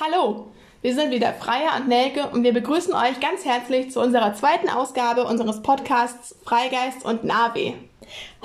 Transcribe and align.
Hallo, 0.00 0.46
wir 0.80 0.94
sind 0.94 1.10
wieder 1.10 1.32
Freya 1.32 1.76
und 1.76 1.88
Nelke 1.88 2.28
und 2.28 2.44
wir 2.44 2.52
begrüßen 2.52 2.94
euch 2.94 3.18
ganz 3.18 3.44
herzlich 3.44 3.90
zu 3.90 4.00
unserer 4.00 4.32
zweiten 4.32 4.68
Ausgabe 4.68 5.24
unseres 5.24 5.60
Podcasts 5.60 6.36
Freigeist 6.44 7.04
und 7.04 7.24
Navi. 7.24 7.74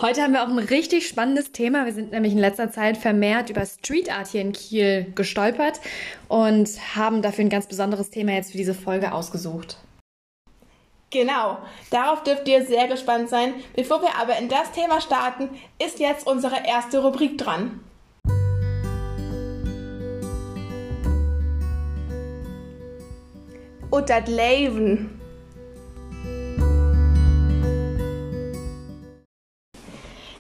Heute 0.02 0.24
haben 0.24 0.34
wir 0.34 0.42
auch 0.42 0.48
ein 0.48 0.58
richtig 0.58 1.08
spannendes 1.08 1.52
Thema. 1.52 1.86
Wir 1.86 1.94
sind 1.94 2.12
nämlich 2.12 2.34
in 2.34 2.40
letzter 2.40 2.72
Zeit 2.72 2.98
vermehrt 2.98 3.52
über 3.52 3.68
Street 3.68 4.12
Art 4.12 4.30
hier 4.30 4.42
in 4.42 4.52
Kiel 4.52 5.12
gestolpert 5.14 5.80
und 6.28 6.68
haben 6.96 7.22
dafür 7.22 7.46
ein 7.46 7.50
ganz 7.50 7.68
besonderes 7.68 8.10
Thema 8.10 8.32
jetzt 8.32 8.54
für 8.54 8.58
diese 8.58 8.74
Folge 8.74 9.14
ausgesucht. 9.14 9.78
Genau, 11.12 11.60
darauf 11.92 12.24
dürft 12.24 12.48
ihr 12.48 12.66
sehr 12.66 12.88
gespannt 12.88 13.30
sein. 13.30 13.54
Bevor 13.76 14.02
wir 14.02 14.16
aber 14.20 14.40
in 14.40 14.50
das 14.50 14.72
Thema 14.72 15.00
starten, 15.02 15.50
ist 15.78 16.00
jetzt 16.00 16.26
unsere 16.26 16.66
erste 16.66 17.04
Rubrik 17.04 17.38
dran. 17.38 17.80
Und 23.94 24.10
das 24.10 24.28
Leben. 24.28 25.22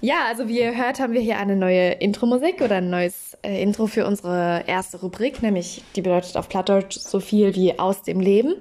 Ja, 0.02 0.26
also 0.28 0.48
wie 0.48 0.60
ihr 0.60 0.76
hört, 0.76 1.00
haben 1.00 1.14
wir 1.14 1.22
hier 1.22 1.38
eine 1.38 1.56
neue 1.56 1.92
Intro-Musik 1.92 2.62
oder 2.62 2.78
ein 2.78 2.90
neues 2.90 3.38
äh, 3.44 3.62
Intro 3.62 3.86
für 3.86 4.08
unsere 4.08 4.64
erste 4.66 5.00
Rubrik, 5.02 5.44
nämlich 5.44 5.84
die 5.96 6.02
bedeutet 6.02 6.36
auf 6.36 6.50
Plattdeutsch 6.50 6.98
so 6.98 7.20
viel 7.20 7.54
wie 7.54 7.78
aus 7.78 8.02
dem 8.02 8.22
Leben. 8.22 8.56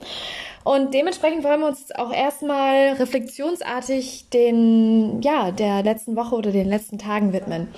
Und 0.63 0.93
dementsprechend 0.93 1.43
wollen 1.43 1.61
wir 1.61 1.69
uns 1.69 1.91
auch 1.93 2.13
erstmal 2.13 2.93
reflexionsartig 2.99 4.29
den, 4.29 5.23
ja, 5.23 5.53
der 5.53 5.83
letzten 5.83 6.17
Woche 6.17 6.35
oder 6.35 6.53
den 6.53 6.69
letzten 6.69 6.99
Tagen 6.99 7.33
widmen. 7.33 7.69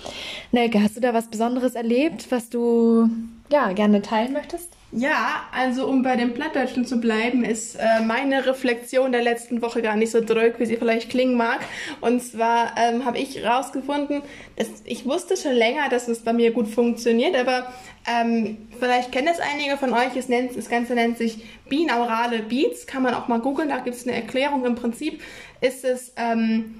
Nelke, 0.50 0.82
hast 0.82 0.96
du 0.96 1.00
da 1.00 1.14
was 1.14 1.30
Besonderes 1.30 1.76
erlebt, 1.76 2.32
was 2.32 2.50
du, 2.50 3.08
ja, 3.52 3.70
gerne 3.70 4.02
teilen 4.02 4.32
möchtest? 4.32 4.73
Ja, 4.96 5.42
also 5.50 5.88
um 5.88 6.04
bei 6.04 6.14
dem 6.14 6.34
Plattdeutschen 6.34 6.86
zu 6.86 7.00
bleiben, 7.00 7.44
ist 7.44 7.74
äh, 7.74 8.00
meine 8.00 8.46
Reflexion 8.46 9.10
der 9.10 9.22
letzten 9.22 9.60
Woche 9.60 9.82
gar 9.82 9.96
nicht 9.96 10.12
so 10.12 10.20
drück, 10.20 10.60
wie 10.60 10.66
sie 10.66 10.76
vielleicht 10.76 11.10
klingen 11.10 11.36
mag. 11.36 11.58
Und 12.00 12.22
zwar 12.22 12.76
ähm, 12.76 13.04
habe 13.04 13.18
ich 13.18 13.44
rausgefunden, 13.44 14.22
ich 14.84 15.04
wusste 15.04 15.36
schon 15.36 15.54
länger, 15.54 15.88
dass 15.88 16.06
es 16.06 16.20
bei 16.20 16.32
mir 16.32 16.52
gut 16.52 16.68
funktioniert, 16.68 17.34
aber 17.34 17.72
ähm, 18.08 18.68
vielleicht 18.78 19.10
kennen 19.10 19.26
es 19.32 19.40
einige 19.40 19.76
von 19.78 19.92
euch. 19.92 20.14
Es 20.14 20.28
nennt, 20.28 20.56
das 20.56 20.68
Ganze 20.68 20.94
nennt 20.94 21.18
sich 21.18 21.44
binaurale 21.68 22.38
Beats. 22.44 22.86
Kann 22.86 23.02
man 23.02 23.14
auch 23.14 23.26
mal 23.26 23.40
googeln. 23.40 23.70
Da 23.70 23.78
gibt 23.78 23.96
es 23.96 24.06
eine 24.06 24.14
Erklärung. 24.14 24.64
Im 24.64 24.76
Prinzip 24.76 25.22
ist 25.60 25.84
es 25.84 26.12
ähm, 26.16 26.76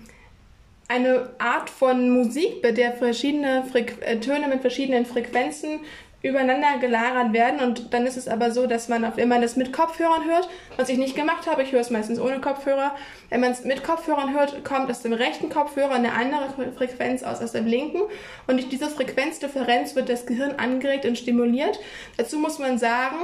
eine 0.87 1.31
Art 1.39 1.71
von 1.71 2.11
Musik, 2.11 2.63
bei 2.63 2.71
der 2.71 2.93
verschiedene 2.93 3.65
Frequ 3.65 4.01
äh, 4.03 4.21
Töne 4.21 4.49
mit 4.49 4.61
verschiedenen 4.61 5.07
Frequenzen 5.07 5.81
übereinander 6.25 6.79
gelagert 6.81 7.35
werden 7.35 7.61
und 7.61 7.93
dann 7.93 8.07
ist 8.07 8.17
es 8.17 8.29
aber 8.29 8.51
so, 8.51 8.67
dass 8.67 8.89
man, 8.89 9.05
auf, 9.05 9.19
wenn 9.19 9.29
man 9.29 9.43
das 9.43 9.57
mit 9.57 9.75
Kopfhörern 9.75 10.25
hört, 10.25 10.49
was 10.79 10.89
ich 10.89 10.97
nicht 10.97 11.15
gemacht 11.15 11.47
habe, 11.47 11.63
ich 11.63 11.73
höre 11.73 11.83
es 11.83 11.91
meistens 11.91 12.19
ohne 12.19 12.41
Kopfhörer, 12.41 12.95
wenn 13.29 13.41
man 13.41 13.53
es 13.53 13.65
mit 13.65 13.85
Kopfhörern 13.85 14.33
hört, 14.33 14.65
kommt 14.65 14.91
aus 14.91 15.03
dem 15.03 15.13
rechten 15.13 15.51
Kopfhörer 15.51 15.93
eine 15.93 16.13
andere 16.13 16.73
Frequenz 16.77 17.23
aus 17.23 17.43
aus 17.43 17.53
dem 17.53 17.67
linken 17.67 18.01
und 18.47 18.57
durch 18.57 18.71
diese 18.71 18.89
Frequenzdifferenz 18.89 19.95
wird 19.97 20.09
das 20.09 20.25
Gehirn 20.25 20.53
angeregt 20.57 21.05
und 21.05 21.19
stimuliert. 21.19 21.79
Dazu 22.17 22.39
muss 22.39 22.59
man 22.59 22.79
sagen, 22.79 23.19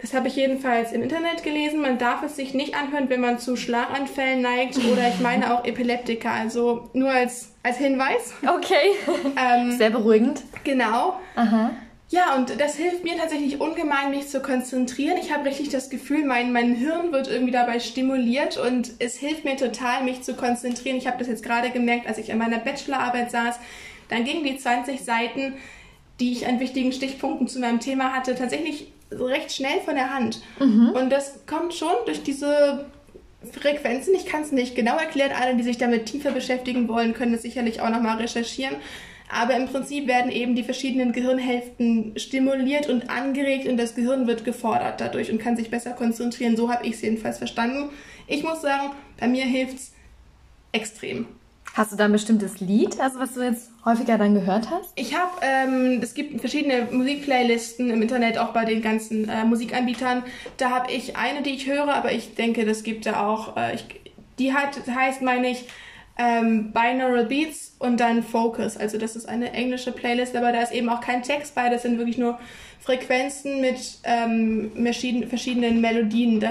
das 0.00 0.14
habe 0.14 0.28
ich 0.28 0.36
jedenfalls 0.36 0.92
im 0.92 1.02
Internet 1.02 1.42
gelesen. 1.42 1.82
Man 1.82 1.98
darf 1.98 2.22
es 2.22 2.36
sich 2.36 2.54
nicht 2.54 2.74
anhören, 2.74 3.10
wenn 3.10 3.20
man 3.20 3.38
zu 3.38 3.56
Schlaganfällen 3.56 4.40
neigt 4.40 4.78
oder 4.78 5.08
ich 5.08 5.20
meine 5.20 5.54
auch 5.54 5.66
Epileptiker. 5.66 6.30
Also 6.30 6.88
nur 6.94 7.10
als, 7.10 7.54
als 7.62 7.76
Hinweis. 7.76 8.32
Okay. 8.42 8.96
Ähm, 9.36 9.72
Sehr 9.72 9.90
beruhigend. 9.90 10.42
Genau. 10.64 11.20
Aha. 11.36 11.70
Ja, 12.10 12.34
und 12.34 12.60
das 12.60 12.74
hilft 12.74 13.04
mir 13.04 13.16
tatsächlich 13.16 13.60
ungemein, 13.60 14.10
mich 14.10 14.26
zu 14.28 14.40
konzentrieren. 14.42 15.16
Ich 15.16 15.32
habe 15.32 15.44
richtig 15.44 15.68
das 15.68 15.90
Gefühl, 15.90 16.24
mein, 16.24 16.52
mein 16.52 16.74
Hirn 16.74 17.12
wird 17.12 17.28
irgendwie 17.28 17.52
dabei 17.52 17.78
stimuliert 17.78 18.56
und 18.56 18.90
es 18.98 19.16
hilft 19.16 19.44
mir 19.44 19.56
total, 19.56 20.02
mich 20.02 20.22
zu 20.22 20.34
konzentrieren. 20.34 20.96
Ich 20.96 21.06
habe 21.06 21.18
das 21.18 21.28
jetzt 21.28 21.44
gerade 21.44 21.70
gemerkt, 21.70 22.08
als 22.08 22.18
ich 22.18 22.32
an 22.32 22.38
meiner 22.38 22.58
Bachelorarbeit 22.58 23.30
saß. 23.30 23.60
Dann 24.08 24.24
gingen 24.24 24.42
die 24.42 24.58
20 24.58 25.00
Seiten, 25.00 25.54
die 26.18 26.32
ich 26.32 26.48
an 26.48 26.58
wichtigen 26.58 26.90
Stichpunkten 26.90 27.46
zu 27.46 27.60
meinem 27.60 27.78
Thema 27.78 28.12
hatte, 28.12 28.34
tatsächlich 28.34 28.92
recht 29.12 29.52
schnell 29.52 29.80
von 29.84 29.94
der 29.94 30.12
Hand. 30.12 30.42
Mhm. 30.58 30.90
Und 30.90 31.10
das 31.10 31.46
kommt 31.46 31.74
schon 31.74 31.94
durch 32.06 32.24
diese 32.24 32.86
Frequenzen. 33.52 34.16
Ich 34.16 34.26
kann 34.26 34.42
es 34.42 34.50
nicht 34.50 34.74
genau 34.74 34.96
erklären. 34.96 35.30
Alle, 35.40 35.54
die 35.54 35.62
sich 35.62 35.78
damit 35.78 36.06
tiefer 36.06 36.32
beschäftigen 36.32 36.88
wollen, 36.88 37.14
können 37.14 37.34
es 37.34 37.42
sicherlich 37.42 37.80
auch 37.80 37.88
nochmal 37.88 38.16
recherchieren. 38.16 38.74
Aber 39.32 39.56
im 39.56 39.66
Prinzip 39.66 40.06
werden 40.08 40.30
eben 40.32 40.56
die 40.56 40.64
verschiedenen 40.64 41.12
Gehirnhälften 41.12 42.18
stimuliert 42.18 42.88
und 42.88 43.10
angeregt 43.10 43.68
und 43.68 43.76
das 43.76 43.94
Gehirn 43.94 44.26
wird 44.26 44.44
gefordert 44.44 45.00
dadurch 45.00 45.30
und 45.30 45.38
kann 45.38 45.56
sich 45.56 45.70
besser 45.70 45.92
konzentrieren. 45.92 46.56
So 46.56 46.70
habe 46.70 46.86
ich 46.86 46.94
es 46.94 47.02
jedenfalls 47.02 47.38
verstanden. 47.38 47.90
Ich 48.26 48.42
muss 48.42 48.60
sagen, 48.60 48.90
bei 49.18 49.28
mir 49.28 49.44
hilft 49.44 49.76
es 49.76 49.92
extrem. 50.72 51.26
Hast 51.74 51.92
du 51.92 51.96
da 51.96 52.06
ein 52.06 52.12
bestimmtes 52.12 52.58
Lied, 52.58 52.98
also 52.98 53.20
was 53.20 53.34
du 53.34 53.42
jetzt 53.42 53.70
häufiger 53.84 54.18
dann 54.18 54.34
gehört 54.34 54.70
hast? 54.70 54.90
Ich 54.96 55.16
habe, 55.16 55.30
ähm, 55.40 56.00
es 56.02 56.14
gibt 56.14 56.40
verschiedene 56.40 56.88
Musikplaylisten 56.90 57.90
im 57.90 58.02
Internet, 58.02 58.38
auch 58.38 58.52
bei 58.52 58.64
den 58.64 58.82
ganzen 58.82 59.28
äh, 59.28 59.44
Musikanbietern. 59.44 60.24
Da 60.56 60.70
habe 60.70 60.90
ich 60.90 61.16
eine, 61.16 61.42
die 61.42 61.50
ich 61.50 61.68
höre, 61.68 61.94
aber 61.94 62.12
ich 62.12 62.34
denke, 62.34 62.66
das 62.66 62.82
gibt 62.82 63.06
da 63.06 63.24
auch, 63.24 63.56
äh, 63.56 63.76
ich, 63.76 63.84
die 64.40 64.52
hat, 64.52 64.80
heißt, 64.92 65.22
meine 65.22 65.48
ich, 65.48 65.66
ähm, 66.20 66.72
Binaural 66.72 67.24
Beats 67.24 67.74
und 67.78 67.98
dann 67.98 68.22
Focus. 68.22 68.76
Also 68.76 68.98
das 68.98 69.16
ist 69.16 69.26
eine 69.26 69.52
englische 69.52 69.90
Playlist, 69.90 70.36
aber 70.36 70.52
da 70.52 70.60
ist 70.60 70.72
eben 70.72 70.90
auch 70.90 71.00
kein 71.00 71.22
Text 71.22 71.54
bei. 71.54 71.70
Das 71.70 71.82
sind 71.82 71.96
wirklich 71.96 72.18
nur 72.18 72.38
Frequenzen 72.78 73.62
mit 73.62 73.78
ähm, 74.04 74.70
verschiedenen 75.28 75.80
Melodien 75.80 76.38
da 76.38 76.50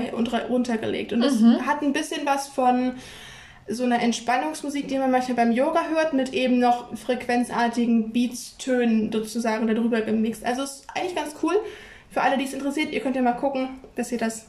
runtergelegt. 0.50 1.14
Und 1.14 1.22
das 1.22 1.40
mhm. 1.40 1.68
hat 1.68 1.84
ein 1.84 1.94
bisschen 1.94 2.26
was 2.26 2.48
von 2.48 2.94
so 3.68 3.84
einer 3.84 4.02
Entspannungsmusik, 4.02 4.88
die 4.88 4.98
man 4.98 5.12
manchmal 5.12 5.36
beim 5.36 5.52
Yoga 5.52 5.82
hört, 5.90 6.14
mit 6.14 6.34
eben 6.34 6.58
noch 6.58 6.98
frequenzartigen 6.98 8.12
Beats-Tönen 8.12 9.12
sozusagen 9.12 9.68
darüber 9.68 10.02
gemixt. 10.02 10.44
Also 10.44 10.64
ist 10.64 10.88
eigentlich 10.96 11.16
ganz 11.16 11.36
cool. 11.44 11.54
Für 12.10 12.22
alle, 12.22 12.40
die 12.40 12.46
es 12.46 12.54
interessiert, 12.54 12.92
ihr 12.92 13.02
könnt 13.02 13.16
ja 13.16 13.22
mal 13.22 13.34
gucken, 13.34 13.70
dass 13.96 14.12
ihr 14.12 14.18
das 14.18 14.48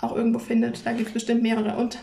auch 0.00 0.14
irgendwo 0.14 0.38
findet. 0.38 0.86
Da 0.86 0.92
gibt 0.92 1.08
es 1.08 1.12
bestimmt 1.12 1.42
mehrere. 1.42 1.76
Und 1.76 1.98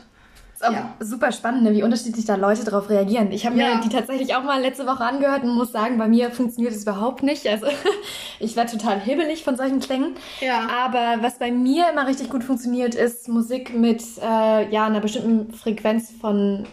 ist 0.61 0.73
ja. 0.73 0.94
super 0.99 1.31
spannend, 1.31 1.63
ne, 1.63 1.73
wie 1.73 1.83
unterschiedlich 1.83 2.25
da 2.25 2.35
Leute 2.35 2.63
darauf 2.63 2.89
reagieren. 2.89 3.31
Ich 3.31 3.45
habe 3.45 3.57
ja. 3.57 3.75
mir 3.75 3.81
die 3.81 3.89
tatsächlich 3.89 4.35
auch 4.35 4.44
mal 4.44 4.61
letzte 4.61 4.85
Woche 4.85 5.03
angehört 5.03 5.44
und 5.44 5.55
muss 5.55 5.72
sagen, 5.72 5.97
bei 5.97 6.07
mir 6.07 6.31
funktioniert 6.31 6.73
es 6.73 6.83
überhaupt 6.83 7.23
nicht. 7.23 7.47
Also 7.47 7.67
ich 8.39 8.55
werde 8.55 8.72
total 8.72 8.99
hibbelig 8.99 9.44
von 9.44 9.55
solchen 9.57 9.79
Klängen. 9.79 10.16
Ja. 10.39 10.67
Aber 10.85 11.23
was 11.23 11.39
bei 11.39 11.51
mir 11.51 11.85
immer 11.91 12.07
richtig 12.07 12.29
gut 12.29 12.44
funktioniert, 12.44 12.95
ist 12.95 13.27
Musik 13.27 13.73
mit 13.73 14.03
äh, 14.22 14.69
ja, 14.72 14.85
einer 14.85 14.99
bestimmten 14.99 15.53
Frequenz 15.53 16.11
von 16.11 16.66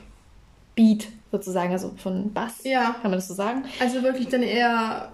Beat 0.74 1.08
sozusagen, 1.32 1.72
also 1.72 1.92
von 1.96 2.32
Bass. 2.32 2.64
Ja. 2.64 2.96
Kann 3.02 3.10
man 3.10 3.12
das 3.12 3.28
so 3.28 3.34
sagen? 3.34 3.64
Also 3.80 4.02
wirklich 4.02 4.28
dann 4.28 4.42
eher 4.42 5.12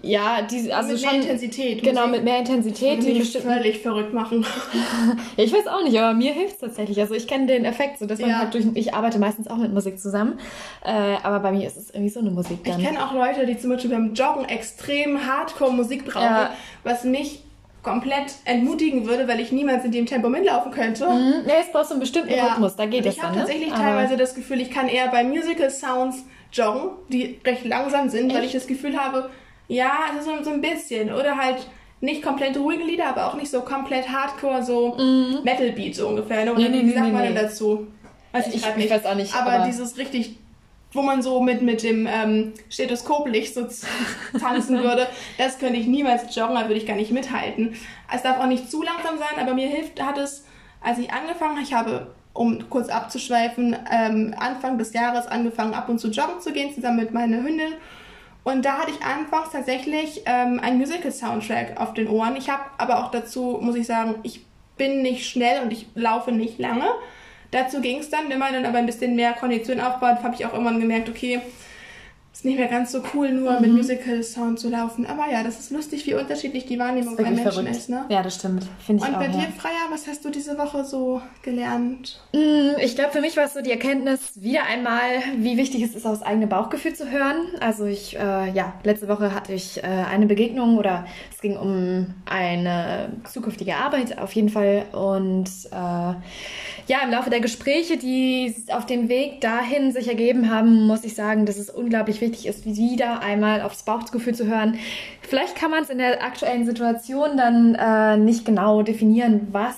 ja, 0.00 0.40
diese, 0.42 0.74
also 0.74 0.92
mit 0.92 1.00
schon, 1.00 1.10
mehr 1.10 1.20
Intensität. 1.20 1.82
Genau, 1.82 2.06
mit 2.06 2.24
mehr 2.24 2.38
Intensität. 2.38 3.02
Die 3.02 3.12
mich 3.12 3.36
völlig 3.36 3.80
verrückt 3.80 4.14
machen. 4.14 4.44
ich 5.36 5.52
weiß 5.52 5.66
auch 5.66 5.84
nicht, 5.84 5.98
aber 5.98 6.14
mir 6.14 6.32
hilft 6.32 6.54
es 6.54 6.60
tatsächlich. 6.60 6.98
Also 6.98 7.14
ich 7.14 7.28
kenne 7.28 7.46
den 7.46 7.66
Effekt, 7.66 7.98
so 7.98 8.06
dass 8.06 8.18
man 8.18 8.30
ja. 8.30 8.38
halt 8.38 8.54
durch, 8.54 8.64
ich 8.74 8.94
arbeite 8.94 9.18
meistens 9.18 9.48
auch 9.48 9.58
mit 9.58 9.72
Musik 9.72 10.00
zusammen, 10.00 10.38
äh, 10.82 10.90
aber 11.22 11.40
bei 11.40 11.52
mir 11.52 11.66
ist 11.66 11.76
es 11.76 11.90
irgendwie 11.90 12.08
so 12.08 12.20
eine 12.20 12.30
Musik 12.30 12.64
dann. 12.64 12.80
Ich 12.80 12.86
kenne 12.86 13.04
auch 13.04 13.12
Leute, 13.12 13.44
die 13.44 13.58
zum 13.58 13.70
Beispiel 13.70 13.90
beim 13.90 14.14
Joggen 14.14 14.46
extrem 14.46 15.26
Hardcore 15.26 15.72
Musik 15.72 16.06
brauchen, 16.06 16.22
ja. 16.22 16.54
was 16.84 17.04
mich 17.04 17.42
komplett 17.82 18.32
entmutigen 18.44 19.06
würde, 19.06 19.28
weil 19.28 19.40
ich 19.40 19.52
niemals 19.52 19.84
in 19.84 19.92
dem 19.92 20.06
Tempo 20.06 20.28
mitlaufen 20.28 20.72
könnte. 20.72 21.06
Mhm. 21.06 21.46
Ja, 21.46 21.54
es 21.60 21.70
braucht 21.70 21.86
so 21.86 21.94
einen 21.94 22.00
bestimmten 22.00 22.32
ja. 22.32 22.46
Rhythmus, 22.46 22.76
da 22.76 22.86
geht 22.86 23.04
es 23.04 23.16
dann. 23.16 23.24
Ich 23.24 23.28
habe 23.28 23.38
tatsächlich 23.40 23.70
ne? 23.70 23.76
teilweise 23.76 24.16
das 24.16 24.34
Gefühl, 24.34 24.60
ich 24.60 24.70
kann 24.70 24.88
eher 24.88 25.08
bei 25.08 25.22
Musical 25.22 25.70
Sounds 25.70 26.24
joggen, 26.52 26.90
die 27.08 27.40
recht 27.44 27.64
langsam 27.64 28.08
sind, 28.08 28.28
Echt? 28.28 28.36
weil 28.36 28.44
ich 28.44 28.52
das 28.52 28.66
Gefühl 28.66 28.96
habe, 28.96 29.30
ja, 29.68 29.92
also 30.10 30.30
so, 30.30 30.44
so 30.44 30.50
ein 30.50 30.60
bisschen. 30.60 31.12
Oder 31.12 31.36
halt 31.36 31.66
nicht 32.00 32.22
komplett 32.22 32.56
ruhige 32.56 32.84
Lieder, 32.84 33.06
aber 33.06 33.28
auch 33.28 33.34
nicht 33.34 33.50
so 33.50 33.62
komplett 33.62 34.08
hardcore, 34.08 34.62
so 34.62 34.96
mhm. 34.96 35.38
Metal 35.44 35.70
Beat 35.72 35.94
so 35.94 36.08
ungefähr. 36.08 36.44
Ne? 36.44 36.52
Oder 36.52 36.68
nee, 36.68 36.68
nee, 36.68 36.86
wie 36.86 36.92
sagt 36.92 37.06
nee, 37.06 37.12
man 37.12 37.22
denn 37.22 37.34
dazu? 37.34 37.86
Weiß 38.32 38.48
ich, 38.48 38.56
ich, 38.56 38.66
ich 38.76 38.90
weiß 38.90 39.06
auch 39.06 39.14
nicht. 39.14 39.34
Aber, 39.34 39.52
aber, 39.52 39.66
dieses 39.66 39.96
richtig, 39.98 40.38
wo 40.92 41.02
man 41.02 41.22
so 41.22 41.40
mit, 41.40 41.62
mit 41.62 41.82
dem 41.82 42.06
ähm, 42.06 42.52
Stethoskoplicht 42.68 43.54
so 43.54 43.68
tanzen 44.40 44.82
würde, 44.82 45.06
das 45.38 45.58
könnte 45.58 45.78
ich 45.78 45.86
niemals 45.86 46.34
joggen, 46.34 46.56
da 46.56 46.62
würde 46.62 46.74
ich 46.74 46.86
gar 46.86 46.96
nicht 46.96 47.12
mithalten. 47.12 47.74
Es 48.12 48.22
darf 48.22 48.40
auch 48.40 48.46
nicht 48.46 48.70
zu 48.70 48.82
langsam 48.82 49.18
sein, 49.18 49.40
aber 49.40 49.54
mir 49.54 49.68
hilft, 49.68 50.02
hat 50.02 50.18
es, 50.18 50.44
als 50.80 50.98
ich 50.98 51.12
angefangen 51.12 51.56
habe, 51.56 51.62
ich 51.62 51.74
habe 51.74 52.06
um 52.34 52.68
kurz 52.70 52.88
abzuschweifen, 52.88 53.76
ähm, 53.90 54.34
Anfang 54.38 54.78
des 54.78 54.92
Jahres 54.92 55.26
angefangen, 55.26 55.74
ab 55.74 55.88
und 55.88 55.98
zu 55.98 56.08
joggen 56.08 56.40
zu 56.40 56.52
gehen, 56.52 56.74
zusammen 56.74 56.96
mit 56.96 57.12
meiner 57.12 57.36
Hündin. 57.36 57.74
Und 58.44 58.64
da 58.64 58.78
hatte 58.78 58.90
ich 58.90 59.04
anfangs 59.04 59.50
tatsächlich 59.50 60.22
ähm, 60.26 60.58
einen 60.60 60.78
Musical-Soundtrack 60.78 61.80
auf 61.80 61.94
den 61.94 62.08
Ohren. 62.08 62.36
Ich 62.36 62.50
habe 62.50 62.62
aber 62.78 63.04
auch 63.04 63.10
dazu, 63.10 63.58
muss 63.60 63.76
ich 63.76 63.86
sagen, 63.86 64.16
ich 64.22 64.44
bin 64.76 65.02
nicht 65.02 65.28
schnell 65.28 65.62
und 65.62 65.72
ich 65.72 65.86
laufe 65.94 66.32
nicht 66.32 66.58
lange. 66.58 66.86
Dazu 67.52 67.80
ging 67.80 67.98
es 67.98 68.10
dann, 68.10 68.28
wenn 68.30 68.38
man 68.38 68.52
dann 68.52 68.66
aber 68.66 68.78
ein 68.78 68.86
bisschen 68.86 69.14
mehr 69.14 69.34
Kondition 69.34 69.78
aufbaut, 69.78 70.22
habe 70.22 70.34
ich 70.34 70.46
auch 70.46 70.52
irgendwann 70.54 70.80
gemerkt, 70.80 71.08
okay, 71.08 71.40
ist 72.32 72.46
nicht 72.46 72.58
mehr 72.58 72.68
ganz 72.68 72.92
so 72.92 73.02
cool, 73.12 73.30
nur 73.30 73.52
mhm. 73.52 73.60
mit 73.60 73.72
Musical-Sound 73.72 74.58
zu 74.58 74.70
laufen. 74.70 75.04
Aber 75.04 75.30
ja, 75.30 75.42
das 75.42 75.60
ist 75.60 75.70
lustig, 75.70 76.06
wie 76.06 76.14
unterschiedlich 76.14 76.64
die 76.64 76.78
Wahrnehmung 76.78 77.14
bei 77.14 77.24
Menschen 77.24 77.42
verrückt. 77.42 77.70
ist. 77.70 77.90
Ne? 77.90 78.06
Ja, 78.08 78.22
das 78.22 78.36
stimmt. 78.36 78.66
Finde 78.84 79.02
ich 79.02 79.08
Und 79.08 79.14
auch, 79.14 79.20
bei 79.20 79.28
dir, 79.28 79.38
ja. 79.38 79.48
Freya, 79.58 79.90
was 79.90 80.06
hast 80.06 80.24
du 80.24 80.30
diese 80.30 80.56
Woche 80.56 80.82
so 80.84 81.20
gelernt? 81.42 82.22
Mm, 82.32 82.78
ich 82.82 82.94
glaube, 82.94 83.12
für 83.12 83.20
mich 83.20 83.36
war 83.36 83.44
es 83.44 83.52
so 83.52 83.60
die 83.60 83.70
Erkenntnis, 83.70 84.40
wieder 84.40 84.64
einmal, 84.64 85.02
wie 85.36 85.58
wichtig 85.58 85.82
es 85.82 85.94
ist, 85.94 86.06
aufs 86.06 86.22
eigene 86.22 86.46
Bauchgefühl 86.46 86.94
zu 86.94 87.10
hören. 87.10 87.48
Also 87.60 87.84
ich, 87.84 88.16
äh, 88.16 88.50
ja, 88.50 88.72
letzte 88.82 89.08
Woche 89.08 89.34
hatte 89.34 89.52
ich 89.52 89.82
äh, 89.82 89.86
eine 89.86 90.24
Begegnung 90.24 90.78
oder 90.78 91.04
es 91.30 91.40
ging 91.42 91.58
um 91.58 92.14
eine 92.24 93.10
zukünftige 93.30 93.76
Arbeit 93.76 94.16
auf 94.18 94.32
jeden 94.32 94.48
Fall. 94.48 94.86
Und 94.92 95.50
äh, 95.70 96.14
ja, 96.86 97.02
im 97.04 97.10
Laufe 97.10 97.28
der 97.28 97.40
Gespräche, 97.40 97.98
die 97.98 98.54
auf 98.72 98.86
dem 98.86 99.10
Weg 99.10 99.42
dahin 99.42 99.92
sich 99.92 100.08
ergeben 100.08 100.50
haben, 100.50 100.86
muss 100.86 101.04
ich 101.04 101.14
sagen, 101.14 101.44
dass 101.44 101.58
es 101.58 101.68
unglaublich 101.68 102.21
wichtig 102.22 102.46
ist, 102.46 102.64
wieder 102.64 103.20
einmal 103.20 103.60
aufs 103.60 103.82
Bauchgefühl 103.82 104.34
zu 104.34 104.46
hören. 104.46 104.78
Vielleicht 105.20 105.54
kann 105.56 105.70
man 105.70 105.82
es 105.82 105.90
in 105.90 105.98
der 105.98 106.22
aktuellen 106.22 106.64
Situation 106.64 107.36
dann 107.36 107.74
äh, 107.74 108.16
nicht 108.16 108.46
genau 108.46 108.82
definieren, 108.82 109.48
was 109.52 109.76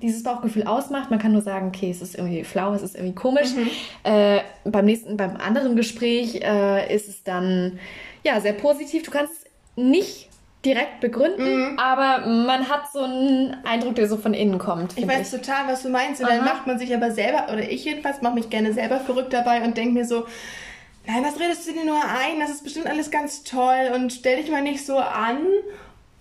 dieses 0.00 0.22
Bauchgefühl 0.22 0.64
ausmacht. 0.64 1.10
Man 1.10 1.18
kann 1.18 1.32
nur 1.32 1.42
sagen, 1.42 1.68
okay, 1.68 1.90
es 1.90 2.00
ist 2.00 2.16
irgendwie 2.16 2.44
flau, 2.44 2.72
es 2.72 2.82
ist 2.82 2.94
irgendwie 2.94 3.14
komisch. 3.14 3.54
Mhm. 3.54 3.70
Äh, 4.04 4.40
beim 4.64 4.86
nächsten, 4.86 5.16
beim 5.16 5.36
anderen 5.36 5.76
Gespräch 5.76 6.36
äh, 6.36 6.94
ist 6.94 7.08
es 7.08 7.22
dann 7.22 7.78
ja 8.24 8.40
sehr 8.40 8.54
positiv. 8.54 9.02
Du 9.02 9.10
kannst 9.10 9.46
nicht 9.76 10.28
direkt 10.64 11.00
begründen, 11.00 11.72
mhm. 11.72 11.78
aber 11.78 12.26
man 12.26 12.68
hat 12.68 12.92
so 12.92 13.00
einen 13.00 13.56
Eindruck, 13.64 13.94
der 13.94 14.08
so 14.08 14.16
von 14.16 14.34
innen 14.34 14.58
kommt. 14.58 14.96
Ich 14.96 15.08
weiß 15.08 15.32
ich. 15.32 15.40
total, 15.40 15.68
was 15.68 15.82
du 15.82 15.88
meinst. 15.88 16.20
Und 16.20 16.28
Aha. 16.28 16.36
dann 16.36 16.44
macht 16.44 16.66
man 16.66 16.78
sich 16.78 16.94
aber 16.94 17.10
selber, 17.10 17.46
oder 17.50 17.70
ich 17.70 17.84
jedenfalls, 17.84 18.20
mache 18.20 18.34
mich 18.34 18.50
gerne 18.50 18.72
selber 18.72 19.00
verrückt 19.00 19.32
dabei 19.32 19.62
und 19.62 19.76
denke 19.76 19.94
mir 19.94 20.04
so, 20.04 20.26
nein, 21.10 21.24
was 21.24 21.38
redest 21.40 21.66
du 21.68 21.72
dir 21.72 21.84
nur 21.84 22.02
ein? 22.02 22.40
Das 22.40 22.50
ist 22.50 22.64
bestimmt 22.64 22.86
alles 22.86 23.10
ganz 23.10 23.42
toll 23.42 23.92
und 23.94 24.12
stell 24.12 24.40
dich 24.40 24.50
mal 24.50 24.62
nicht 24.62 24.84
so 24.84 24.98
an. 24.98 25.38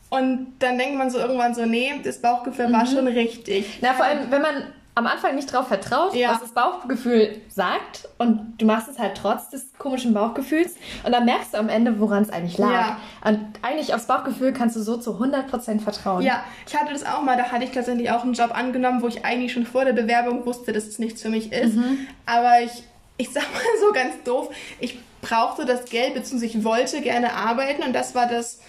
Und 0.09 0.53
dann 0.59 0.77
denkt 0.77 0.97
man 0.97 1.11
so 1.11 1.19
irgendwann 1.19 1.53
so, 1.53 1.65
nee, 1.65 1.91
das 2.03 2.19
Bauchgefühl 2.19 2.69
mhm. 2.69 2.73
war 2.73 2.85
schon 2.85 3.07
richtig. 3.07 3.77
Na, 3.81 3.93
vor 3.93 4.05
allem, 4.05 4.31
wenn 4.31 4.41
man 4.41 4.73
am 4.95 5.07
Anfang 5.07 5.35
nicht 5.35 5.53
darauf 5.53 5.67
vertraut, 5.67 6.13
ja. 6.13 6.31
was 6.31 6.41
das 6.41 6.51
Bauchgefühl 6.51 7.41
sagt 7.47 8.09
und 8.17 8.55
du 8.57 8.65
machst 8.65 8.89
es 8.89 8.99
halt 8.99 9.15
trotz 9.15 9.49
des 9.49 9.71
komischen 9.77 10.13
Bauchgefühls 10.13 10.75
und 11.05 11.13
dann 11.13 11.23
merkst 11.23 11.53
du 11.53 11.57
am 11.57 11.69
Ende, 11.69 11.99
woran 12.01 12.23
es 12.23 12.29
eigentlich 12.29 12.57
lag. 12.57 12.71
Ja. 12.71 12.97
Und 13.23 13.39
eigentlich 13.61 13.93
aufs 13.93 14.07
Bauchgefühl 14.07 14.51
kannst 14.51 14.75
du 14.75 14.81
so 14.81 14.97
zu 14.97 15.11
100% 15.11 15.79
vertrauen. 15.79 16.21
Ja, 16.23 16.43
ich 16.67 16.75
hatte 16.75 16.91
das 16.91 17.05
auch 17.05 17.21
mal, 17.21 17.37
da 17.37 17.43
hatte 17.43 17.63
ich 17.63 17.71
tatsächlich 17.71 18.11
auch 18.11 18.23
einen 18.23 18.33
Job 18.33 18.51
angenommen, 18.53 19.01
wo 19.01 19.07
ich 19.07 19.23
eigentlich 19.23 19.53
schon 19.53 19.65
vor 19.65 19.85
der 19.85 19.93
Bewerbung 19.93 20.45
wusste, 20.45 20.73
dass 20.73 20.85
es 20.85 20.99
nichts 20.99 21.21
für 21.21 21.29
mich 21.29 21.53
ist. 21.53 21.75
Mhm. 21.75 22.07
Aber 22.25 22.61
ich 22.61 22.83
ich 23.19 23.29
sag 23.31 23.43
mal 23.53 23.61
so 23.81 23.91
ganz 23.91 24.23
doof, 24.23 24.49
ich 24.79 24.97
brauchte 25.21 25.65
das 25.65 25.85
Geld, 25.85 26.13
beziehungsweise 26.13 26.57
ich 26.57 26.63
wollte 26.63 27.01
gerne 27.01 27.33
arbeiten 27.33 27.83
und 27.83 27.93
das 27.93 28.15
war 28.15 28.27
das 28.27 28.59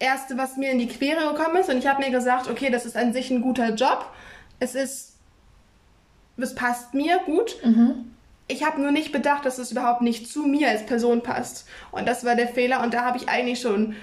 Erste, 0.00 0.36
was 0.36 0.56
mir 0.56 0.72
in 0.72 0.80
die 0.80 0.88
Quere 0.88 1.32
gekommen 1.32 1.56
ist. 1.58 1.70
Und 1.70 1.78
ich 1.78 1.86
habe 1.86 2.02
mir 2.02 2.10
gesagt, 2.10 2.50
okay, 2.50 2.70
das 2.70 2.84
ist 2.86 2.96
an 2.96 3.12
sich 3.12 3.30
ein 3.30 3.40
guter 3.40 3.72
Job. 3.74 4.04
Es 4.58 4.74
ist, 4.74 5.12
es 6.36 6.54
passt 6.56 6.92
mir 6.92 7.20
gut. 7.24 7.56
Mhm. 7.64 8.12
Ich 8.48 8.64
habe 8.66 8.80
nur 8.80 8.90
nicht 8.90 9.12
bedacht, 9.12 9.46
dass 9.46 9.58
es 9.58 9.70
überhaupt 9.70 10.02
nicht 10.02 10.28
zu 10.28 10.42
mir 10.42 10.70
als 10.70 10.84
Person 10.84 11.22
passt. 11.22 11.68
Und 11.92 12.08
das 12.08 12.24
war 12.24 12.34
der 12.34 12.48
Fehler. 12.48 12.82
Und 12.82 12.94
da 12.94 13.04
habe 13.04 13.16
ich 13.16 13.28
eigentlich 13.28 13.60
schon 13.60 13.94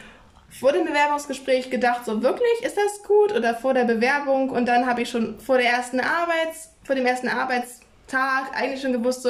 vor 0.49 0.71
dem 0.71 0.85
Bewerbungsgespräch 0.85 1.69
gedacht, 1.69 2.05
so 2.05 2.23
wirklich, 2.23 2.61
ist 2.61 2.77
das 2.77 3.03
gut? 3.03 3.33
Oder 3.33 3.55
vor 3.55 3.73
der 3.73 3.83
Bewerbung. 3.83 4.51
Und 4.51 4.67
dann 4.67 4.85
habe 4.85 5.01
ich 5.01 5.09
schon 5.09 5.37
vor 5.41 5.57
der 5.57 5.69
ersten 5.69 5.99
Arbeits, 5.99 6.69
vor 6.85 6.95
dem 6.95 7.05
ersten 7.05 7.27
Arbeits 7.27 7.81
Tag 8.09 8.51
eigentlich 8.55 8.81
schon 8.81 8.93
gewusst, 8.93 9.23
so, 9.23 9.29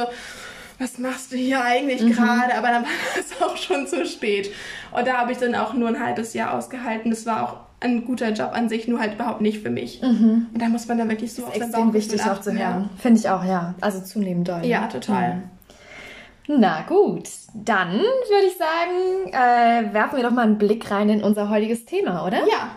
was 0.79 0.97
machst 0.97 1.31
du 1.31 1.37
hier 1.37 1.63
eigentlich 1.63 2.01
mhm. 2.01 2.13
gerade? 2.13 2.55
Aber 2.55 2.67
dann 2.67 2.83
war 2.83 2.89
es 3.19 3.41
auch 3.41 3.57
schon 3.57 3.85
zu 3.87 4.05
spät. 4.05 4.51
Und 4.91 5.07
da 5.07 5.17
habe 5.17 5.31
ich 5.31 5.37
dann 5.37 5.55
auch 5.55 5.73
nur 5.73 5.89
ein 5.89 5.99
halbes 5.99 6.33
Jahr 6.33 6.53
ausgehalten. 6.53 7.11
Das 7.11 7.25
war 7.25 7.43
auch 7.43 7.57
ein 7.81 8.05
guter 8.05 8.31
Job 8.31 8.51
an 8.53 8.69
sich, 8.69 8.87
nur 8.87 8.99
halt 8.99 9.13
überhaupt 9.13 9.41
nicht 9.41 9.61
für 9.61 9.69
mich. 9.69 10.01
Mhm. 10.01 10.47
Und 10.53 10.61
da 10.61 10.67
muss 10.67 10.87
man 10.87 10.97
dann 10.97 11.09
wirklich 11.09 11.33
so 11.33 11.43
das 11.43 11.55
ist 11.55 11.61
auf 11.61 11.67
extrem 11.67 11.93
wichtig 11.93 12.21
auch 12.23 12.41
zu 12.41 12.51
hören. 12.51 12.59
Ja. 12.59 12.89
Finde 12.97 13.19
ich 13.19 13.29
auch, 13.29 13.43
ja. 13.43 13.75
Also 13.81 14.01
zunehmend 14.01 14.47
doll. 14.47 14.65
Ja, 14.65 14.87
total. 14.87 15.35
Mhm. 15.35 15.43
Na 16.51 16.81
gut, 16.81 17.29
dann 17.53 17.91
würde 17.91 18.47
ich 18.47 18.57
sagen, 18.57 19.27
äh, 19.31 19.93
werfen 19.93 20.17
wir 20.17 20.23
doch 20.23 20.31
mal 20.31 20.41
einen 20.41 20.57
Blick 20.57 20.89
rein 20.89 21.09
in 21.09 21.23
unser 21.23 21.49
heutiges 21.49 21.85
Thema, 21.85 22.25
oder? 22.25 22.39
Ja. 22.39 22.71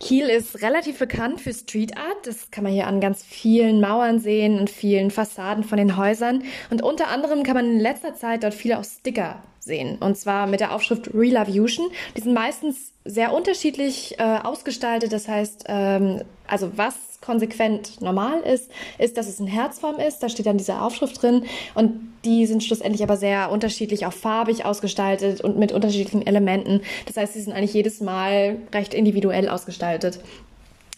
Kiel 0.00 0.28
ist 0.28 0.62
relativ 0.62 0.98
bekannt 0.98 1.40
für 1.40 1.52
Street 1.52 1.96
Art. 1.96 2.26
Das 2.26 2.50
kann 2.50 2.64
man 2.64 2.72
hier 2.72 2.86
an 2.86 3.00
ganz 3.00 3.22
vielen 3.22 3.80
Mauern 3.80 4.18
sehen 4.18 4.58
und 4.58 4.70
vielen 4.70 5.10
Fassaden 5.10 5.64
von 5.64 5.78
den 5.78 5.96
Häusern. 5.96 6.42
Und 6.70 6.82
unter 6.82 7.08
anderem 7.08 7.42
kann 7.42 7.54
man 7.54 7.66
in 7.66 7.80
letzter 7.80 8.14
Zeit 8.14 8.42
dort 8.42 8.54
viele 8.54 8.78
auch 8.78 8.84
Sticker 8.84 9.42
sehen. 9.60 9.96
Und 9.98 10.16
zwar 10.16 10.46
mit 10.46 10.60
der 10.60 10.74
Aufschrift 10.74 11.14
Relavution. 11.14 11.90
Die 12.16 12.20
sind 12.20 12.34
meistens 12.34 12.92
sehr 13.04 13.32
unterschiedlich 13.32 14.18
äh, 14.18 14.22
ausgestaltet. 14.22 15.12
Das 15.12 15.28
heißt, 15.28 15.64
ähm, 15.68 16.22
also 16.46 16.72
was 16.76 17.13
konsequent 17.24 18.00
normal 18.00 18.40
ist, 18.40 18.70
ist, 18.98 19.16
dass 19.16 19.28
es 19.28 19.40
in 19.40 19.46
Herzform 19.46 19.98
ist. 19.98 20.22
Da 20.22 20.28
steht 20.28 20.46
dann 20.46 20.58
diese 20.58 20.80
Aufschrift 20.80 21.22
drin. 21.22 21.44
Und 21.74 22.12
die 22.24 22.46
sind 22.46 22.62
schlussendlich 22.62 23.02
aber 23.02 23.16
sehr 23.16 23.50
unterschiedlich, 23.50 24.06
auch 24.06 24.12
farbig 24.12 24.64
ausgestaltet 24.64 25.40
und 25.40 25.58
mit 25.58 25.72
unterschiedlichen 25.72 26.26
Elementen. 26.26 26.80
Das 27.06 27.16
heißt, 27.16 27.34
sie 27.34 27.40
sind 27.40 27.52
eigentlich 27.52 27.74
jedes 27.74 28.00
Mal 28.00 28.58
recht 28.72 28.94
individuell 28.94 29.48
ausgestaltet 29.48 30.20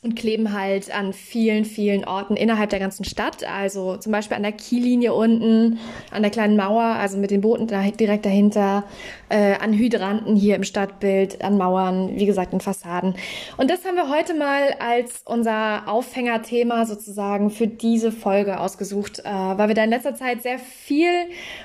und 0.07 0.15
kleben 0.15 0.53
halt 0.53 0.95
an 0.95 1.13
vielen, 1.13 1.65
vielen 1.65 2.05
Orten 2.05 2.37
innerhalb 2.37 2.71
der 2.71 2.79
ganzen 2.79 3.05
Stadt. 3.05 3.43
Also 3.45 3.97
zum 3.97 4.13
Beispiel 4.13 4.37
an 4.37 4.45
der 4.45 4.53
Kiellinie 4.53 5.13
unten, 5.13 5.81
an 6.13 6.23
der 6.23 6.31
kleinen 6.31 6.57
Mauer, 6.57 6.85
also 6.85 7.19
mit 7.19 7.33
den 7.33 7.41
Booten 7.41 7.67
da, 7.67 7.83
direkt 7.83 8.25
dahinter, 8.25 8.85
äh, 9.29 9.55
an 9.55 9.73
Hydranten 9.73 10.37
hier 10.37 10.55
im 10.55 10.63
Stadtbild, 10.63 11.43
an 11.43 11.59
Mauern, 11.59 12.17
wie 12.17 12.25
gesagt, 12.25 12.53
in 12.53 12.61
Fassaden. 12.61 13.17
Und 13.57 13.69
das 13.69 13.85
haben 13.85 13.97
wir 13.97 14.09
heute 14.09 14.35
mal 14.35 14.77
als 14.79 15.23
unser 15.25 15.89
Aufhängerthema 15.89 16.87
sozusagen 16.87 17.51
für 17.51 17.67
diese 17.67 18.13
Folge 18.13 18.61
ausgesucht, 18.61 19.19
äh, 19.25 19.25
weil 19.25 19.67
wir 19.67 19.75
da 19.75 19.83
in 19.83 19.91
letzter 19.91 20.15
Zeit 20.15 20.43
sehr 20.43 20.61
viel 20.61 21.11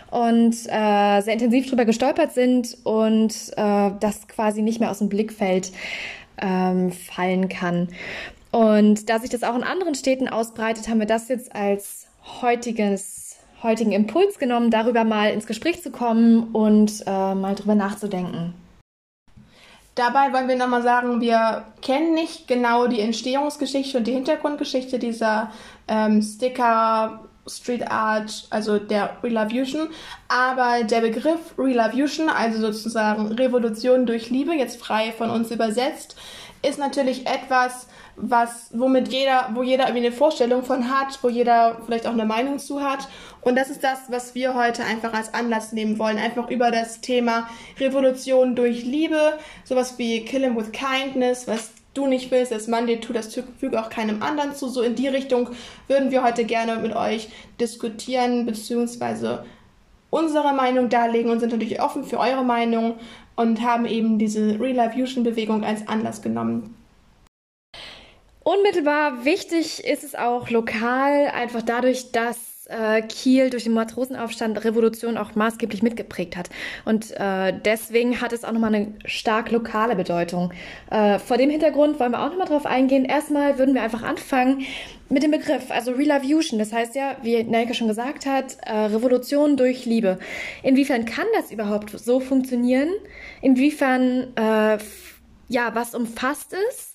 und 0.10 0.56
äh, 0.68 1.22
sehr 1.22 1.34
intensiv 1.34 1.70
drüber 1.70 1.86
gestolpert 1.86 2.34
sind 2.34 2.76
und 2.86 3.36
äh, 3.56 3.92
das 4.00 4.28
quasi 4.28 4.64
nicht 4.64 4.80
mehr 4.80 4.90
aus 4.90 4.98
dem 4.98 5.10
Blickfeld 5.10 5.72
ähm, 6.42 6.92
fallen 6.92 7.50
kann. 7.50 7.90
Und 8.52 9.10
da 9.10 9.20
sich 9.20 9.30
das 9.30 9.44
auch 9.44 9.56
in 9.56 9.64
anderen 9.64 9.96
Städten 9.96 10.28
ausbreitet, 10.28 10.90
haben 10.90 11.00
wir 11.00 11.08
das 11.08 11.30
jetzt 11.30 11.56
als 11.56 12.08
heutiges, 12.42 13.38
heutigen 13.64 13.94
Impuls 13.94 14.40
genommen, 14.40 14.72
darüber 14.72 15.04
mal 15.04 15.32
ins 15.32 15.48
Gespräch 15.48 15.82
zu 15.82 15.92
kommen 15.92 16.50
und 16.52 17.04
äh, 17.08 17.36
mal 17.36 17.56
drüber 17.56 17.76
nachzudenken. 17.76 18.54
Dabei 19.96 20.32
wollen 20.32 20.48
wir 20.48 20.56
nochmal 20.56 20.84
sagen, 20.84 21.20
wir 21.20 21.66
kennen 21.82 22.14
nicht 22.14 22.48
genau 22.48 22.88
die 22.88 23.02
Entstehungsgeschichte 23.02 23.98
und 23.98 24.08
die 24.08 24.14
Hintergrundgeschichte 24.14 25.00
dieser 25.00 25.52
ähm, 25.88 26.22
Sticker, 26.22 27.26
Street 27.48 27.90
Art, 27.90 28.48
also 28.50 28.78
der 28.78 29.18
Relavution. 29.24 29.90
Aber 30.28 30.84
der 30.84 31.02
Begriff 31.02 31.58
Relavution, 31.58 32.30
also 32.30 32.60
sozusagen 32.60 33.32
Revolution 33.34 34.06
durch 34.06 34.30
Liebe, 34.30 34.54
jetzt 34.54 34.80
frei 34.80 35.12
von 35.12 35.30
uns 35.30 35.52
übersetzt, 35.52 36.16
ist 36.62 36.78
natürlich 36.78 37.26
etwas, 37.26 37.88
was, 38.16 38.70
womit 38.74 39.08
jeder, 39.12 39.50
wo 39.54 39.64
jeder 39.64 39.86
irgendwie 39.86 40.06
eine 40.06 40.16
Vorstellung 40.16 40.64
von 40.64 40.90
hat, 40.90 41.18
wo 41.24 41.30
jeder 41.30 41.80
vielleicht 41.86 42.06
auch 42.06 42.12
eine 42.12 42.26
Meinung 42.26 42.60
zu 42.60 42.82
hat. 42.82 43.08
Und 43.42 43.56
das 43.56 43.70
ist 43.70 43.84
das, 43.84 44.00
was 44.10 44.36
wir 44.36 44.54
heute 44.54 44.84
einfach 44.84 45.14
als 45.14 45.34
Anlass 45.34 45.72
nehmen 45.72 45.98
wollen. 45.98 46.18
Einfach 46.18 46.50
über 46.50 46.70
das 46.70 47.02
Thema 47.02 47.50
Revolution 47.80 48.56
durch 48.56 48.84
Liebe, 48.84 49.40
sowas 49.64 49.98
wie 49.98 50.24
Kill 50.24 50.44
him 50.44 50.56
with 50.56 50.72
Kindness, 50.72 51.48
was 51.48 51.72
du 51.94 52.08
nicht 52.08 52.32
willst, 52.32 52.52
dass 52.52 52.68
man 52.68 52.88
dir 52.88 53.02
tut, 53.02 53.16
das 53.16 53.34
füge 53.34 53.80
auch 53.80 53.90
keinem 53.90 54.22
anderen 54.22 54.54
zu. 54.56 54.68
So 54.68 54.82
in 54.82 54.96
die 54.96 55.08
Richtung 55.08 55.50
würden 55.88 56.12
wir 56.12 56.24
heute 56.24 56.46
gerne 56.46 56.78
mit 56.78 56.96
euch 56.96 57.30
diskutieren, 57.60 58.46
beziehungsweise 58.46 59.46
unsere 60.10 60.54
Meinung 60.54 60.90
darlegen 60.90 61.32
und 61.32 61.40
sind 61.40 61.52
natürlich 61.52 61.82
offen 61.82 62.04
für 62.04 62.20
eure 62.20 62.44
Meinung 62.44 62.96
und 63.36 63.62
haben 63.62 63.86
eben 63.86 64.20
diese 64.20 64.60
Real 64.60 64.76
Life 64.76 64.98
Fusion 64.98 65.24
Bewegung 65.24 65.64
als 65.64 65.88
Anlass 65.88 66.22
genommen. 66.22 66.76
Unmittelbar 68.44 69.24
wichtig 69.24 69.84
ist 69.84 70.04
es 70.04 70.16
auch 70.16 70.50
lokal, 70.50 71.28
einfach 71.28 71.62
dadurch, 71.62 72.12
dass 72.12 72.51
äh, 72.72 73.02
Kiel 73.02 73.50
durch 73.50 73.66
den 73.66 73.74
Matrosenaufstand 73.74 74.64
Revolution 74.64 75.18
auch 75.18 75.36
maßgeblich 75.36 75.84
mitgeprägt 75.84 76.38
hat. 76.38 76.50
Und 76.86 77.12
äh, 77.12 77.54
deswegen 77.66 78.22
hat 78.22 78.34
es 78.34 78.44
auch 78.44 78.52
nochmal 78.52 78.74
eine 78.74 78.94
stark 79.06 79.52
lokale 79.52 79.96
Bedeutung. 79.96 80.52
Äh, 80.90 81.20
vor 81.20 81.38
dem 81.38 81.50
Hintergrund 81.50 82.00
wollen 82.00 82.12
wir 82.12 82.22
auch 82.22 82.30
nochmal 82.30 82.48
drauf 82.48 82.66
eingehen. 82.66 83.06
Erstmal 83.06 83.58
würden 83.58 83.76
wir 83.76 83.82
einfach 83.82 84.04
anfangen 84.04 84.66
mit 85.10 85.24
dem 85.24 85.32
Begriff, 85.32 85.70
also 85.70 85.92
Relavution. 85.92 86.58
Das 86.58 86.72
heißt 86.72 86.96
ja, 86.96 87.18
wie 87.22 87.44
Nelke 87.44 87.74
schon 87.74 87.88
gesagt 87.88 88.26
hat, 88.26 88.58
äh, 88.66 88.72
Revolution 88.72 89.58
durch 89.58 89.86
Liebe. 89.86 90.18
Inwiefern 90.64 91.06
kann 91.06 91.28
das 91.36 91.52
überhaupt 91.52 91.92
so 91.92 92.20
funktionieren? 92.20 92.90
Inwiefern, 93.42 94.36
äh, 94.36 94.78
ja, 95.50 95.76
was 95.76 95.94
umfasst 95.94 96.54
es? 96.70 96.91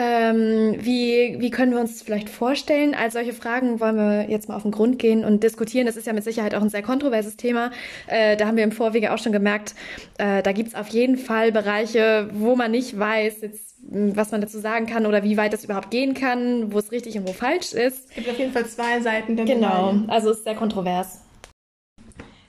Ähm, 0.00 0.76
wie, 0.78 1.38
wie 1.40 1.50
können 1.50 1.72
wir 1.72 1.80
uns 1.80 2.02
vielleicht 2.02 2.28
vorstellen? 2.28 2.94
All 2.94 3.10
solche 3.10 3.32
Fragen 3.32 3.80
wollen 3.80 3.96
wir 3.96 4.30
jetzt 4.30 4.48
mal 4.48 4.54
auf 4.54 4.62
den 4.62 4.70
Grund 4.70 5.00
gehen 5.00 5.24
und 5.24 5.42
diskutieren. 5.42 5.86
Das 5.86 5.96
ist 5.96 6.06
ja 6.06 6.12
mit 6.12 6.22
Sicherheit 6.22 6.54
auch 6.54 6.62
ein 6.62 6.68
sehr 6.68 6.82
kontroverses 6.84 7.36
Thema. 7.36 7.72
Äh, 8.06 8.36
da 8.36 8.46
haben 8.46 8.56
wir 8.56 8.62
im 8.62 8.70
Vorwege 8.70 9.12
auch 9.12 9.18
schon 9.18 9.32
gemerkt, 9.32 9.74
äh, 10.18 10.40
da 10.44 10.52
gibt 10.52 10.68
es 10.68 10.74
auf 10.76 10.86
jeden 10.88 11.16
Fall 11.18 11.50
Bereiche, 11.50 12.30
wo 12.32 12.54
man 12.54 12.70
nicht 12.70 12.96
weiß, 12.96 13.40
jetzt, 13.40 13.74
was 13.90 14.30
man 14.30 14.40
dazu 14.40 14.60
sagen 14.60 14.86
kann 14.86 15.04
oder 15.04 15.24
wie 15.24 15.36
weit 15.36 15.52
das 15.52 15.64
überhaupt 15.64 15.90
gehen 15.90 16.14
kann, 16.14 16.72
wo 16.72 16.78
es 16.78 16.92
richtig 16.92 17.18
und 17.18 17.26
wo 17.26 17.32
falsch 17.32 17.72
ist. 17.72 18.08
Es 18.10 18.14
gibt 18.14 18.28
auf 18.28 18.38
jeden 18.38 18.52
Fall 18.52 18.66
zwei 18.66 19.00
Seiten 19.00 19.34
der 19.34 19.46
Genau, 19.46 19.92
Medaille. 19.94 20.12
also 20.12 20.30
ist 20.30 20.44
sehr 20.44 20.54
kontrovers. 20.54 21.22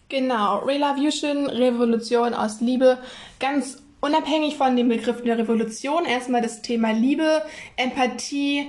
Genau, 0.08 0.60
Revolution, 0.60 1.48
Revolution 1.48 2.36
aus 2.36 2.62
Liebe, 2.62 3.00
ganz 3.40 3.82
unabhängig 4.02 4.58
von 4.58 4.76
dem 4.76 4.90
Begriff 4.90 5.24
der 5.24 5.38
Revolution, 5.38 6.06
erstmal 6.06 6.42
das 6.42 6.62
Thema 6.62 6.92
Liebe, 6.92 7.44
Empathie, 7.76 8.68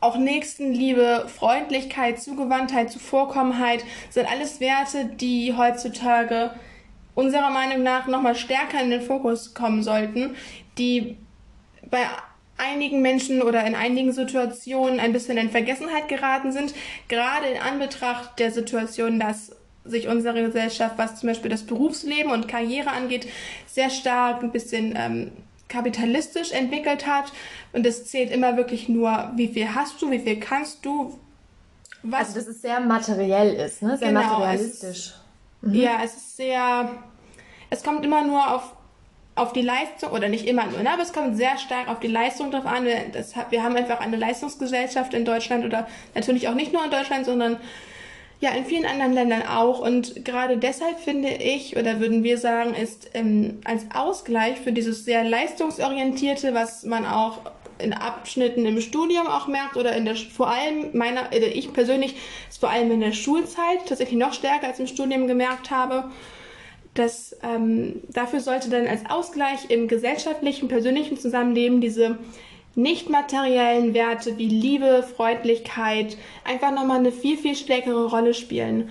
auch 0.00 0.16
Nächstenliebe, 0.16 1.26
Freundlichkeit, 1.28 2.20
Zugewandtheit, 2.20 2.90
Zuvorkommenheit 2.90 3.84
sind 4.08 4.30
alles 4.30 4.60
Werte, 4.60 5.04
die 5.04 5.54
heutzutage 5.54 6.52
unserer 7.14 7.50
Meinung 7.50 7.82
nach 7.82 8.06
nochmal 8.06 8.34
stärker 8.34 8.82
in 8.82 8.90
den 8.90 9.02
Fokus 9.02 9.52
kommen 9.52 9.82
sollten, 9.82 10.36
die 10.78 11.18
bei 11.90 12.06
einigen 12.56 13.02
Menschen 13.02 13.42
oder 13.42 13.64
in 13.66 13.74
einigen 13.74 14.12
Situationen 14.12 15.00
ein 15.00 15.12
bisschen 15.12 15.36
in 15.36 15.50
Vergessenheit 15.50 16.08
geraten 16.08 16.52
sind, 16.52 16.74
gerade 17.08 17.46
in 17.46 17.60
Anbetracht 17.60 18.38
der 18.38 18.52
Situation, 18.52 19.18
dass 19.18 19.56
sich 19.84 20.08
unsere 20.08 20.42
Gesellschaft, 20.42 20.98
was 20.98 21.20
zum 21.20 21.28
Beispiel 21.28 21.50
das 21.50 21.62
Berufsleben 21.62 22.30
und 22.30 22.48
Karriere 22.48 22.90
angeht, 22.90 23.26
sehr 23.66 23.90
stark 23.90 24.42
ein 24.42 24.52
bisschen 24.52 24.94
ähm, 24.96 25.32
kapitalistisch 25.68 26.52
entwickelt 26.52 27.06
hat. 27.06 27.32
Und 27.72 27.86
es 27.86 28.06
zählt 28.06 28.30
immer 28.30 28.56
wirklich 28.56 28.88
nur, 28.88 29.30
wie 29.36 29.48
viel 29.48 29.74
hast 29.74 30.02
du, 30.02 30.10
wie 30.10 30.18
viel 30.18 30.38
kannst 30.38 30.84
du. 30.84 31.18
Was 32.02 32.28
also, 32.28 32.40
dass 32.40 32.48
es 32.48 32.62
sehr 32.62 32.80
materiell 32.80 33.54
ist, 33.54 33.82
ne? 33.82 33.96
Sehr 33.96 34.08
genau, 34.08 34.40
materialistisch. 34.40 35.14
Es, 35.62 35.68
mhm. 35.68 35.74
Ja, 35.74 36.00
es 36.04 36.16
ist 36.16 36.36
sehr. 36.36 36.90
Es 37.70 37.82
kommt 37.84 38.04
immer 38.04 38.24
nur 38.24 38.54
auf, 38.54 38.74
auf 39.36 39.52
die 39.52 39.62
Leistung, 39.62 40.10
oder 40.10 40.28
nicht 40.28 40.46
immer 40.46 40.66
nur, 40.66 40.82
ne? 40.82 40.90
aber 40.90 41.02
es 41.02 41.12
kommt 41.12 41.36
sehr 41.36 41.56
stark 41.56 41.88
auf 41.88 42.00
die 42.00 42.08
Leistung 42.08 42.50
drauf 42.50 42.66
an. 42.66 42.86
Das, 43.12 43.34
wir 43.50 43.62
haben 43.62 43.76
einfach 43.76 44.00
eine 44.00 44.16
Leistungsgesellschaft 44.16 45.14
in 45.14 45.24
Deutschland 45.24 45.64
oder 45.64 45.86
natürlich 46.14 46.48
auch 46.48 46.54
nicht 46.54 46.72
nur 46.72 46.84
in 46.84 46.90
Deutschland, 46.90 47.26
sondern 47.26 47.58
ja, 48.40 48.50
in 48.52 48.64
vielen 48.64 48.86
anderen 48.86 49.12
Ländern 49.12 49.42
auch. 49.42 49.80
Und 49.80 50.24
gerade 50.24 50.56
deshalb 50.56 50.98
finde 50.98 51.28
ich, 51.28 51.76
oder 51.76 52.00
würden 52.00 52.24
wir 52.24 52.38
sagen, 52.38 52.74
ist 52.74 53.10
ähm, 53.14 53.60
als 53.64 53.84
Ausgleich 53.94 54.58
für 54.58 54.72
dieses 54.72 55.04
sehr 55.04 55.24
leistungsorientierte, 55.24 56.54
was 56.54 56.84
man 56.84 57.04
auch 57.04 57.40
in 57.78 57.92
Abschnitten 57.92 58.66
im 58.66 58.80
Studium 58.80 59.26
auch 59.26 59.46
merkt 59.46 59.76
oder 59.76 59.94
in 59.96 60.04
der 60.04 60.16
vor 60.16 60.48
allem 60.48 60.90
meiner 60.92 61.32
ich 61.32 61.72
persönlich 61.72 62.14
ist 62.48 62.60
vor 62.60 62.70
allem 62.70 62.90
in 62.90 63.00
der 63.00 63.12
Schulzeit 63.12 63.86
tatsächlich 63.86 64.18
noch 64.18 64.34
stärker 64.34 64.66
als 64.66 64.78
im 64.78 64.86
Studium 64.86 65.26
gemerkt 65.26 65.70
habe, 65.70 66.10
dass 66.92 67.36
ähm, 67.42 68.02
dafür 68.08 68.40
sollte 68.40 68.68
dann 68.68 68.86
als 68.86 69.08
Ausgleich 69.08 69.70
im 69.70 69.88
gesellschaftlichen 69.88 70.68
persönlichen 70.68 71.16
Zusammenleben 71.16 71.80
diese 71.80 72.18
nicht 72.74 73.10
materiellen 73.10 73.94
Werte 73.94 74.38
wie 74.38 74.48
Liebe, 74.48 75.02
Freundlichkeit 75.02 76.16
einfach 76.44 76.72
nochmal 76.72 76.98
eine 76.98 77.12
viel, 77.12 77.36
viel 77.36 77.54
stärkere 77.54 78.06
Rolle 78.06 78.34
spielen. 78.34 78.90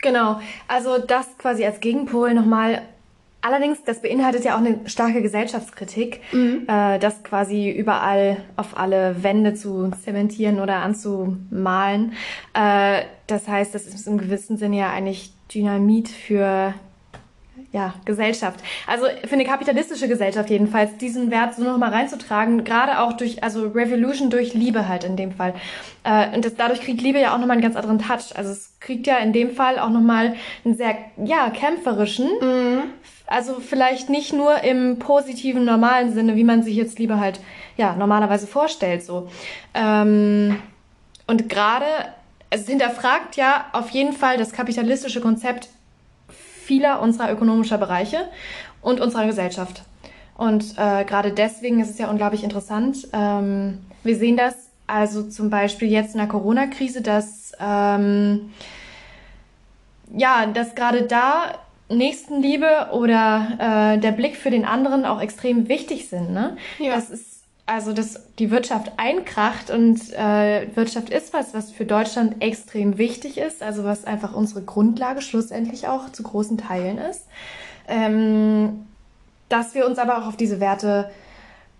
Genau, 0.00 0.40
also 0.68 0.98
das 0.98 1.38
quasi 1.38 1.64
als 1.64 1.80
Gegenpol 1.80 2.34
nochmal. 2.34 2.82
Allerdings, 3.40 3.84
das 3.84 4.00
beinhaltet 4.00 4.44
ja 4.44 4.54
auch 4.54 4.58
eine 4.58 4.80
starke 4.86 5.20
Gesellschaftskritik, 5.20 6.20
mhm. 6.32 6.66
äh, 6.66 6.98
das 6.98 7.22
quasi 7.22 7.70
überall 7.70 8.38
auf 8.56 8.78
alle 8.78 9.22
Wände 9.22 9.54
zu 9.54 9.90
zementieren 10.02 10.60
oder 10.60 10.76
anzumalen. 10.76 12.12
Äh, 12.54 13.02
das 13.26 13.48
heißt, 13.48 13.74
das 13.74 13.86
ist 13.86 14.06
im 14.06 14.18
gewissen 14.18 14.56
Sinne 14.56 14.78
ja 14.78 14.90
eigentlich 14.90 15.32
Dynamit 15.54 16.08
für 16.08 16.74
ja, 17.74 17.92
Gesellschaft. 18.04 18.60
Also 18.86 19.06
für 19.24 19.32
eine 19.32 19.44
kapitalistische 19.44 20.06
Gesellschaft 20.06 20.48
jedenfalls, 20.48 20.96
diesen 20.98 21.32
Wert 21.32 21.56
so 21.56 21.64
nochmal 21.64 21.90
reinzutragen, 21.90 22.62
gerade 22.62 23.00
auch 23.00 23.14
durch, 23.14 23.42
also 23.42 23.66
Revolution 23.66 24.30
durch 24.30 24.54
Liebe 24.54 24.86
halt 24.86 25.02
in 25.02 25.16
dem 25.16 25.32
Fall. 25.32 25.54
Äh, 26.04 26.32
und 26.36 26.44
das, 26.44 26.54
dadurch 26.54 26.82
kriegt 26.82 27.02
Liebe 27.02 27.18
ja 27.18 27.34
auch 27.34 27.38
nochmal 27.38 27.56
einen 27.56 27.62
ganz 27.62 27.74
anderen 27.74 27.98
Touch. 27.98 28.36
Also 28.36 28.52
es 28.52 28.78
kriegt 28.78 29.08
ja 29.08 29.16
in 29.16 29.32
dem 29.32 29.50
Fall 29.50 29.80
auch 29.80 29.90
nochmal 29.90 30.36
einen 30.64 30.76
sehr, 30.76 30.94
ja, 31.16 31.50
kämpferischen, 31.50 32.28
mhm. 32.40 32.82
also 33.26 33.54
vielleicht 33.54 34.08
nicht 34.08 34.32
nur 34.32 34.62
im 34.62 35.00
positiven, 35.00 35.64
normalen 35.64 36.14
Sinne, 36.14 36.36
wie 36.36 36.44
man 36.44 36.62
sich 36.62 36.76
jetzt 36.76 37.00
Liebe 37.00 37.18
halt, 37.18 37.40
ja, 37.76 37.96
normalerweise 37.96 38.46
vorstellt, 38.46 39.02
so. 39.02 39.28
Ähm, 39.74 40.58
und 41.26 41.48
gerade, 41.48 41.86
es 42.50 42.68
hinterfragt 42.68 43.34
ja 43.34 43.64
auf 43.72 43.90
jeden 43.90 44.12
Fall 44.12 44.38
das 44.38 44.52
kapitalistische 44.52 45.20
Konzept 45.20 45.70
vieler 46.64 47.00
unserer 47.00 47.32
ökonomischer 47.32 47.78
Bereiche 47.78 48.28
und 48.82 49.00
unserer 49.00 49.26
Gesellschaft. 49.26 49.82
Und 50.36 50.74
äh, 50.76 51.04
gerade 51.04 51.32
deswegen 51.32 51.80
ist 51.80 51.90
es 51.90 51.98
ja 51.98 52.10
unglaublich 52.10 52.42
interessant. 52.42 53.08
Ähm, 53.12 53.78
wir 54.02 54.16
sehen 54.16 54.36
das 54.36 54.54
also 54.86 55.22
zum 55.22 55.48
Beispiel 55.48 55.88
jetzt 55.88 56.14
in 56.14 56.18
der 56.18 56.28
Corona-Krise, 56.28 57.00
dass 57.00 57.52
ähm, 57.60 58.50
ja, 60.12 60.46
dass 60.46 60.74
gerade 60.74 61.02
da 61.02 61.54
Nächstenliebe 61.88 62.88
oder 62.92 63.94
äh, 63.94 63.98
der 63.98 64.12
Blick 64.12 64.36
für 64.36 64.50
den 64.50 64.64
anderen 64.64 65.04
auch 65.04 65.20
extrem 65.20 65.68
wichtig 65.68 66.08
sind. 66.08 66.32
Ne? 66.32 66.56
Ja. 66.78 66.94
Das 66.94 67.10
ist 67.10 67.43
also 67.66 67.92
dass 67.92 68.20
die 68.38 68.50
Wirtschaft 68.50 68.92
einkracht 68.98 69.70
und 69.70 70.12
äh, 70.12 70.66
Wirtschaft 70.74 71.08
ist 71.10 71.32
was, 71.32 71.54
was 71.54 71.70
für 71.70 71.86
Deutschland 71.86 72.42
extrem 72.42 72.98
wichtig 72.98 73.38
ist, 73.38 73.62
also 73.62 73.84
was 73.84 74.04
einfach 74.04 74.34
unsere 74.34 74.62
Grundlage 74.62 75.22
schlussendlich 75.22 75.88
auch 75.88 76.10
zu 76.10 76.22
großen 76.22 76.58
Teilen 76.58 76.98
ist. 76.98 77.26
Ähm, 77.88 78.86
dass 79.48 79.74
wir 79.74 79.86
uns 79.86 79.98
aber 79.98 80.18
auch 80.18 80.26
auf 80.26 80.36
diese 80.36 80.60
Werte 80.60 81.10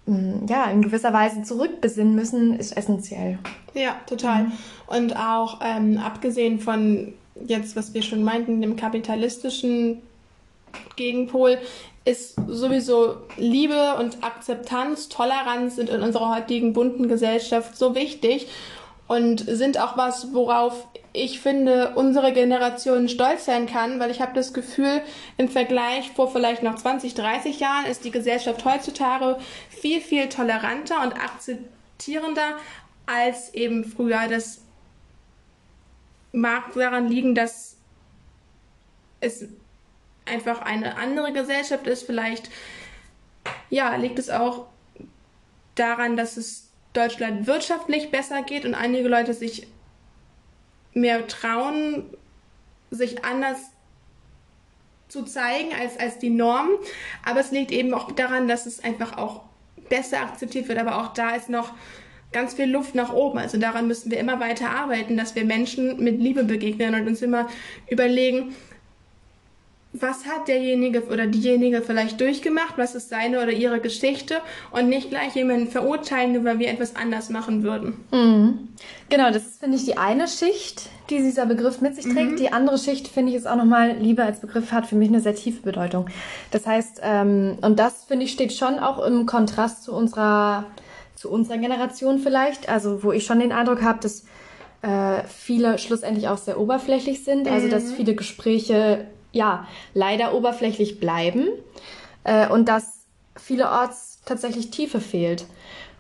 mh, 0.06 0.16
hm, 0.16 0.46
ja 0.48 0.64
in 0.70 0.82
gewisser 0.82 1.12
Weise 1.12 1.42
zurückbesinnen 1.42 2.14
müssen, 2.14 2.58
ist 2.58 2.76
essentiell. 2.76 3.38
Ja, 3.74 3.96
total. 4.06 4.44
Mhm. 4.44 4.52
Und 4.86 5.16
auch 5.16 5.60
ähm, 5.62 5.98
abgesehen 5.98 6.60
von 6.60 7.12
jetzt, 7.46 7.76
was 7.76 7.92
wir 7.92 8.02
schon 8.02 8.22
meinten, 8.22 8.60
dem 8.60 8.76
kapitalistischen 8.76 10.00
Gegenpol, 10.96 11.58
ist 12.04 12.36
sowieso 12.46 13.16
Liebe 13.36 13.96
und 13.96 14.22
Akzeptanz, 14.22 15.08
Toleranz 15.08 15.76
sind 15.76 15.88
in 15.88 16.02
unserer 16.02 16.34
heutigen 16.34 16.72
bunten 16.72 17.08
Gesellschaft 17.08 17.76
so 17.76 17.94
wichtig 17.94 18.48
und 19.06 19.40
sind 19.40 19.78
auch 19.78 19.96
was, 19.96 20.34
worauf 20.34 20.86
ich 21.12 21.40
finde, 21.40 21.92
unsere 21.94 22.32
Generation 22.32 23.08
stolz 23.08 23.44
sein 23.44 23.66
kann, 23.66 24.00
weil 24.00 24.10
ich 24.10 24.20
habe 24.20 24.34
das 24.34 24.52
Gefühl, 24.52 25.00
im 25.36 25.48
Vergleich 25.48 26.10
vor 26.10 26.30
vielleicht 26.30 26.62
noch 26.62 26.74
20, 26.74 27.14
30 27.14 27.60
Jahren 27.60 27.86
ist 27.86 28.04
die 28.04 28.10
Gesellschaft 28.10 28.64
heutzutage 28.64 29.38
viel, 29.70 30.00
viel 30.00 30.28
toleranter 30.28 31.02
und 31.02 31.12
akzeptierender 31.12 32.56
als 33.06 33.54
eben 33.54 33.84
früher. 33.84 34.26
Das 34.28 34.62
mag 36.32 36.74
daran 36.74 37.08
liegen, 37.08 37.34
dass 37.34 37.76
es 39.20 39.46
einfach 40.26 40.60
eine 40.62 40.96
andere 40.96 41.32
Gesellschaft 41.32 41.86
ist. 41.86 42.04
Vielleicht, 42.04 42.50
ja, 43.70 43.94
liegt 43.96 44.18
es 44.18 44.30
auch 44.30 44.66
daran, 45.74 46.16
dass 46.16 46.36
es 46.36 46.70
Deutschland 46.92 47.46
wirtschaftlich 47.46 48.10
besser 48.10 48.42
geht 48.42 48.64
und 48.64 48.74
einige 48.74 49.08
Leute 49.08 49.34
sich 49.34 49.66
mehr 50.92 51.26
trauen, 51.26 52.04
sich 52.90 53.24
anders 53.24 53.58
zu 55.08 55.24
zeigen 55.24 55.70
als, 55.78 55.98
als 55.98 56.18
die 56.18 56.30
Norm. 56.30 56.68
Aber 57.24 57.40
es 57.40 57.50
liegt 57.50 57.72
eben 57.72 57.92
auch 57.94 58.12
daran, 58.12 58.48
dass 58.48 58.66
es 58.66 58.82
einfach 58.82 59.18
auch 59.18 59.42
besser 59.88 60.20
akzeptiert 60.20 60.68
wird. 60.68 60.78
Aber 60.78 60.98
auch 60.98 61.12
da 61.12 61.34
ist 61.34 61.48
noch 61.48 61.72
ganz 62.32 62.54
viel 62.54 62.66
Luft 62.66 62.94
nach 62.94 63.12
oben. 63.12 63.38
Also 63.38 63.58
daran 63.58 63.86
müssen 63.86 64.10
wir 64.10 64.18
immer 64.18 64.40
weiter 64.40 64.70
arbeiten, 64.70 65.16
dass 65.16 65.34
wir 65.34 65.44
Menschen 65.44 66.02
mit 66.02 66.20
Liebe 66.20 66.44
begegnen 66.44 66.94
und 66.94 67.06
uns 67.06 67.22
immer 67.22 67.48
überlegen, 67.88 68.54
was 69.96 70.26
hat 70.26 70.48
derjenige 70.48 71.04
oder 71.04 71.26
diejenige 71.26 71.80
vielleicht 71.80 72.20
durchgemacht, 72.20 72.76
was 72.76 72.96
ist 72.96 73.10
seine 73.10 73.40
oder 73.40 73.52
ihre 73.52 73.78
Geschichte 73.78 74.38
und 74.72 74.88
nicht 74.88 75.10
gleich 75.10 75.36
jemanden 75.36 75.68
verurteilen, 75.68 76.32
nur 76.32 76.44
weil 76.44 76.58
wir 76.58 76.68
etwas 76.68 76.96
anders 76.96 77.30
machen 77.30 77.62
würden. 77.62 78.04
Mhm. 78.10 78.68
Genau, 79.08 79.30
das 79.30 79.46
ist, 79.46 79.60
finde 79.60 79.76
ich, 79.76 79.84
die 79.84 79.96
eine 79.96 80.26
Schicht, 80.26 80.88
die 81.10 81.18
dieser 81.18 81.46
Begriff 81.46 81.80
mit 81.80 81.94
sich 81.94 82.12
trägt. 82.12 82.32
Mhm. 82.32 82.36
Die 82.36 82.52
andere 82.52 82.76
Schicht, 82.76 83.06
finde 83.06 83.30
ich, 83.30 83.38
ist 83.38 83.46
auch 83.46 83.54
nochmal, 83.54 83.92
Liebe 83.92 84.24
als 84.24 84.40
Begriff 84.40 84.72
hat 84.72 84.86
für 84.86 84.96
mich 84.96 85.08
eine 85.08 85.20
sehr 85.20 85.36
tiefe 85.36 85.62
Bedeutung. 85.62 86.06
Das 86.50 86.66
heißt, 86.66 87.00
ähm, 87.04 87.58
und 87.60 87.78
das, 87.78 88.04
finde 88.04 88.24
ich, 88.24 88.32
steht 88.32 88.52
schon 88.52 88.80
auch 88.80 89.04
im 89.06 89.26
Kontrast 89.26 89.84
zu 89.84 89.94
unserer, 89.94 90.66
zu 91.14 91.30
unserer 91.30 91.58
Generation 91.58 92.18
vielleicht, 92.18 92.68
also 92.68 93.04
wo 93.04 93.12
ich 93.12 93.24
schon 93.24 93.38
den 93.38 93.52
Eindruck 93.52 93.82
habe, 93.82 94.00
dass 94.00 94.24
äh, 94.82 95.22
viele 95.28 95.78
schlussendlich 95.78 96.26
auch 96.26 96.38
sehr 96.38 96.58
oberflächlich 96.58 97.22
sind, 97.22 97.46
also 97.46 97.68
dass 97.68 97.84
mhm. 97.84 97.94
viele 97.94 98.14
Gespräche 98.16 99.06
ja, 99.34 99.66
leider 99.92 100.34
oberflächlich 100.34 101.00
bleiben 101.00 101.48
äh, 102.22 102.48
und 102.48 102.68
dass 102.68 103.04
vielerorts 103.36 104.20
tatsächlich 104.24 104.70
Tiefe 104.70 105.00
fehlt. 105.00 105.44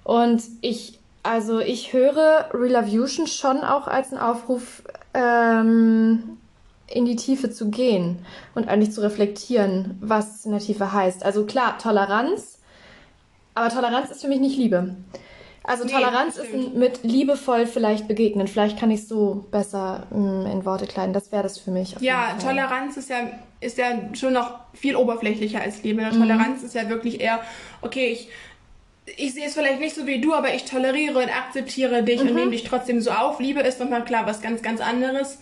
Und 0.04 0.42
ich, 0.62 0.98
also 1.22 1.58
ich 1.58 1.92
höre 1.92 2.48
Relovution 2.54 3.26
schon 3.26 3.58
auch 3.62 3.88
als 3.88 4.12
einen 4.12 4.22
Aufruf, 4.22 4.82
ähm, 5.12 6.38
in 6.86 7.06
die 7.06 7.16
Tiefe 7.16 7.50
zu 7.50 7.70
gehen 7.70 8.24
und 8.54 8.68
eigentlich 8.68 8.92
zu 8.92 9.00
reflektieren, 9.00 9.98
was 10.00 10.44
in 10.44 10.52
der 10.52 10.60
Tiefe 10.60 10.92
heißt. 10.92 11.24
Also 11.24 11.44
klar, 11.44 11.78
Toleranz, 11.78 12.58
aber 13.54 13.70
Toleranz 13.70 14.10
ist 14.10 14.20
für 14.22 14.28
mich 14.28 14.40
nicht 14.40 14.58
Liebe. 14.58 14.94
Also 15.66 15.84
nee, 15.84 15.92
Toleranz 15.92 16.36
ist 16.36 16.74
mit 16.74 17.02
liebevoll 17.04 17.66
vielleicht 17.66 18.06
begegnen. 18.06 18.48
Vielleicht 18.48 18.78
kann 18.78 18.90
ich 18.90 19.00
es 19.00 19.08
so 19.08 19.46
besser 19.50 20.06
mh, 20.10 20.18
mm, 20.18 20.46
in 20.46 20.64
Worte 20.66 20.86
kleiden. 20.86 21.14
Das 21.14 21.32
wäre 21.32 21.42
das 21.42 21.58
für 21.58 21.70
mich. 21.70 21.96
Ja, 22.00 22.36
Toleranz 22.40 22.98
ist 22.98 23.08
ja, 23.08 23.30
ist 23.60 23.78
ja 23.78 23.98
schon 24.12 24.34
noch 24.34 24.58
viel 24.74 24.94
oberflächlicher 24.94 25.62
als 25.62 25.82
Liebe. 25.82 26.02
Mhm. 26.02 26.18
Toleranz 26.18 26.62
ist 26.62 26.74
ja 26.74 26.90
wirklich 26.90 27.18
eher, 27.18 27.40
okay, 27.80 28.08
ich, 28.08 28.28
ich 29.16 29.32
sehe 29.32 29.46
es 29.46 29.54
vielleicht 29.54 29.80
nicht 29.80 29.94
so 29.94 30.06
wie 30.06 30.20
du, 30.20 30.34
aber 30.34 30.52
ich 30.54 30.66
toleriere 30.66 31.18
und 31.18 31.34
akzeptiere 31.34 32.02
dich 32.02 32.22
mhm. 32.22 32.28
und 32.28 32.34
nehme 32.34 32.50
dich 32.50 32.64
trotzdem 32.64 33.00
so 33.00 33.12
auf. 33.12 33.40
Liebe 33.40 33.60
ist 33.60 33.80
nochmal 33.80 34.04
klar 34.04 34.26
was 34.26 34.42
ganz, 34.42 34.60
ganz 34.60 34.82
anderes. 34.82 35.38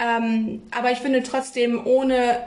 Ähm, 0.00 0.62
aber 0.76 0.90
ich 0.90 0.98
finde 0.98 1.22
trotzdem 1.22 1.86
ohne 1.86 2.38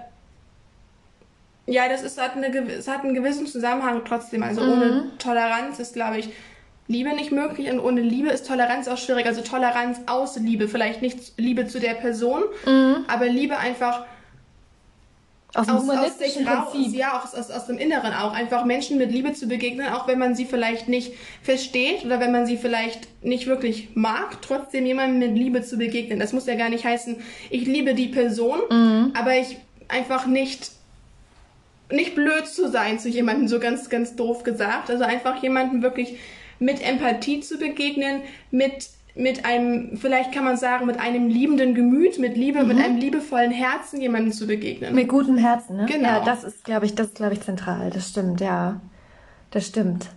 ja, 1.65 1.87
das 1.87 2.03
ist, 2.03 2.21
hat, 2.21 2.35
eine, 2.35 2.47
es 2.73 2.89
hat 2.89 3.05
einen 3.05 3.13
gewissen 3.13 3.47
Zusammenhang 3.47 4.01
trotzdem. 4.05 4.43
Also 4.43 4.59
mhm. 4.59 4.71
ohne 4.73 5.11
Toleranz 5.17 5.79
ist, 5.79 5.93
glaube 5.93 6.17
ich, 6.17 6.29
Liebe 6.87 7.15
nicht 7.15 7.31
möglich 7.31 7.71
und 7.71 7.79
ohne 7.79 8.01
Liebe 8.01 8.29
ist 8.29 8.47
Toleranz 8.47 8.87
auch 8.87 8.97
schwierig. 8.97 9.25
Also 9.25 9.41
Toleranz 9.41 10.01
aus 10.05 10.35
Liebe, 10.37 10.67
vielleicht 10.67 11.01
nicht 11.01 11.33
Liebe 11.37 11.67
zu 11.67 11.79
der 11.79 11.93
Person, 11.93 12.43
mhm. 12.65 13.05
aber 13.07 13.27
Liebe 13.27 13.57
einfach 13.57 14.05
aus 15.55 15.67
dem 15.67 15.75
aus, 15.75 15.89
aus 15.89 16.17
Prinzip. 16.17 16.47
Raus, 16.47 16.73
ja, 16.93 17.21
aus, 17.23 17.35
aus, 17.35 17.51
aus 17.51 17.67
dem 17.67 17.77
Inneren 17.77 18.13
auch. 18.13 18.33
Einfach 18.33 18.65
Menschen 18.65 18.97
mit 18.97 19.11
Liebe 19.11 19.33
zu 19.33 19.47
begegnen, 19.47 19.87
auch 19.93 20.07
wenn 20.07 20.17
man 20.17 20.35
sie 20.35 20.45
vielleicht 20.45 20.87
nicht 20.89 21.13
versteht 21.43 22.03
oder 22.03 22.19
wenn 22.19 22.31
man 22.31 22.47
sie 22.47 22.57
vielleicht 22.57 23.07
nicht 23.23 23.45
wirklich 23.45 23.89
mag, 23.93 24.41
trotzdem 24.41 24.85
jemandem 24.85 25.19
mit 25.19 25.37
Liebe 25.37 25.61
zu 25.61 25.77
begegnen. 25.77 26.19
Das 26.19 26.33
muss 26.33 26.47
ja 26.47 26.55
gar 26.55 26.69
nicht 26.69 26.85
heißen, 26.85 27.17
ich 27.51 27.65
liebe 27.65 27.93
die 27.93 28.07
Person, 28.07 28.59
mhm. 28.69 29.11
aber 29.13 29.37
ich 29.37 29.57
einfach 29.87 30.25
nicht 30.25 30.71
nicht 31.91 32.15
blöd 32.15 32.47
zu 32.47 32.69
sein 32.69 32.97
zu 32.97 33.07
jemandem, 33.07 33.47
so 33.47 33.59
ganz, 33.59 33.89
ganz 33.89 34.15
doof 34.15 34.43
gesagt. 34.43 34.89
Also 34.89 35.03
einfach 35.03 35.43
jemandem 35.43 35.83
wirklich 35.83 36.17
mit 36.59 36.81
Empathie 36.81 37.39
zu 37.41 37.57
begegnen, 37.57 38.21
mit 38.51 38.89
mit 39.15 39.45
einem, 39.45 39.95
vielleicht 39.95 40.31
kann 40.31 40.43
man 40.43 40.57
sagen, 40.57 40.87
mit 40.87 40.99
einem 40.99 41.27
liebenden 41.27 41.75
Gemüt, 41.75 42.17
mit 42.17 42.35
Liebe, 42.35 42.63
mhm. 42.63 42.69
mit 42.69 42.83
einem 42.83 42.97
liebevollen 42.97 43.51
Herzen 43.51 44.01
jemandem 44.01 44.31
zu 44.31 44.47
begegnen. 44.47 44.95
Mit 44.95 45.07
gutem 45.07 45.37
Herzen, 45.37 45.77
ne? 45.77 45.85
Genau. 45.85 46.09
Ja, 46.09 46.19
das 46.25 46.43
ist, 46.43 46.63
glaube 46.63 46.87
ich, 46.87 46.95
das 46.95 47.07
ist, 47.07 47.15
glaube 47.15 47.33
ich, 47.33 47.41
zentral. 47.41 47.91
Das 47.91 48.09
stimmt, 48.09 48.41
ja. 48.41 48.81
Das 49.51 49.67
stimmt. 49.67 50.07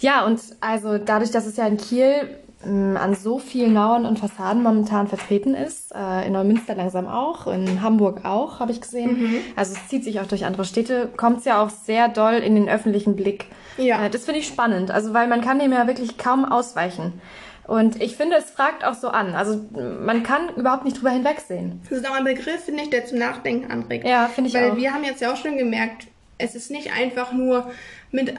Ja, 0.00 0.24
und 0.26 0.40
also 0.60 0.98
dadurch, 0.98 1.30
dass 1.30 1.46
es 1.46 1.56
ja 1.56 1.68
in 1.68 1.76
Kiel 1.76 2.28
an 2.64 3.14
so 3.14 3.38
vielen 3.38 3.72
Mauern 3.72 4.04
und 4.04 4.18
Fassaden 4.18 4.62
momentan 4.62 5.06
vertreten 5.06 5.54
ist. 5.54 5.94
Äh, 5.94 6.26
in 6.26 6.32
Neumünster 6.32 6.74
langsam 6.74 7.06
auch, 7.06 7.46
in 7.46 7.82
Hamburg 7.82 8.24
auch, 8.24 8.58
habe 8.58 8.72
ich 8.72 8.80
gesehen. 8.80 9.20
Mhm. 9.20 9.40
Also 9.54 9.74
es 9.74 9.88
zieht 9.88 10.02
sich 10.02 10.18
auch 10.20 10.26
durch 10.26 10.44
andere 10.44 10.64
Städte, 10.64 11.08
kommt 11.16 11.38
es 11.38 11.44
ja 11.44 11.62
auch 11.62 11.70
sehr 11.70 12.08
doll 12.08 12.34
in 12.34 12.56
den 12.56 12.68
öffentlichen 12.68 13.14
Blick. 13.14 13.46
Ja. 13.76 14.04
Äh, 14.04 14.10
das 14.10 14.24
finde 14.24 14.40
ich 14.40 14.48
spannend, 14.48 14.90
also 14.90 15.14
weil 15.14 15.28
man 15.28 15.40
kann 15.40 15.60
dem 15.60 15.72
ja 15.72 15.86
wirklich 15.86 16.18
kaum 16.18 16.44
ausweichen. 16.44 17.20
Und 17.68 18.00
ich 18.00 18.16
finde, 18.16 18.36
es 18.36 18.50
fragt 18.50 18.82
auch 18.82 18.94
so 18.94 19.08
an. 19.08 19.34
Also 19.34 19.60
man 20.02 20.22
kann 20.22 20.48
überhaupt 20.56 20.84
nicht 20.84 20.96
drüber 20.96 21.10
hinwegsehen. 21.10 21.82
Das 21.88 21.98
ist 21.98 22.10
auch 22.10 22.14
ein 22.14 22.24
Begriff, 22.24 22.64
finde 22.64 22.82
ich, 22.82 22.90
der 22.90 23.04
zum 23.04 23.18
Nachdenken 23.18 23.70
anregt. 23.70 24.06
Ja, 24.06 24.26
finde 24.26 24.48
ich 24.48 24.54
Weil 24.54 24.70
auch. 24.70 24.76
wir 24.76 24.94
haben 24.94 25.04
jetzt 25.04 25.20
ja 25.20 25.30
auch 25.30 25.36
schon 25.36 25.58
gemerkt, 25.58 26.06
es 26.38 26.54
ist 26.54 26.70
nicht 26.70 26.96
einfach 26.96 27.32
nur 27.32 27.70
mit 28.10 28.34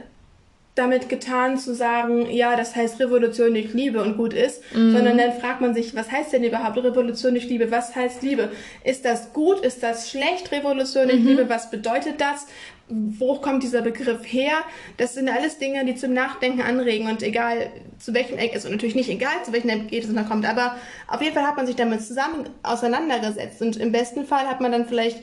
damit 0.79 1.09
getan 1.09 1.57
zu 1.57 1.75
sagen, 1.75 2.29
ja, 2.31 2.55
das 2.55 2.75
heißt 2.75 2.99
Revolution 2.99 3.53
durch 3.53 3.73
Liebe 3.73 4.01
und 4.01 4.17
gut 4.17 4.33
ist, 4.33 4.63
mhm. 4.73 4.93
sondern 4.93 5.17
dann 5.17 5.33
fragt 5.33 5.61
man 5.61 5.73
sich, 5.73 5.95
was 5.95 6.11
heißt 6.11 6.33
denn 6.33 6.43
überhaupt 6.43 6.77
Revolution 6.77 7.33
durch 7.33 7.47
Liebe? 7.47 7.69
Was 7.69 7.95
heißt 7.95 8.21
Liebe? 8.23 8.49
Ist 8.83 9.05
das 9.05 9.33
gut? 9.33 9.59
Ist 9.59 9.83
das 9.83 10.09
schlecht? 10.09 10.51
Revolution 10.51 11.07
durch 11.07 11.19
mhm. 11.19 11.27
Liebe? 11.27 11.49
Was 11.49 11.69
bedeutet 11.69 12.21
das? 12.21 12.47
Wo 12.87 13.35
kommt 13.35 13.61
dieser 13.61 13.81
Begriff 13.81 14.21
her? 14.25 14.53
Das 14.97 15.13
sind 15.13 15.29
alles 15.29 15.59
Dinge, 15.59 15.85
die 15.85 15.95
zum 15.95 16.13
Nachdenken 16.13 16.61
anregen 16.61 17.07
und 17.07 17.21
egal 17.21 17.69
zu 17.99 18.13
welchem 18.13 18.37
Eck, 18.37 18.53
also 18.55 18.69
natürlich 18.69 18.95
nicht 18.95 19.09
egal, 19.09 19.43
zu 19.43 19.51
welchem 19.51 19.69
Eck 19.69 19.91
es 19.91 20.09
noch 20.09 20.27
kommt, 20.27 20.47
aber 20.49 20.75
auf 21.07 21.21
jeden 21.21 21.35
Fall 21.35 21.45
hat 21.45 21.57
man 21.57 21.67
sich 21.67 21.75
damit 21.75 22.01
zusammen 22.01 22.49
auseinandergesetzt 22.63 23.61
und 23.61 23.77
im 23.77 23.91
besten 23.91 24.25
Fall 24.25 24.47
hat 24.47 24.59
man 24.61 24.71
dann 24.71 24.87
vielleicht 24.87 25.19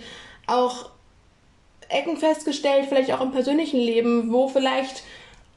auch 0.46 0.90
Ecken 1.88 2.16
festgestellt, 2.16 2.86
vielleicht 2.88 3.12
auch 3.12 3.20
im 3.20 3.32
persönlichen 3.32 3.78
Leben, 3.78 4.32
wo 4.32 4.48
vielleicht 4.48 5.02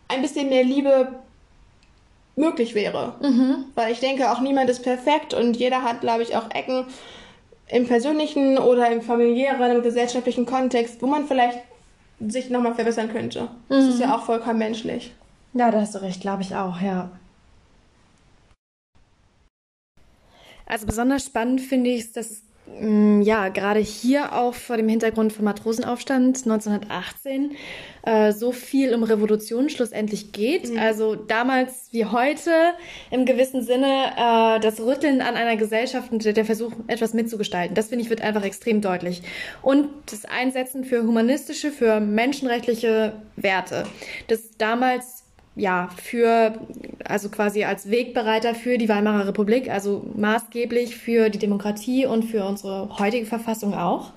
ein 0.09 0.21
bisschen 0.21 0.49
mehr 0.49 0.63
Liebe 0.63 1.13
möglich 2.35 2.75
wäre. 2.75 3.13
Mhm. 3.21 3.65
Weil 3.75 3.91
ich 3.93 3.99
denke, 3.99 4.31
auch 4.31 4.41
niemand 4.41 4.69
ist 4.69 4.83
perfekt 4.83 5.33
und 5.33 5.55
jeder 5.55 5.83
hat, 5.83 6.01
glaube 6.01 6.23
ich, 6.23 6.35
auch 6.35 6.51
Ecken 6.51 6.85
im 7.67 7.87
persönlichen 7.87 8.57
oder 8.57 8.91
im 8.91 9.01
familiären, 9.01 9.71
im 9.71 9.83
gesellschaftlichen 9.83 10.45
Kontext, 10.45 11.01
wo 11.01 11.07
man 11.07 11.27
vielleicht 11.27 11.59
sich 12.19 12.49
nochmal 12.49 12.75
verbessern 12.75 13.11
könnte. 13.11 13.43
Mhm. 13.43 13.47
Das 13.69 13.87
ist 13.87 13.99
ja 13.99 14.07
mhm. 14.07 14.13
auch 14.13 14.23
vollkommen 14.23 14.59
menschlich. 14.59 15.13
Ja, 15.53 15.71
da 15.71 15.81
hast 15.81 15.95
du 15.95 16.01
recht, 16.01 16.21
glaube 16.21 16.41
ich 16.41 16.55
auch, 16.55 16.81
ja. 16.81 17.11
Also 20.65 20.85
besonders 20.85 21.25
spannend 21.25 21.61
finde 21.61 21.89
ich 21.89 22.01
es, 22.01 22.11
dass 22.11 22.29
es 22.29 22.43
ja, 23.21 23.49
gerade 23.49 23.79
hier 23.79 24.33
auch 24.33 24.53
vor 24.53 24.77
dem 24.77 24.87
Hintergrund 24.87 25.33
vom 25.33 25.45
Matrosenaufstand 25.45 26.45
1918 26.45 27.51
äh, 28.03 28.31
so 28.31 28.51
viel 28.51 28.93
um 28.93 29.03
Revolution 29.03 29.69
schlussendlich 29.69 30.31
geht. 30.31 30.69
Mhm. 30.69 30.79
Also 30.79 31.15
damals 31.15 31.89
wie 31.91 32.05
heute 32.05 32.51
im 33.11 33.25
gewissen 33.25 33.61
Sinne 33.63 34.13
äh, 34.15 34.59
das 34.61 34.79
Rütteln 34.79 35.21
an 35.21 35.35
einer 35.35 35.57
Gesellschaft 35.57 36.11
und 36.11 36.23
der 36.23 36.45
Versuch, 36.45 36.71
etwas 36.87 37.13
mitzugestalten. 37.13 37.75
Das 37.75 37.87
finde 37.87 38.03
ich 38.03 38.09
wird 38.09 38.21
einfach 38.21 38.43
extrem 38.43 38.81
deutlich. 38.81 39.23
Und 39.61 39.89
das 40.09 40.25
Einsetzen 40.25 40.85
für 40.85 41.03
humanistische, 41.03 41.71
für 41.71 41.99
menschenrechtliche 41.99 43.13
Werte. 43.35 43.83
Das 44.27 44.57
damals 44.57 45.18
ja, 45.59 45.89
für, 46.01 46.53
also 47.03 47.29
quasi 47.29 47.63
als 47.63 47.89
Wegbereiter 47.89 48.55
für 48.55 48.77
die 48.77 48.89
Weimarer 48.89 49.27
Republik, 49.27 49.69
also 49.69 50.05
maßgeblich 50.15 50.95
für 50.95 51.29
die 51.29 51.39
Demokratie 51.39 52.05
und 52.05 52.23
für 52.23 52.45
unsere 52.45 52.97
heutige 52.97 53.25
Verfassung 53.25 53.73
auch. 53.73 54.13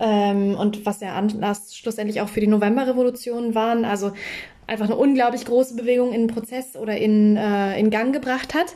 Ähm, 0.00 0.56
und 0.56 0.84
was 0.84 1.00
ja 1.00 1.14
Anlass 1.14 1.76
schlussendlich 1.76 2.20
auch 2.20 2.28
für 2.28 2.40
die 2.40 2.48
Novemberrevolution 2.48 3.54
waren, 3.54 3.84
also 3.84 4.12
einfach 4.66 4.86
eine 4.86 4.96
unglaublich 4.96 5.44
große 5.44 5.76
Bewegung 5.76 6.12
in 6.12 6.26
Prozess 6.26 6.76
oder 6.76 6.96
in, 6.96 7.36
äh, 7.36 7.78
in 7.78 7.90
Gang 7.90 8.12
gebracht 8.12 8.54
hat. 8.54 8.74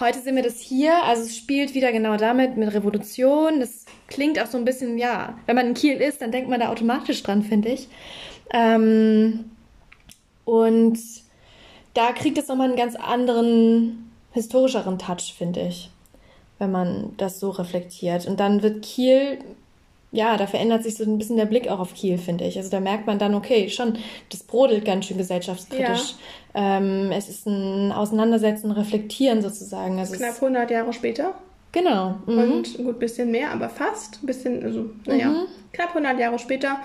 Heute 0.00 0.20
sehen 0.20 0.36
wir 0.36 0.42
das 0.42 0.60
hier, 0.60 1.02
also 1.04 1.22
es 1.22 1.36
spielt 1.36 1.74
wieder 1.74 1.92
genau 1.92 2.16
damit 2.16 2.56
mit 2.56 2.72
Revolution. 2.72 3.60
Das 3.60 3.86
klingt 4.08 4.40
auch 4.40 4.46
so 4.46 4.56
ein 4.56 4.64
bisschen, 4.64 4.98
ja, 4.98 5.38
wenn 5.46 5.56
man 5.56 5.68
in 5.68 5.74
Kiel 5.74 6.00
ist, 6.00 6.22
dann 6.22 6.32
denkt 6.32 6.48
man 6.48 6.60
da 6.60 6.68
automatisch 6.70 7.22
dran, 7.22 7.42
finde 7.42 7.70
ich. 7.70 7.88
Ähm, 8.52 9.46
und 10.44 10.98
da 11.96 12.12
kriegt 12.12 12.36
es 12.38 12.48
nochmal 12.48 12.68
einen 12.68 12.76
ganz 12.76 12.94
anderen, 12.94 14.10
historischeren 14.32 14.98
Touch, 14.98 15.34
finde 15.36 15.62
ich, 15.62 15.90
wenn 16.58 16.70
man 16.70 17.14
das 17.16 17.40
so 17.40 17.50
reflektiert. 17.50 18.26
Und 18.26 18.38
dann 18.38 18.62
wird 18.62 18.82
Kiel, 18.82 19.38
ja, 20.12 20.36
da 20.36 20.46
verändert 20.46 20.82
sich 20.82 20.96
so 20.96 21.04
ein 21.04 21.16
bisschen 21.16 21.36
der 21.36 21.46
Blick 21.46 21.68
auch 21.68 21.78
auf 21.78 21.94
Kiel, 21.94 22.18
finde 22.18 22.44
ich. 22.44 22.58
Also 22.58 22.70
da 22.70 22.80
merkt 22.80 23.06
man 23.06 23.18
dann, 23.18 23.34
okay, 23.34 23.70
schon, 23.70 23.96
das 24.30 24.42
brodelt 24.42 24.84
ganz 24.84 25.06
schön 25.06 25.16
gesellschaftskritisch. 25.16 26.14
Ja. 26.54 26.78
Ähm, 26.78 27.10
es 27.12 27.30
ist 27.30 27.46
ein 27.46 27.92
Auseinandersetzen, 27.92 28.70
Reflektieren 28.70 29.40
sozusagen. 29.40 29.98
Also 29.98 30.16
Knapp 30.16 30.34
100 30.34 30.70
Jahre 30.70 30.92
später. 30.92 31.34
Genau. 31.72 32.16
Mhm. 32.26 32.38
Und 32.38 32.76
gut, 32.76 32.98
bisschen 32.98 33.30
mehr, 33.30 33.52
aber 33.52 33.68
fast. 33.70 34.22
Ein 34.22 34.26
bisschen, 34.26 34.62
also, 34.62 34.90
naja, 35.06 35.28
mhm. 35.28 35.46
knapp 35.72 35.90
100 35.90 36.18
Jahre 36.18 36.38
später 36.38 36.78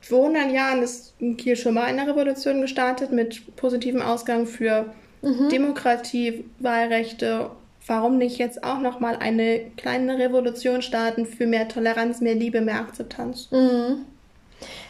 vor 0.00 0.26
100 0.26 0.50
Jahren 0.52 0.82
ist 0.82 1.14
Kiel 1.36 1.56
schon 1.56 1.74
mal 1.74 1.84
eine 1.84 2.06
Revolution 2.06 2.60
gestartet 2.60 3.12
mit 3.12 3.56
positivem 3.56 4.02
Ausgang 4.02 4.46
für 4.46 4.92
mhm. 5.22 5.48
Demokratie, 5.50 6.44
Wahlrechte. 6.58 7.50
Warum 7.86 8.18
nicht 8.18 8.38
jetzt 8.38 8.62
auch 8.62 8.78
noch 8.78 9.00
mal 9.00 9.16
eine 9.16 9.60
kleine 9.76 10.18
Revolution 10.18 10.82
starten 10.82 11.26
für 11.26 11.46
mehr 11.46 11.68
Toleranz, 11.68 12.20
mehr 12.20 12.34
Liebe, 12.34 12.60
mehr 12.60 12.80
Akzeptanz? 12.80 13.48
Mhm. 13.50 14.06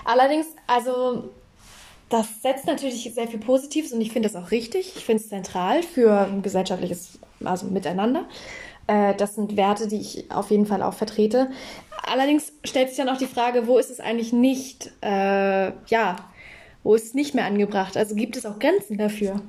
Allerdings, 0.04 0.46
also 0.66 1.30
das 2.08 2.42
setzt 2.42 2.66
natürlich 2.66 3.10
sehr 3.14 3.28
viel 3.28 3.38
Positives 3.38 3.92
und 3.92 4.00
ich 4.00 4.12
finde 4.12 4.28
das 4.28 4.36
auch 4.36 4.50
richtig. 4.50 4.96
Ich 4.96 5.04
finde 5.04 5.22
es 5.22 5.28
zentral 5.28 5.82
für 5.82 6.26
ein 6.26 6.42
gesellschaftliches 6.42 7.18
also 7.44 7.66
Miteinander. 7.66 8.26
Äh, 8.90 9.14
das 9.14 9.36
sind 9.36 9.56
Werte, 9.56 9.86
die 9.86 10.00
ich 10.00 10.30
auf 10.32 10.50
jeden 10.50 10.66
Fall 10.66 10.82
auch 10.82 10.94
vertrete. 10.94 11.48
Allerdings 12.02 12.52
stellt 12.64 12.88
sich 12.88 12.96
dann 12.96 13.08
auch 13.08 13.18
die 13.18 13.26
Frage, 13.26 13.68
wo 13.68 13.78
ist 13.78 13.88
es 13.90 14.00
eigentlich 14.00 14.32
nicht, 14.32 14.90
äh, 15.00 15.68
ja, 15.86 16.16
wo 16.82 16.96
ist 16.96 17.04
es 17.04 17.14
nicht 17.14 17.34
mehr 17.34 17.44
angebracht? 17.44 17.96
Also 17.96 18.16
gibt 18.16 18.36
es 18.36 18.44
auch 18.46 18.58
Grenzen 18.58 18.98
dafür? 18.98 19.42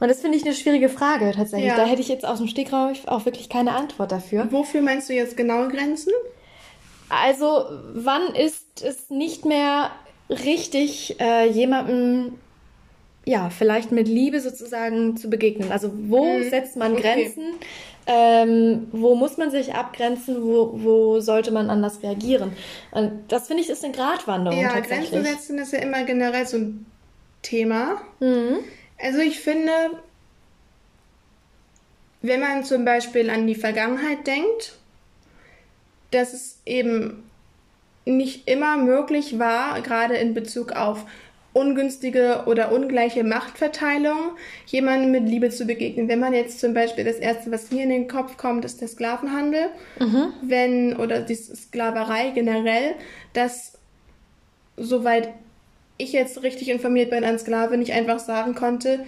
Und 0.00 0.08
das 0.08 0.20
finde 0.20 0.36
ich 0.36 0.44
eine 0.44 0.54
schwierige 0.54 0.88
Frage 0.88 1.32
tatsächlich. 1.32 1.68
Ja. 1.68 1.76
Da 1.76 1.84
hätte 1.84 2.02
ich 2.02 2.08
jetzt 2.08 2.26
aus 2.26 2.38
dem 2.38 2.48
Stegreif 2.48 3.06
auch 3.06 3.24
wirklich 3.24 3.48
keine 3.48 3.72
Antwort 3.72 4.10
dafür. 4.10 4.48
Wofür 4.50 4.82
meinst 4.82 5.08
du 5.08 5.14
jetzt 5.14 5.36
genaue 5.36 5.68
Grenzen? 5.68 6.12
Also, 7.08 7.66
wann 7.94 8.34
ist 8.34 8.82
es 8.82 9.10
nicht 9.10 9.44
mehr 9.44 9.92
richtig, 10.28 11.20
äh, 11.20 11.48
jemandem 11.48 12.32
ja, 13.26 13.50
vielleicht 13.50 13.90
mit 13.90 14.06
Liebe 14.06 14.40
sozusagen 14.40 15.16
zu 15.16 15.28
begegnen. 15.28 15.72
Also 15.72 15.90
wo 15.92 16.24
mhm. 16.24 16.48
setzt 16.48 16.76
man 16.76 16.94
Grenzen? 16.94 17.54
Okay. 17.54 17.66
Ähm, 18.06 18.86
wo 18.92 19.16
muss 19.16 19.36
man 19.36 19.50
sich 19.50 19.74
abgrenzen? 19.74 20.44
Wo, 20.44 20.70
wo 20.74 21.20
sollte 21.20 21.50
man 21.50 21.68
anders 21.68 22.04
reagieren? 22.04 22.52
Und 22.92 23.24
das 23.28 23.48
finde 23.48 23.64
ich 23.64 23.68
ist 23.68 23.84
eine 23.84 23.92
Gratwanderung 23.92 24.60
ja. 24.60 24.78
Grenzen 24.78 25.24
setzen 25.24 25.58
ist 25.58 25.72
ja 25.72 25.80
immer 25.80 26.04
generell 26.04 26.46
so 26.46 26.56
ein 26.56 26.86
Thema. 27.42 28.00
Mhm. 28.20 28.58
Also 29.02 29.18
ich 29.18 29.40
finde, 29.40 29.72
wenn 32.22 32.40
man 32.40 32.62
zum 32.62 32.84
Beispiel 32.84 33.28
an 33.28 33.48
die 33.48 33.56
Vergangenheit 33.56 34.24
denkt, 34.24 34.78
dass 36.12 36.32
es 36.32 36.60
eben 36.64 37.24
nicht 38.04 38.48
immer 38.48 38.76
möglich 38.76 39.40
war, 39.40 39.80
gerade 39.80 40.16
in 40.16 40.32
Bezug 40.32 40.70
auf 40.72 41.06
ungünstige 41.56 42.42
oder 42.44 42.70
ungleiche 42.70 43.24
Machtverteilung 43.24 44.36
jemandem 44.66 45.10
mit 45.10 45.26
Liebe 45.26 45.48
zu 45.48 45.64
begegnen. 45.64 46.06
Wenn 46.06 46.20
man 46.20 46.34
jetzt 46.34 46.60
zum 46.60 46.74
Beispiel 46.74 47.04
das 47.04 47.16
erste, 47.16 47.50
was 47.50 47.70
mir 47.70 47.82
in 47.82 47.88
den 47.88 48.08
Kopf 48.08 48.36
kommt, 48.36 48.66
ist 48.66 48.82
der 48.82 48.88
Sklavenhandel, 48.88 49.70
mhm. 49.98 50.34
wenn 50.42 50.96
oder 50.96 51.22
die 51.22 51.34
Sklaverei 51.34 52.30
generell, 52.34 52.94
dass 53.32 53.78
soweit 54.76 55.30
ich 55.96 56.12
jetzt 56.12 56.42
richtig 56.42 56.68
informiert 56.68 57.08
bin, 57.08 57.24
ein 57.24 57.38
Sklave 57.38 57.78
nicht 57.78 57.92
einfach 57.92 58.18
sagen 58.18 58.54
konnte, 58.54 59.06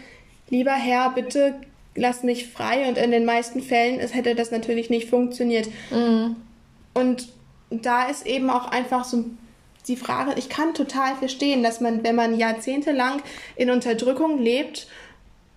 lieber 0.49 0.73
Herr, 0.73 1.11
bitte 1.11 1.55
lass 1.95 2.23
mich 2.23 2.49
frei 2.49 2.89
und 2.89 2.97
in 2.97 3.11
den 3.11 3.27
meisten 3.27 3.61
Fällen 3.61 4.01
es 4.01 4.15
hätte 4.15 4.35
das 4.35 4.51
natürlich 4.51 4.89
nicht 4.89 5.11
funktioniert. 5.11 5.69
Mhm. 5.91 6.37
Und 6.95 7.29
da 7.69 8.09
ist 8.09 8.25
eben 8.25 8.49
auch 8.49 8.71
einfach 8.71 9.05
so 9.05 9.27
die 9.89 9.97
Frage, 9.97 10.35
ich 10.37 10.49
kann 10.49 10.75
total 10.75 11.17
verstehen, 11.17 11.63
dass 11.63 11.81
man, 11.81 12.05
wenn 12.05 12.15
man 12.15 12.39
jahrzehntelang 12.39 13.23
in 13.57 13.71
Unterdrückung 13.71 14.39
lebt, 14.39 14.87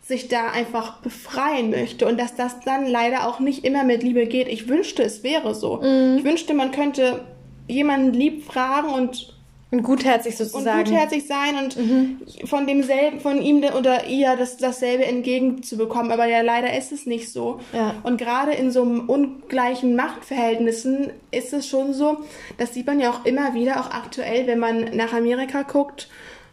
sich 0.01 0.27
da 0.27 0.49
einfach 0.49 0.97
befreien 1.01 1.69
möchte 1.69 2.07
und 2.07 2.19
dass 2.19 2.35
das 2.35 2.59
dann 2.61 2.87
leider 2.87 3.27
auch 3.27 3.39
nicht 3.39 3.63
immer 3.63 3.83
mit 3.83 4.03
Liebe 4.03 4.25
geht. 4.25 4.47
Ich 4.47 4.67
wünschte, 4.67 5.03
es 5.03 5.23
wäre 5.23 5.53
so. 5.53 5.77
Mhm. 5.77 6.17
Ich 6.17 6.23
wünschte, 6.23 6.53
man 6.53 6.71
könnte 6.71 7.23
jemanden 7.67 8.13
lieb 8.13 8.43
fragen 8.43 8.89
und 8.89 9.33
und 9.71 9.83
gutherzig 9.83 10.35
sozusagen. 10.35 10.79
Und 10.79 10.89
gutherzig 10.89 11.25
sein 11.25 11.55
und 11.57 11.77
mhm. 11.77 12.21
von 12.45 12.67
demselben, 12.67 13.21
von 13.21 13.41
ihm 13.41 13.63
oder 13.63 14.05
ihr 14.05 14.35
das, 14.35 14.57
dasselbe 14.57 15.05
entgegenzubekommen. 15.05 16.11
Aber 16.11 16.25
ja, 16.25 16.41
leider 16.41 16.77
ist 16.77 16.91
es 16.91 17.05
nicht 17.05 17.31
so. 17.31 17.61
Ja. 17.71 17.95
Und 18.03 18.17
gerade 18.17 18.51
in 18.51 18.69
so 18.69 18.81
ungleichen 18.81 19.95
Machtverhältnissen 19.95 21.11
ist 21.31 21.53
es 21.53 21.67
schon 21.67 21.93
so, 21.93 22.17
das 22.57 22.73
sieht 22.73 22.85
man 22.85 22.99
ja 22.99 23.11
auch 23.11 23.25
immer 23.25 23.53
wieder, 23.53 23.79
auch 23.79 23.91
aktuell, 23.91 24.45
wenn 24.45 24.59
man 24.59 24.95
nach 24.95 25.13
Amerika 25.13 25.61
guckt, 25.61 26.09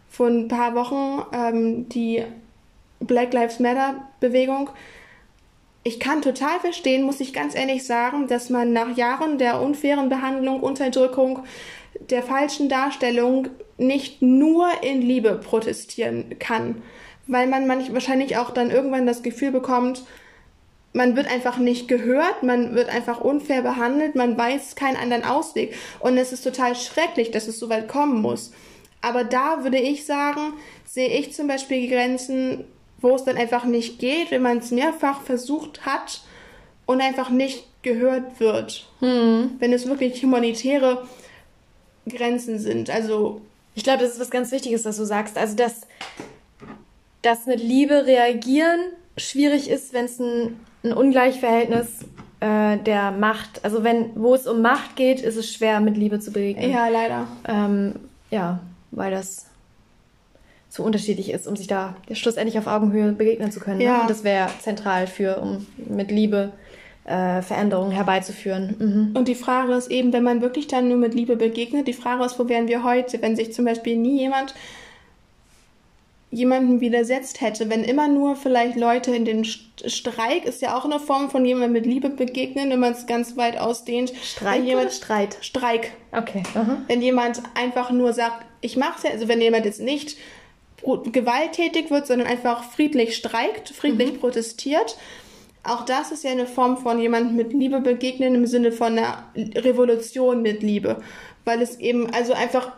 vor 0.09 0.29
ein 0.29 0.47
paar 0.47 0.77
Wochen, 0.77 1.23
ähm, 1.33 1.89
die 1.89 2.23
Black 3.01 3.33
Lives 3.33 3.59
Matter 3.59 3.97
Bewegung. 4.21 4.71
Ich 5.83 5.99
kann 5.99 6.23
total 6.23 6.61
verstehen, 6.61 7.03
muss 7.03 7.21
ich 7.21 7.33
ganz 7.33 7.57
ehrlich 7.57 7.85
sagen, 7.85 8.29
dass 8.29 8.49
man 8.51 8.73
nach 8.73 8.97
Jahren 8.97 9.39
der 9.39 9.61
unfairen 9.61 10.09
Behandlung, 10.09 10.61
Unterdrückung, 10.61 11.41
der 12.11 12.23
falschen 12.23 12.69
Darstellung 12.69 13.49
nicht 13.77 14.23
nur 14.23 14.69
in 14.83 15.03
Liebe 15.03 15.35
protestieren 15.35 16.39
kann, 16.39 16.83
weil 17.27 17.47
man 17.47 17.67
manch, 17.67 17.93
wahrscheinlich 17.93 18.37
auch 18.37 18.51
dann 18.51 18.71
irgendwann 18.71 19.07
das 19.07 19.23
Gefühl 19.23 19.53
bekommt, 19.53 20.03
man 20.93 21.17
wird 21.17 21.31
einfach 21.31 21.59
nicht 21.59 21.87
gehört, 21.87 22.43
man 22.43 22.75
wird 22.75 22.89
einfach 22.89 23.21
unfair 23.21 23.63
behandelt, 23.63 24.15
man 24.15 24.37
weiß 24.37 24.75
keinen 24.75 24.97
anderen 24.97 25.25
Ausweg 25.25 25.75
und 26.01 26.17
es 26.17 26.33
ist 26.33 26.43
total 26.43 26.75
schrecklich, 26.75 27.31
dass 27.31 27.47
es 27.47 27.59
so 27.59 27.69
weit 27.69 27.89
kommen 27.89 28.21
muss. 28.23 28.53
Aber 29.01 29.23
da 29.23 29.63
würde 29.63 29.79
ich 29.79 30.07
sagen, 30.07 30.55
sehe 30.85 31.09
ich 31.09 31.33
zum 31.33 31.47
Beispiel 31.47 31.89
Grenzen, 31.89 32.65
wo 33.01 33.15
es 33.15 33.25
dann 33.25 33.37
einfach 33.37 33.65
nicht 33.65 34.01
geht, 34.01 34.31
wenn 34.31 34.43
man 34.43 34.59
es 34.59 34.71
mehrfach 34.71 35.23
versucht 35.23 35.87
hat 35.87 36.23
und 36.87 37.01
einfach 37.01 37.31
nicht 37.31 37.65
gehört 37.83 38.41
wird. 38.41 38.89
Hm. 38.99 39.53
Wenn 39.61 39.73
es 39.73 39.87
wirklich 39.87 40.23
humanitäre 40.23 41.07
Grenzen 42.09 42.59
sind. 42.59 42.91
Also 42.91 43.41
ich 43.75 43.85
glaube, 43.85 44.03
das 44.03 44.13
ist 44.13 44.21
was 44.21 44.31
ganz 44.31 44.51
Wichtiges, 44.53 44.85
was 44.85 44.97
du 44.97 45.05
sagst. 45.05 45.39
Also 45.39 45.57
dass, 45.57 45.83
dass 47.23 47.47
mit 47.47 47.61
Liebe 47.61 48.07
reagieren 48.07 48.81
schwierig 49.17 49.69
ist, 49.69 49.93
wenn 49.93 50.07
es 50.07 50.19
ein, 50.19 50.59
ein 50.85 50.93
Ungleichverhältnis 50.93 52.05
äh, 52.41 52.79
der 52.79 53.11
Macht, 53.11 53.65
also 53.65 53.85
wenn, 53.85 54.11
wo 54.15 54.35
es 54.35 54.47
um 54.47 54.63
Macht 54.63 54.97
geht, 54.97 55.21
ist 55.21 55.37
es 55.37 55.53
schwer, 55.53 55.81
mit 55.81 55.97
Liebe 55.97 56.21
zu 56.21 56.33
begegnen. 56.33 56.71
Ja, 56.71 56.89
leider. 56.89 57.27
Ähm, 57.47 57.95
ja, 58.31 58.61
weil 58.91 59.11
das 59.11 59.47
zu 60.69 60.83
unterschiedlich 60.85 61.31
ist, 61.31 61.47
um 61.47 61.57
sich 61.57 61.67
da 61.67 61.97
schlussendlich 62.13 62.59
auf 62.59 62.67
Augenhöhe 62.67 63.13
begegnen 63.13 63.51
zu 63.51 63.61
können. 63.61 63.79
Ne? 63.79 63.85
Ja. 63.85 63.97
Ne? 63.97 64.01
Und 64.03 64.11
das 64.11 64.23
wäre 64.23 64.49
zentral 64.61 65.07
für, 65.07 65.39
um 65.39 65.67
mit 65.77 66.11
Liebe 66.11 66.53
äh, 67.09 67.43
Veränderungen 67.43 67.93
herbeizuführen. 67.93 68.77
Mhm. 68.79 69.17
Und 69.17 69.29
die 69.29 69.35
Frage 69.35 69.73
ist 69.73 69.91
eben, 69.91 70.13
wenn 70.13 70.23
man 70.23 70.43
wirklich 70.43 70.67
dann 70.67 70.89
nur 70.89 70.99
mit 70.99 71.15
Liebe 71.15 71.37
begegnet, 71.37 71.89
die 71.89 71.95
Frage 71.95 72.25
ist, 72.25 72.39
wo 72.39 72.49
wären 72.49 72.69
wir 72.69 72.85
heute, 72.85 73.23
wenn 73.23 73.35
sich 73.35 73.53
zum 73.53 73.65
Beispiel 73.65 73.97
nie 73.97 74.21
jemand 74.21 74.55
jemandem 76.31 76.83
widersetzt 76.83 77.41
hätte, 77.41 77.71
wenn 77.71 77.83
immer 77.83 78.07
nur 78.07 78.37
vielleicht 78.37 78.77
Leute 78.77 79.17
in 79.17 79.25
den 79.25 79.47
Streik 79.47 80.45
ist 80.45 80.61
ja 80.61 80.77
auch 80.77 80.85
eine 80.85 81.01
Form 81.01 81.31
von 81.31 81.47
jemandem 81.47 81.73
mit 81.73 81.87
Liebe 81.87 82.11
begegnen, 82.11 82.69
wenn 82.69 82.81
man 82.81 82.93
es 82.93 83.07
ganz 83.07 83.39
weit 83.39 83.57
ausdehnt. 83.57 84.13
Streik 84.23 84.63
jemand, 84.63 84.93
Streit? 84.93 85.39
Streik. 85.41 85.93
Okay. 86.13 86.43
Mhm. 86.55 86.85
Wenn 86.87 87.01
jemand 87.01 87.41
einfach 87.55 87.91
nur 87.91 88.13
sagt, 88.13 88.45
ich 88.61 88.77
mach's 88.77 89.05
ja, 89.05 89.11
also 89.11 89.29
wenn 89.29 89.41
jemand 89.41 89.65
jetzt 89.65 89.81
nicht 89.81 90.19
gewalttätig 90.83 91.91
wird, 91.91 92.07
sondern 92.07 92.29
einfach 92.29 92.63
friedlich 92.65 93.17
streikt, 93.17 93.71
friedlich 93.71 94.13
mhm. 94.13 94.19
protestiert, 94.19 94.99
auch 95.69 95.85
das 95.85 96.13
ist 96.13 96.25
ja 96.25 96.31
eine 96.31 96.47
Form 96.47 96.77
von 96.77 97.01
jemandem 97.01 97.37
mit 97.37 97.53
Liebe 97.53 97.81
begegnen 97.81 98.35
im 98.35 98.47
Sinne 98.47 98.73
von 98.73 98.99
einer 98.99 99.25
Revolution 99.37 100.43
mit 100.43 100.63
Liebe. 100.63 101.01
Weil 101.45 101.63
es 101.63 101.79
eben, 101.79 102.13
also 102.13 102.33
einfach 102.33 102.73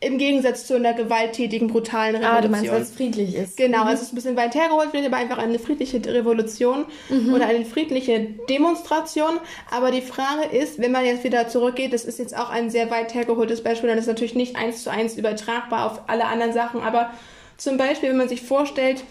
im 0.00 0.18
Gegensatz 0.18 0.66
zu 0.66 0.74
einer 0.74 0.92
gewalttätigen, 0.92 1.68
brutalen 1.68 2.16
Revolution. 2.16 2.36
Ah, 2.36 2.40
du 2.42 2.48
meinst, 2.48 2.70
weil 2.70 2.82
es 2.82 2.90
friedlich 2.90 3.34
ist. 3.34 3.56
Genau, 3.56 3.82
mhm. 3.82 3.88
also 3.88 4.02
es 4.02 4.08
ist 4.08 4.12
ein 4.12 4.16
bisschen 4.16 4.36
weit 4.36 4.54
hergeholt 4.54 4.92
wird, 4.92 5.06
aber 5.06 5.16
einfach 5.16 5.38
eine 5.38 5.58
friedliche 5.58 6.04
Revolution 6.04 6.84
mhm. 7.08 7.32
oder 7.32 7.46
eine 7.46 7.64
friedliche 7.64 8.20
Demonstration. 8.48 9.40
Aber 9.70 9.90
die 9.90 10.02
Frage 10.02 10.54
ist, 10.56 10.78
wenn 10.78 10.92
man 10.92 11.04
jetzt 11.04 11.24
wieder 11.24 11.48
zurückgeht, 11.48 11.92
das 11.92 12.04
ist 12.04 12.18
jetzt 12.18 12.36
auch 12.36 12.50
ein 12.50 12.70
sehr 12.70 12.90
weit 12.90 13.14
hergeholtes 13.14 13.62
Beispiel, 13.62 13.88
dann 13.88 13.98
ist 13.98 14.06
natürlich 14.06 14.34
nicht 14.34 14.56
eins 14.56 14.82
zu 14.82 14.90
eins 14.90 15.16
übertragbar 15.16 15.90
auf 15.90 16.00
alle 16.06 16.26
anderen 16.26 16.52
Sachen, 16.52 16.82
aber 16.82 17.10
zum 17.56 17.76
Beispiel, 17.76 18.10
wenn 18.10 18.16
man 18.16 18.28
sich 18.28 18.42
vorstellt, 18.42 19.04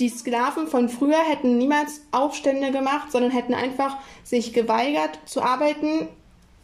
die 0.00 0.08
Sklaven 0.08 0.66
von 0.66 0.88
früher 0.88 1.22
hätten 1.28 1.58
niemals 1.58 2.00
Aufstände 2.10 2.72
gemacht, 2.72 3.12
sondern 3.12 3.30
hätten 3.30 3.54
einfach 3.54 3.98
sich 4.24 4.52
geweigert 4.52 5.18
zu 5.26 5.42
arbeiten. 5.42 6.08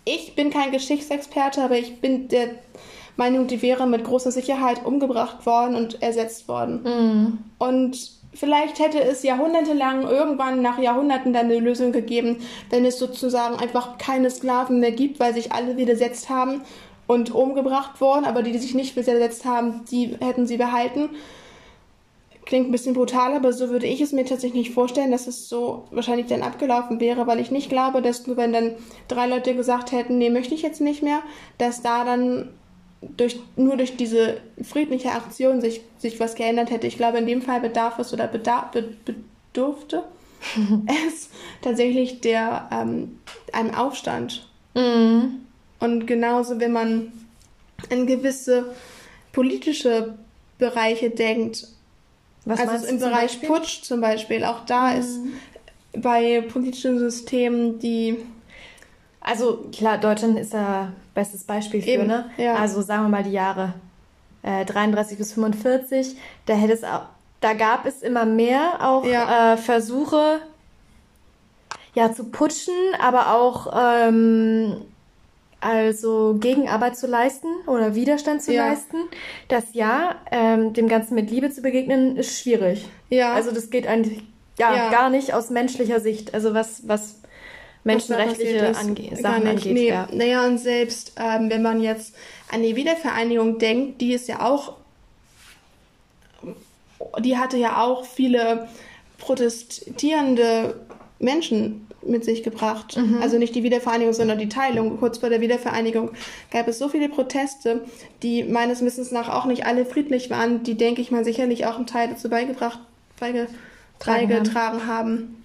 Ich 0.04 0.34
bin 0.34 0.50
kein 0.50 0.72
Geschichtsexperte, 0.72 1.62
aber 1.62 1.78
ich 1.78 2.00
bin 2.00 2.28
der 2.28 2.48
Meinung, 3.16 3.46
die 3.46 3.62
wäre 3.62 3.86
mit 3.86 4.04
großer 4.04 4.30
Sicherheit 4.30 4.84
umgebracht 4.84 5.46
worden 5.46 5.74
und 5.74 6.02
ersetzt 6.02 6.48
worden. 6.48 6.82
Mm. 6.82 7.38
Und 7.58 8.10
vielleicht 8.34 8.78
hätte 8.78 9.02
es 9.02 9.22
jahrhundertelang 9.22 10.02
irgendwann 10.02 10.62
nach 10.62 10.78
Jahrhunderten 10.78 11.32
dann 11.32 11.46
eine 11.46 11.58
Lösung 11.58 11.92
gegeben, 11.92 12.38
wenn 12.70 12.84
es 12.84 12.98
sozusagen 12.98 13.56
einfach 13.56 13.98
keine 13.98 14.30
Sklaven 14.30 14.80
mehr 14.80 14.92
gibt, 14.92 15.18
weil 15.20 15.34
sich 15.34 15.52
alle 15.52 15.76
widersetzt 15.76 16.28
haben 16.28 16.62
und 17.06 17.34
umgebracht 17.34 18.00
worden, 18.00 18.24
aber 18.24 18.42
die, 18.42 18.52
die 18.52 18.58
sich 18.58 18.74
nicht 18.74 18.96
widersetzt 18.96 19.44
haben, 19.44 19.84
die 19.90 20.16
hätten 20.20 20.46
sie 20.46 20.56
behalten. 20.56 21.10
Klingt 22.46 22.68
ein 22.68 22.72
bisschen 22.72 22.94
brutal, 22.94 23.34
aber 23.34 23.52
so 23.52 23.70
würde 23.70 23.86
ich 23.86 24.00
es 24.00 24.12
mir 24.12 24.24
tatsächlich 24.24 24.68
nicht 24.68 24.74
vorstellen, 24.74 25.10
dass 25.10 25.26
es 25.26 25.48
so 25.48 25.84
wahrscheinlich 25.90 26.28
dann 26.28 26.42
abgelaufen 26.42 27.00
wäre, 27.00 27.26
weil 27.26 27.40
ich 27.40 27.50
nicht 27.50 27.68
glaube, 27.68 28.02
dass 28.02 28.26
nur 28.28 28.36
wenn 28.36 28.52
dann 28.52 28.76
drei 29.08 29.26
Leute 29.26 29.56
gesagt 29.56 29.90
hätten, 29.90 30.18
nee, 30.18 30.30
möchte 30.30 30.54
ich 30.54 30.62
jetzt 30.62 30.80
nicht 30.80 31.02
mehr, 31.02 31.22
dass 31.58 31.82
da 31.82 32.04
dann 32.04 32.50
durch, 33.00 33.40
nur 33.56 33.76
durch 33.76 33.96
diese 33.96 34.40
friedliche 34.62 35.10
Aktion 35.10 35.60
sich, 35.60 35.80
sich 35.98 36.20
was 36.20 36.36
geändert 36.36 36.70
hätte. 36.70 36.86
Ich 36.86 36.96
glaube, 36.96 37.18
in 37.18 37.26
dem 37.26 37.42
Fall 37.42 37.60
bedarf 37.60 37.98
es 37.98 38.12
oder 38.12 38.28
bedarf, 38.28 38.70
bedurfte 38.70 40.04
es 41.08 41.30
tatsächlich 41.62 42.20
der, 42.20 42.68
ähm, 42.72 43.18
einem 43.52 43.74
Aufstand. 43.74 44.48
Mhm. 44.74 45.40
Und 45.80 46.06
genauso, 46.06 46.60
wenn 46.60 46.72
man 46.72 47.12
an 47.90 48.06
gewisse 48.06 48.74
politische 49.32 50.14
Bereiche 50.58 51.10
denkt, 51.10 51.68
was 52.46 52.60
also 52.60 52.86
im 52.86 52.98
Bereich 52.98 53.40
Beispiel? 53.40 53.48
Putsch 53.48 53.82
zum 53.82 54.00
Beispiel, 54.00 54.44
auch 54.44 54.64
da 54.64 54.92
mhm. 54.92 55.00
ist 55.00 55.18
bei 55.96 56.42
politischen 56.42 56.98
Systemen 56.98 57.78
die. 57.78 58.16
Also 59.20 59.66
klar, 59.72 59.98
Deutschland 59.98 60.38
ist 60.38 60.54
da 60.54 60.92
bestes 61.14 61.42
Beispiel 61.42 61.82
für, 61.82 61.88
Eben, 61.88 62.06
ne? 62.06 62.30
Ja. 62.36 62.54
Also 62.54 62.80
sagen 62.82 63.02
wir 63.02 63.08
mal 63.08 63.24
die 63.24 63.32
Jahre 63.32 63.74
äh, 64.44 64.64
33 64.64 65.18
bis 65.18 65.32
45, 65.32 66.16
da 66.46 66.54
hätte 66.54 66.72
es 66.72 66.84
auch, 66.84 67.06
da 67.40 67.54
gab 67.54 67.86
es 67.86 68.02
immer 68.02 68.24
mehr 68.24 68.78
auch 68.80 69.04
ja. 69.04 69.54
äh, 69.54 69.56
Versuche, 69.56 70.40
ja, 71.94 72.12
zu 72.12 72.24
putschen, 72.24 72.74
aber 73.00 73.34
auch 73.34 73.72
ähm, 73.76 74.82
also 75.60 76.36
Gegenarbeit 76.38 76.96
zu 76.96 77.06
leisten 77.06 77.48
oder 77.66 77.94
Widerstand 77.94 78.42
zu 78.42 78.52
Ja. 78.52 78.68
leisten. 78.68 78.96
Das 79.48 79.64
ja, 79.72 80.16
ähm, 80.30 80.72
dem 80.74 80.88
Ganzen 80.88 81.14
mit 81.14 81.30
Liebe 81.30 81.50
zu 81.50 81.62
begegnen, 81.62 82.16
ist 82.16 82.38
schwierig. 82.40 82.86
Ja. 83.10 83.34
Also 83.34 83.50
das 83.52 83.70
geht 83.70 83.86
eigentlich 83.86 84.22
ja, 84.58 84.74
Ja. 84.74 84.90
gar 84.90 85.10
nicht 85.10 85.34
aus 85.34 85.50
menschlicher 85.50 86.00
Sicht. 86.00 86.34
Also 86.34 86.54
was, 86.54 86.86
was 86.88 87.20
was 87.20 87.84
menschenrechtliche 87.84 88.66
ist. 88.66 88.80
ange 88.80 89.16
Sachen 89.16 89.46
angeht. 89.46 89.72
Nee. 89.74 89.88
Ja. 89.88 90.08
Naja, 90.12 90.44
und 90.46 90.58
selbst 90.58 91.12
ähm, 91.18 91.50
wenn 91.50 91.62
man 91.62 91.80
jetzt 91.80 92.14
an 92.50 92.62
die 92.62 92.74
Wiedervereinigung 92.74 93.58
denkt, 93.58 94.00
die 94.00 94.12
ist 94.12 94.26
ja 94.28 94.40
auch, 94.44 94.74
die 97.20 97.38
hatte 97.38 97.56
ja 97.56 97.82
auch 97.82 98.04
viele 98.04 98.68
protestierende 99.18 100.80
Menschen 101.18 101.86
mit 102.08 102.24
sich 102.24 102.42
gebracht. 102.42 102.96
Mhm. 102.96 103.20
Also 103.22 103.38
nicht 103.38 103.54
die 103.54 103.62
Wiedervereinigung, 103.62 104.12
sondern 104.12 104.38
die 104.38 104.48
Teilung. 104.48 104.98
Kurz 104.98 105.18
vor 105.18 105.28
der 105.28 105.40
Wiedervereinigung 105.40 106.10
gab 106.50 106.68
es 106.68 106.78
so 106.78 106.88
viele 106.88 107.08
Proteste, 107.08 107.84
die 108.22 108.44
meines 108.44 108.82
Wissens 108.82 109.10
nach 109.12 109.28
auch 109.28 109.46
nicht 109.46 109.66
alle 109.66 109.84
friedlich 109.84 110.30
waren, 110.30 110.62
die, 110.62 110.76
denke 110.76 111.00
ich 111.00 111.10
mal, 111.10 111.24
sicherlich 111.24 111.66
auch 111.66 111.76
einen 111.76 111.86
Teil 111.86 112.08
dazu 112.08 112.28
beigebracht, 112.28 112.78
beige, 113.18 113.48
Tragen 113.98 114.28
beigetragen 114.28 114.86
haben. 114.86 115.44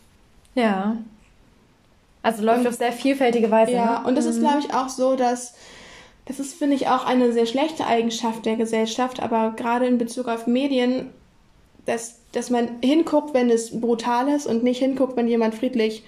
ja. 0.56 0.97
Also 2.24 2.43
läuft 2.43 2.67
auf 2.67 2.76
sehr 2.76 2.91
vielfältige 2.91 3.50
Weise. 3.50 3.71
Ja, 3.71 4.02
ne? 4.02 4.08
und 4.08 4.15
es 4.15 4.26
ist, 4.26 4.39
glaube 4.39 4.60
ich, 4.60 4.76
auch 4.76 4.89
so, 4.89 5.15
dass 5.15 5.56
das 6.26 6.39
ist, 6.39 6.54
finde 6.54 6.76
ich, 6.76 6.88
auch 6.88 7.06
eine 7.06 7.34
sehr 7.34 7.45
schlechte 7.45 7.86
Eigenschaft 7.86 8.45
der 8.45 8.56
Gesellschaft, 8.56 9.21
aber 9.21 9.54
gerade 9.58 9.88
in 9.88 9.97
Bezug 9.97 10.28
auf 10.28 10.47
Medien, 10.47 11.10
dass, 11.86 12.21
dass 12.32 12.50
man 12.50 12.82
hinguckt, 12.82 13.34
wenn 13.34 13.50
es 13.50 13.82
brutal 13.82 14.30
ist 14.30 14.48
und 14.48 14.63
nicht 14.63 14.80
hinguckt, 14.80 15.17
wenn 15.17 15.28
jemand 15.28 15.56
friedlich 15.56 16.04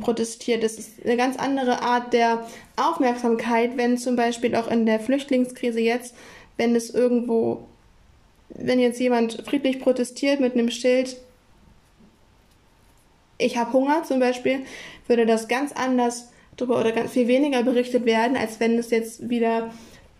protestiert. 0.00 0.62
Das 0.62 0.74
ist 0.74 1.04
eine 1.04 1.16
ganz 1.16 1.36
andere 1.36 1.82
Art 1.82 2.12
der 2.12 2.46
Aufmerksamkeit, 2.76 3.76
wenn 3.76 3.98
zum 3.98 4.16
Beispiel 4.16 4.54
auch 4.56 4.70
in 4.70 4.86
der 4.86 5.00
Flüchtlingskrise 5.00 5.80
jetzt, 5.80 6.14
wenn 6.56 6.74
es 6.74 6.90
irgendwo, 6.90 7.66
wenn 8.48 8.80
jetzt 8.80 9.00
jemand 9.00 9.42
friedlich 9.46 9.80
protestiert 9.80 10.40
mit 10.40 10.54
einem 10.54 10.70
Schild, 10.70 11.16
ich 13.36 13.56
habe 13.56 13.72
Hunger 13.72 14.02
zum 14.04 14.20
Beispiel, 14.20 14.60
würde 15.06 15.26
das 15.26 15.48
ganz 15.48 15.72
anders 15.72 16.30
drüber 16.56 16.78
oder 16.78 16.92
ganz 16.92 17.12
viel 17.12 17.26
weniger 17.28 17.62
berichtet 17.62 18.04
werden, 18.04 18.36
als 18.36 18.60
wenn 18.60 18.78
es 18.78 18.90
jetzt 18.90 19.28
wieder 19.28 19.70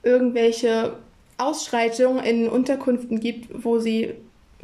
irgendwelche 0.03 0.97
Ausschreitungen 1.39 2.25
in 2.25 2.49
Unterkünften 2.49 3.21
gibt, 3.21 3.65
wo 3.65 3.79
sie 3.79 4.15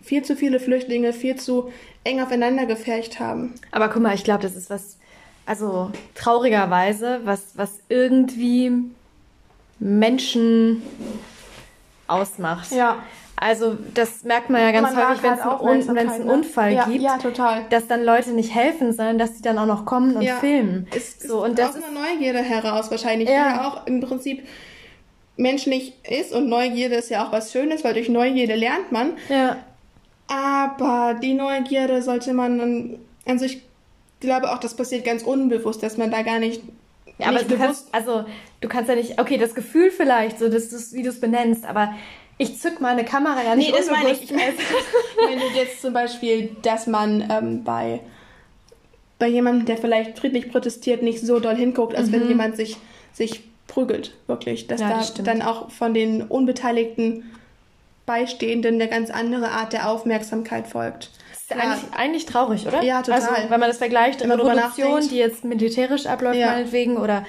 viel 0.03 0.23
zu 0.23 0.37
viele 0.37 0.61
Flüchtlinge 0.61 1.13
viel 1.13 1.37
zu 1.37 1.73
eng 2.05 2.21
aufeinander 2.21 2.67
gefercht 2.67 3.21
haben. 3.21 3.55
Aber 3.71 3.89
guck 3.89 4.03
mal, 4.03 4.15
ich 4.15 4.25
glaube, 4.25 4.43
das 4.43 4.57
ist 4.57 4.71
was, 4.71 4.97
also 5.45 5.91
traurigerweise, 6.15 7.21
was, 7.25 7.43
was 7.55 7.81
irgendwie 7.89 8.73
Menschen 9.79 10.83
ausmacht. 12.07 12.71
Ja. 12.73 13.03
Also 13.39 13.77
das 13.93 14.25
merkt 14.25 14.49
man 14.49 14.63
ja 14.63 14.73
ganz 14.73 14.95
Man 14.95 15.09
häufig, 15.11 15.23
wenn 15.23 15.35
es 15.35 15.45
halt 15.45 15.61
einen, 15.61 15.99
einen 16.11 16.27
ne? 16.27 16.33
Unfall 16.33 16.73
ja, 16.73 16.85
gibt, 16.85 17.03
Ja, 17.03 17.19
total. 17.19 17.67
dass 17.69 17.87
dann 17.87 18.03
Leute 18.03 18.31
nicht 18.31 18.55
helfen, 18.55 18.95
sondern 18.95 19.19
dass 19.19 19.37
sie 19.37 19.43
dann 19.43 19.59
auch 19.59 19.67
noch 19.67 19.85
kommen 19.85 20.17
und 20.17 20.23
ja. 20.23 20.37
filmen. 20.37 20.87
Es 20.97 21.21
so, 21.21 21.45
und 21.45 21.51
ist 21.51 21.59
das 21.59 21.69
aus 21.71 21.77
ist, 21.77 21.85
einer 21.85 22.01
Neugierde 22.01 22.39
heraus 22.39 22.91
wahrscheinlich, 22.91 23.29
Ja. 23.29 23.35
die 23.35 23.57
ja 23.57 23.69
auch 23.69 23.87
im 23.87 24.01
Prinzip 24.01 24.47
menschlich 25.37 25.93
ist 26.09 26.33
und 26.33 26.49
Neugierde 26.49 26.95
ist 26.95 27.11
ja 27.11 27.27
auch 27.27 27.33
was 27.33 27.53
Schönes, 27.53 27.85
weil 27.85 27.93
durch 27.93 28.09
Neugierde 28.09 28.55
lernt 28.55 28.91
man. 28.91 29.19
ja, 29.29 29.59
Aber 30.29 31.19
die 31.23 31.35
Neugierde 31.35 32.03
sollte 32.03 32.33
man 32.33 32.59
dann, 32.59 32.99
also 33.25 33.45
ich 33.45 33.63
glaube 34.21 34.53
auch, 34.53 34.59
das 34.59 34.75
passiert 34.75 35.05
ganz 35.05 35.23
unbewusst, 35.23 35.83
dass 35.83 35.97
man 35.97 36.11
da 36.11 36.23
gar 36.23 36.39
nicht, 36.39 36.63
Ja, 37.19 37.29
aber 37.29 37.39
nicht 37.39 37.51
du 37.51 37.57
kannst, 37.57 37.95
also 37.95 38.25
du 38.61 38.69
kannst 38.69 38.89
ja 38.89 38.97
nicht, 38.97 39.21
okay, 39.21 39.39
das 39.39 39.55
Gefühl 39.55 39.91
vielleicht, 39.91 40.39
so 40.39 40.49
dass 40.49 40.71
du's, 40.71 40.93
wie 40.93 41.03
du 41.03 41.11
es 41.11 41.21
benennst, 41.21 41.65
aber 41.65 41.95
ich 42.39 42.59
zück 42.59 42.81
meine 42.81 43.05
Kamera 43.05 43.43
ja 43.43 43.55
nicht 43.57 43.71
Nee, 43.71 43.77
das 43.77 43.91
meine 43.91 44.11
ich. 44.11 44.31
Ich 44.31 44.37
meine 45.25 45.43
jetzt 45.55 45.81
zum 45.81 45.93
Beispiel, 45.93 46.55
dass 46.63 46.87
man 46.87 47.27
ähm, 47.31 47.65
bei, 47.65 48.01
bei 49.19 49.29
jemandem, 49.29 49.65
der 49.65 49.79
vielleicht 49.79 50.19
friedlich 50.19 50.51
protestiert, 50.51 51.03
nicht 51.03 51.21
so 51.21 51.41
doll 51.41 51.57
hinguckt, 51.57 51.95
als 51.95 52.13
wenn 52.13 52.29
jemand 52.29 52.57
sich, 52.57 52.77
sich 53.13 53.43
prügelt, 53.67 54.15
wirklich. 54.27 54.67
Dass 54.67 54.81
Mhm. 54.81 54.87
Ja, 54.87 54.91
da 54.91 54.99
das 54.99 55.15
dann 55.15 55.41
auch 55.43 55.71
von 55.71 55.95
den 55.95 56.23
unbeteiligten 56.23 57.31
Beistehenden 58.07 58.77
eine 58.77 58.89
ganz 58.89 59.11
andere 59.11 59.51
Art 59.51 59.73
der 59.73 59.91
Aufmerksamkeit 59.91 60.69
folgt. 60.69 61.11
Das 61.33 61.43
ist 61.43 61.63
eigentlich, 61.63 61.93
eigentlich 61.97 62.27
traurig, 62.27 62.67
oder? 62.67 62.83
Ja, 62.83 63.03
total. 63.03 63.21
Also, 63.21 63.51
wenn 63.51 63.61
man 63.61 63.69
das 63.69 63.79
vergleicht, 63.79 64.23
Revolution, 64.23 64.55
nachdenkt. 64.57 65.11
die 65.11 65.17
jetzt 65.17 65.45
militärisch 65.45 66.07
abläuft, 66.07 66.39
Ja. 66.39 66.53
meinetwegen, 66.53 66.97
oder 66.97 67.25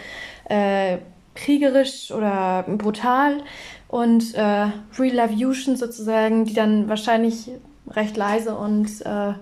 äh, 0.49 0.97
kriegerisch 1.35 2.11
oder 2.11 2.63
brutal 2.67 3.43
und 3.87 4.33
äh, 4.35 4.67
Revolution 4.91 5.75
sozusagen, 5.75 6.45
die 6.45 6.53
dann 6.53 6.89
wahrscheinlich 6.89 7.49
recht 7.89 8.17
leise 8.17 8.55
und 8.55 8.89
äh, 9.05 9.33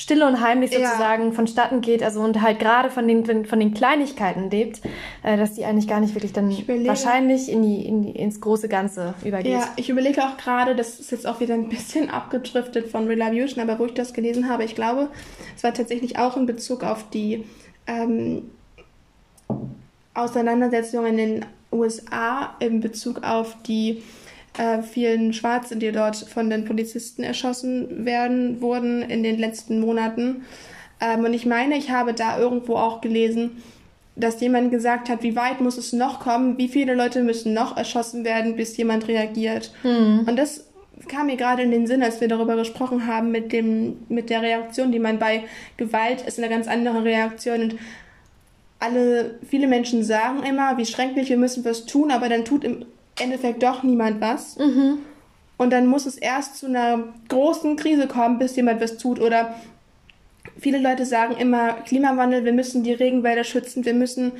still 0.00 0.22
und 0.22 0.40
heimlich 0.40 0.70
Ja. 0.72 0.78
sozusagen 0.90 1.32
vonstatten 1.32 1.80
geht, 1.80 2.02
also 2.02 2.20
und 2.20 2.40
halt 2.40 2.60
gerade 2.60 2.88
von 2.88 3.06
den, 3.08 3.44
von 3.44 3.58
den 3.60 3.74
Kleinigkeiten 3.74 4.48
lebt, 4.48 4.80
äh, 5.24 5.36
dass 5.36 5.54
die 5.54 5.64
eigentlich 5.64 5.88
gar 5.88 5.98
nicht 6.00 6.14
wirklich 6.14 6.32
dann 6.32 6.50
überlege- 6.50 6.86
wahrscheinlich 6.86 7.50
in 7.50 7.62
die, 7.62 7.84
in 7.84 8.02
die, 8.02 8.10
ins 8.12 8.40
große 8.40 8.68
Ganze 8.68 9.14
übergeht. 9.24 9.52
Ja, 9.52 9.68
ich 9.76 9.90
überlege 9.90 10.22
auch 10.22 10.36
gerade, 10.36 10.76
das 10.76 11.00
ist 11.00 11.10
jetzt 11.10 11.26
auch 11.26 11.40
wieder 11.40 11.54
ein 11.54 11.68
bisschen 11.68 12.08
abgedriftet 12.10 12.86
von 12.88 13.08
Revolution, 13.08 13.60
aber 13.62 13.78
wo 13.80 13.86
ich 13.86 13.94
das 13.94 14.12
gelesen 14.14 14.48
habe, 14.48 14.62
ich 14.64 14.74
glaube, 14.76 15.08
es 15.56 15.64
war 15.64 15.74
tatsächlich 15.74 16.16
auch 16.18 16.36
in 16.36 16.46
Bezug 16.46 16.84
auf 16.84 17.10
die 17.10 17.44
ähm, 17.88 18.50
Auseinandersetzung 20.14 21.06
in 21.06 21.16
den 21.16 21.44
USA, 21.72 22.54
in 22.60 22.80
Bezug 22.80 23.22
auf 23.24 23.56
die 23.66 24.02
äh, 24.58 24.82
vielen 24.82 25.32
Schwarzen, 25.32 25.80
die 25.80 25.92
dort 25.92 26.16
von 26.16 26.50
den 26.50 26.64
Polizisten 26.64 27.22
erschossen 27.22 28.04
werden, 28.04 28.60
wurden 28.60 29.02
in 29.02 29.22
den 29.22 29.38
letzten 29.38 29.80
Monaten. 29.80 30.44
Ähm, 31.00 31.24
und 31.24 31.32
ich 31.32 31.46
meine, 31.46 31.76
ich 31.76 31.90
habe 31.90 32.12
da 32.12 32.38
irgendwo 32.38 32.76
auch 32.76 33.00
gelesen, 33.00 33.62
dass 34.16 34.40
jemand 34.40 34.70
gesagt 34.72 35.08
hat, 35.08 35.22
wie 35.22 35.36
weit 35.36 35.60
muss 35.60 35.78
es 35.78 35.92
noch 35.92 36.20
kommen, 36.20 36.58
wie 36.58 36.68
viele 36.68 36.94
Leute 36.94 37.22
müssen 37.22 37.54
noch 37.54 37.76
erschossen 37.76 38.24
werden, 38.24 38.56
bis 38.56 38.76
jemand 38.76 39.06
reagiert. 39.06 39.72
Und 40.26 40.36
das 40.36 40.64
kam 41.06 41.26
mir 41.26 41.36
gerade 41.36 41.62
in 41.62 41.70
den 41.70 41.86
Sinn, 41.86 42.02
als 42.02 42.20
wir 42.20 42.26
darüber 42.26 42.56
gesprochen 42.56 43.06
haben, 43.06 43.30
mit 43.30 43.52
dem, 43.52 43.98
mit 44.08 44.28
der 44.30 44.42
Reaktion, 44.42 44.90
die 44.90 44.98
man 44.98 45.20
bei 45.20 45.44
Gewalt 45.76 46.22
ist 46.22 46.38
eine 46.38 46.48
ganz 46.48 46.66
andere 46.66 47.04
Reaktion. 47.04 47.62
Und 47.62 47.76
alle, 48.80 49.38
viele 49.48 49.68
Menschen 49.68 50.02
sagen 50.02 50.42
immer, 50.42 50.76
wie 50.78 50.86
schrecklich, 50.86 51.28
wir 51.28 51.36
müssen 51.36 51.64
was 51.64 51.86
tun, 51.86 52.10
aber 52.10 52.28
dann 52.28 52.44
tut 52.44 52.64
im 52.64 52.84
Endeffekt 53.20 53.62
doch 53.62 53.82
niemand 53.82 54.20
was. 54.20 54.56
Und 55.56 55.70
dann 55.70 55.86
muss 55.86 56.06
es 56.06 56.16
erst 56.16 56.56
zu 56.56 56.66
einer 56.66 57.04
großen 57.28 57.76
Krise 57.76 58.06
kommen, 58.06 58.38
bis 58.38 58.54
jemand 58.56 58.80
was 58.80 58.96
tut. 58.96 59.20
Oder 59.20 59.54
viele 60.58 60.78
Leute 60.78 61.04
sagen 61.04 61.36
immer, 61.36 61.72
Klimawandel, 61.72 62.44
wir 62.44 62.52
müssen 62.52 62.84
die 62.84 62.92
Regenwälder 62.92 63.44
schützen, 63.44 63.84
wir 63.84 63.94
müssen 63.94 64.32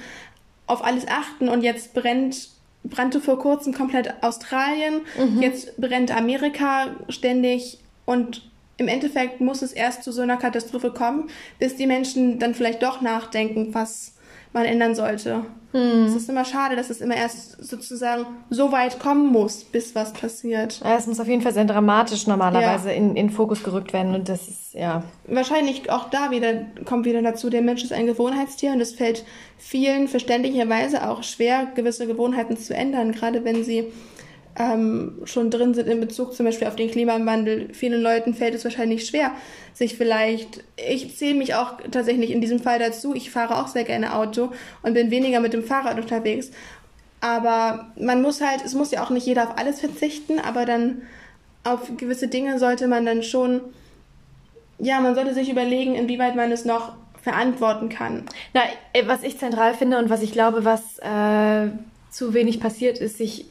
auf 0.66 0.84
alles 0.84 1.08
achten. 1.08 1.48
Und 1.48 1.62
jetzt 1.62 1.92
brennt, 1.92 2.50
brannte 2.84 3.20
vor 3.20 3.38
kurzem 3.40 3.74
komplett 3.74 4.22
Australien, 4.22 5.00
jetzt 5.40 5.76
brennt 5.80 6.16
Amerika 6.16 6.94
ständig. 7.08 7.78
Und 8.04 8.48
im 8.76 8.86
Endeffekt 8.86 9.40
muss 9.40 9.60
es 9.62 9.72
erst 9.72 10.04
zu 10.04 10.12
so 10.12 10.22
einer 10.22 10.36
Katastrophe 10.36 10.92
kommen, 10.92 11.28
bis 11.58 11.74
die 11.74 11.86
Menschen 11.86 12.38
dann 12.38 12.54
vielleicht 12.54 12.82
doch 12.84 13.00
nachdenken, 13.00 13.74
was 13.74 14.14
man 14.52 14.64
ändern 14.64 14.94
sollte. 14.94 15.44
Es 15.70 16.14
ist 16.14 16.30
immer 16.30 16.46
schade, 16.46 16.76
dass 16.76 16.88
es 16.88 17.02
immer 17.02 17.14
erst 17.14 17.62
sozusagen 17.62 18.24
so 18.48 18.72
weit 18.72 18.98
kommen 18.98 19.30
muss, 19.30 19.64
bis 19.64 19.94
was 19.94 20.14
passiert. 20.14 20.80
Ja, 20.82 20.96
es 20.96 21.06
muss 21.06 21.20
auf 21.20 21.28
jeden 21.28 21.42
Fall 21.42 21.52
sehr 21.52 21.66
dramatisch 21.66 22.26
normalerweise 22.26 22.90
in, 22.90 23.16
in 23.16 23.28
Fokus 23.28 23.62
gerückt 23.62 23.92
werden 23.92 24.14
und 24.14 24.30
das 24.30 24.48
ist, 24.48 24.72
ja. 24.72 25.02
Wahrscheinlich 25.26 25.90
auch 25.90 26.08
da 26.08 26.30
wieder 26.30 26.54
kommt 26.86 27.04
wieder 27.04 27.20
dazu, 27.20 27.50
der 27.50 27.60
Mensch 27.60 27.84
ist 27.84 27.92
ein 27.92 28.06
Gewohnheitstier 28.06 28.72
und 28.72 28.80
es 28.80 28.94
fällt 28.94 29.26
vielen 29.58 30.08
verständlicherweise 30.08 31.06
auch 31.06 31.22
schwer, 31.22 31.66
gewisse 31.74 32.06
Gewohnheiten 32.06 32.56
zu 32.56 32.74
ändern, 32.74 33.12
gerade 33.12 33.44
wenn 33.44 33.62
sie 33.62 33.92
ähm, 34.58 35.20
schon 35.24 35.50
drin 35.50 35.74
sind 35.74 35.88
in 35.88 36.00
Bezug 36.00 36.34
zum 36.34 36.46
Beispiel 36.46 36.68
auf 36.68 36.76
den 36.76 36.90
Klimawandel. 36.90 37.72
Vielen 37.72 38.02
Leuten 38.02 38.34
fällt 38.34 38.54
es 38.54 38.64
wahrscheinlich 38.64 39.06
schwer, 39.06 39.32
sich 39.72 39.96
vielleicht, 39.96 40.64
ich 40.76 41.16
zähle 41.16 41.34
mich 41.34 41.54
auch 41.54 41.74
tatsächlich 41.90 42.30
in 42.30 42.40
diesem 42.40 42.58
Fall 42.58 42.78
dazu, 42.78 43.14
ich 43.14 43.30
fahre 43.30 43.56
auch 43.56 43.68
sehr 43.68 43.84
gerne 43.84 44.14
Auto 44.14 44.50
und 44.82 44.94
bin 44.94 45.10
weniger 45.10 45.40
mit 45.40 45.52
dem 45.52 45.62
Fahrrad 45.62 45.98
unterwegs. 45.98 46.50
Aber 47.20 47.92
man 47.98 48.22
muss 48.22 48.40
halt, 48.40 48.64
es 48.64 48.74
muss 48.74 48.90
ja 48.90 49.02
auch 49.02 49.10
nicht 49.10 49.26
jeder 49.26 49.44
auf 49.44 49.58
alles 49.58 49.80
verzichten, 49.80 50.38
aber 50.38 50.66
dann 50.66 51.02
auf 51.64 51.96
gewisse 51.96 52.28
Dinge 52.28 52.58
sollte 52.58 52.86
man 52.86 53.04
dann 53.04 53.22
schon 53.22 53.60
ja, 54.78 55.00
man 55.00 55.14
sollte 55.14 55.34
sich 55.34 55.50
überlegen, 55.50 55.94
inwieweit 55.94 56.36
man 56.36 56.52
es 56.52 56.64
noch 56.64 56.92
verantworten 57.22 57.88
kann. 57.88 58.24
Na, 58.54 58.62
äh, 58.92 59.06
was 59.06 59.22
ich 59.22 59.38
zentral 59.38 59.74
finde 59.74 59.98
und 59.98 60.08
was 60.08 60.22
ich 60.22 60.32
glaube, 60.32 60.64
was 60.64 60.98
äh, 60.98 61.70
zu 62.10 62.32
wenig 62.32 62.60
passiert, 62.60 62.98
ist 62.98 63.18
sich 63.18 63.46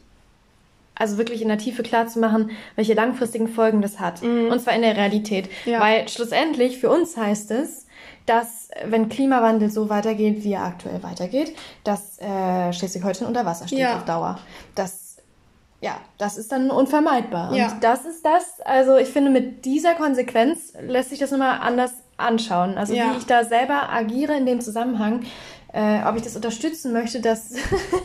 also 0.97 1.17
wirklich 1.17 1.41
in 1.41 1.47
der 1.47 1.57
Tiefe 1.57 1.83
klar 1.83 2.07
zu 2.07 2.19
machen, 2.19 2.51
welche 2.75 2.93
langfristigen 2.93 3.47
Folgen 3.47 3.81
das 3.81 3.99
hat. 3.99 4.21
Mhm. 4.21 4.49
Und 4.51 4.61
zwar 4.61 4.73
in 4.73 4.81
der 4.81 4.97
Realität. 4.97 5.49
Ja. 5.65 5.79
Weil 5.79 6.07
schlussendlich 6.09 6.79
für 6.79 6.89
uns 6.89 7.17
heißt 7.17 7.51
es, 7.51 7.87
dass 8.25 8.69
wenn 8.85 9.09
Klimawandel 9.09 9.69
so 9.69 9.89
weitergeht, 9.89 10.43
wie 10.43 10.53
er 10.53 10.63
aktuell 10.63 11.01
weitergeht, 11.01 11.55
dass 11.83 12.19
äh, 12.19 12.73
Schleswig-Holstein 12.73 13.27
unter 13.27 13.45
Wasser 13.45 13.67
steht 13.67 13.79
ja. 13.79 13.97
auf 13.97 14.05
Dauer. 14.05 14.39
Das 14.75 15.07
ja, 15.79 15.97
das 16.17 16.37
ist 16.37 16.51
dann 16.51 16.71
unvermeidbar. 16.71 17.53
Ja. 17.53 17.71
Und 17.71 17.83
das 17.83 18.05
ist 18.05 18.25
das, 18.25 18.61
also 18.61 18.97
ich 18.97 19.09
finde, 19.09 19.29
mit 19.29 19.63
dieser 19.63 19.93
Konsequenz 19.93 20.73
lässt 20.81 21.11
sich 21.11 21.19
das 21.19 21.29
nochmal 21.29 21.59
anders 21.61 21.93
anschauen. 22.17 22.79
Also 22.79 22.95
ja. 22.95 23.11
wie 23.11 23.17
ich 23.17 23.27
da 23.27 23.43
selber 23.43 23.93
agiere 23.93 24.35
in 24.35 24.47
dem 24.47 24.59
Zusammenhang, 24.59 25.21
äh, 25.73 25.99
ob 26.03 26.15
ich 26.15 26.23
das 26.23 26.35
unterstützen 26.35 26.93
möchte, 26.93 27.21
dass 27.21 27.53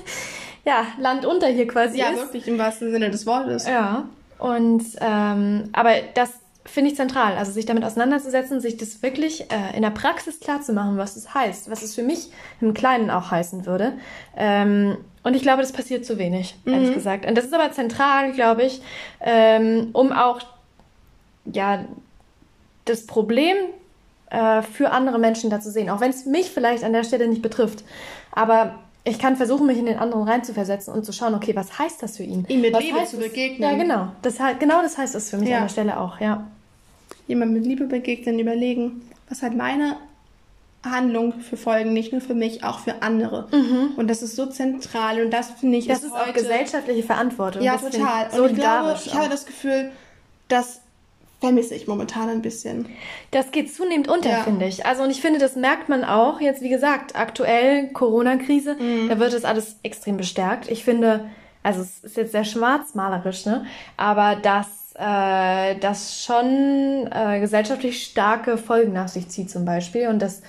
ja, 0.64 0.86
Land 0.98 1.26
unter 1.26 1.48
hier 1.48 1.66
quasi 1.66 1.98
ja, 1.98 2.10
ist. 2.10 2.16
Ja, 2.16 2.22
wirklich 2.24 2.48
im 2.48 2.58
wahrsten 2.58 2.90
Sinne 2.90 3.10
des 3.10 3.26
Wortes. 3.26 3.66
Ja. 3.66 4.08
Und 4.38 4.84
ähm, 5.00 5.70
aber 5.72 5.94
das 6.14 6.32
finde 6.64 6.90
ich 6.90 6.96
zentral, 6.96 7.36
also 7.36 7.50
sich 7.50 7.66
damit 7.66 7.84
auseinanderzusetzen, 7.84 8.60
sich 8.60 8.76
das 8.76 9.02
wirklich 9.02 9.50
äh, 9.50 9.76
in 9.76 9.82
der 9.82 9.90
Praxis 9.90 10.38
klar 10.38 10.62
zu 10.62 10.72
machen, 10.72 10.96
was 10.96 11.16
es 11.16 11.34
heißt, 11.34 11.70
was 11.70 11.82
es 11.82 11.94
für 11.94 12.02
mich 12.02 12.30
im 12.60 12.72
Kleinen 12.72 13.10
auch 13.10 13.30
heißen 13.30 13.66
würde. 13.66 13.94
Ähm, 14.36 14.96
und 15.24 15.34
ich 15.34 15.42
glaube, 15.42 15.62
das 15.62 15.72
passiert 15.72 16.04
zu 16.04 16.18
wenig, 16.18 16.56
mhm. 16.64 16.74
ehrlich 16.74 16.94
gesagt. 16.94 17.26
Und 17.26 17.36
das 17.36 17.44
ist 17.44 17.54
aber 17.54 17.70
zentral, 17.72 18.32
glaube 18.32 18.62
ich, 18.62 18.80
ähm, 19.20 19.90
um 19.92 20.12
auch 20.12 20.40
ja 21.44 21.84
das 22.84 23.06
Problem 23.06 23.56
äh, 24.30 24.62
für 24.62 24.90
andere 24.90 25.18
Menschen 25.18 25.50
da 25.50 25.60
zu 25.60 25.70
sehen, 25.70 25.90
auch 25.90 26.00
wenn 26.00 26.10
es 26.10 26.26
mich 26.26 26.50
vielleicht 26.50 26.84
an 26.84 26.92
der 26.92 27.04
Stelle 27.04 27.28
nicht 27.28 27.42
betrifft. 27.42 27.84
Aber 28.32 28.78
ich 29.04 29.18
kann 29.18 29.36
versuchen, 29.36 29.66
mich 29.66 29.78
in 29.78 29.86
den 29.86 29.98
anderen 29.98 30.28
reinzuversetzen 30.28 30.94
und 30.94 31.04
zu 31.04 31.12
schauen, 31.12 31.34
okay, 31.34 31.56
was 31.56 31.78
heißt 31.78 32.02
das 32.02 32.18
für 32.18 32.22
ihn? 32.22 32.44
Ihm 32.48 32.60
mit 32.60 32.72
was 32.72 32.82
Liebe 32.82 33.04
zu 33.04 33.16
begegnen. 33.16 33.70
Ja, 33.70 33.76
genau. 33.76 34.08
Das, 34.22 34.36
genau 34.58 34.82
das 34.82 34.96
heißt 34.96 35.14
es 35.14 35.30
für 35.30 35.38
mich 35.38 35.48
ja. 35.48 35.58
an 35.58 35.62
der 35.64 35.68
Stelle 35.70 35.98
auch, 35.98 36.20
ja. 36.20 36.46
Jemand 37.26 37.52
mit 37.52 37.64
Liebe 37.64 37.86
begegnen, 37.86 38.38
überlegen, 38.38 39.02
was 39.28 39.42
hat 39.42 39.56
meine 39.56 39.96
Handlung 40.84 41.40
für 41.40 41.56
Folgen, 41.56 41.92
nicht 41.92 42.12
nur 42.12 42.20
für 42.20 42.34
mich, 42.34 42.64
auch 42.64 42.80
für 42.80 43.02
andere. 43.02 43.48
Mhm. 43.52 43.92
Und 43.96 44.08
das 44.08 44.22
ist 44.22 44.36
so 44.36 44.46
zentral 44.46 45.22
und 45.24 45.30
das 45.30 45.50
finde 45.50 45.78
ich. 45.78 45.86
Das 45.86 45.98
ist, 45.98 46.06
ist 46.06 46.12
auch 46.12 46.32
gesellschaftliche 46.32 47.02
Verantwortung. 47.02 47.62
Ja, 47.62 47.76
total. 47.76 48.40
Und 48.40 48.50
ich 48.50 48.56
glaube, 48.56 48.96
ich 49.04 49.14
habe 49.14 49.28
das 49.28 49.46
Gefühl, 49.46 49.90
dass 50.48 50.81
vermisse 51.42 51.74
ich 51.74 51.88
momentan 51.88 52.28
ein 52.28 52.40
bisschen. 52.40 52.86
Das 53.32 53.50
geht 53.50 53.74
zunehmend 53.74 54.06
unter, 54.06 54.30
ja. 54.30 54.42
finde 54.44 54.64
ich. 54.64 54.86
Also 54.86 55.02
und 55.02 55.10
ich 55.10 55.20
finde, 55.20 55.40
das 55.40 55.56
merkt 55.56 55.88
man 55.88 56.04
auch 56.04 56.40
jetzt, 56.40 56.62
wie 56.62 56.68
gesagt, 56.68 57.16
aktuell 57.16 57.88
Corona-Krise, 57.88 58.76
mhm. 58.78 59.08
da 59.08 59.18
wird 59.18 59.34
das 59.34 59.44
alles 59.44 59.76
extrem 59.82 60.16
bestärkt. 60.16 60.70
Ich 60.70 60.84
finde, 60.84 61.28
also 61.64 61.80
es 61.80 62.04
ist 62.04 62.16
jetzt 62.16 62.30
sehr 62.30 62.44
schwarzmalerisch, 62.44 63.44
ne? 63.44 63.66
Aber 63.96 64.36
dass 64.36 64.94
äh, 64.94 65.74
das 65.80 66.24
schon 66.24 67.10
äh, 67.10 67.40
gesellschaftlich 67.40 68.04
starke 68.04 68.56
Folgen 68.56 68.92
nach 68.92 69.08
sich 69.08 69.28
zieht 69.28 69.50
zum 69.50 69.64
Beispiel 69.64 70.06
und 70.06 70.22
das 70.22 70.42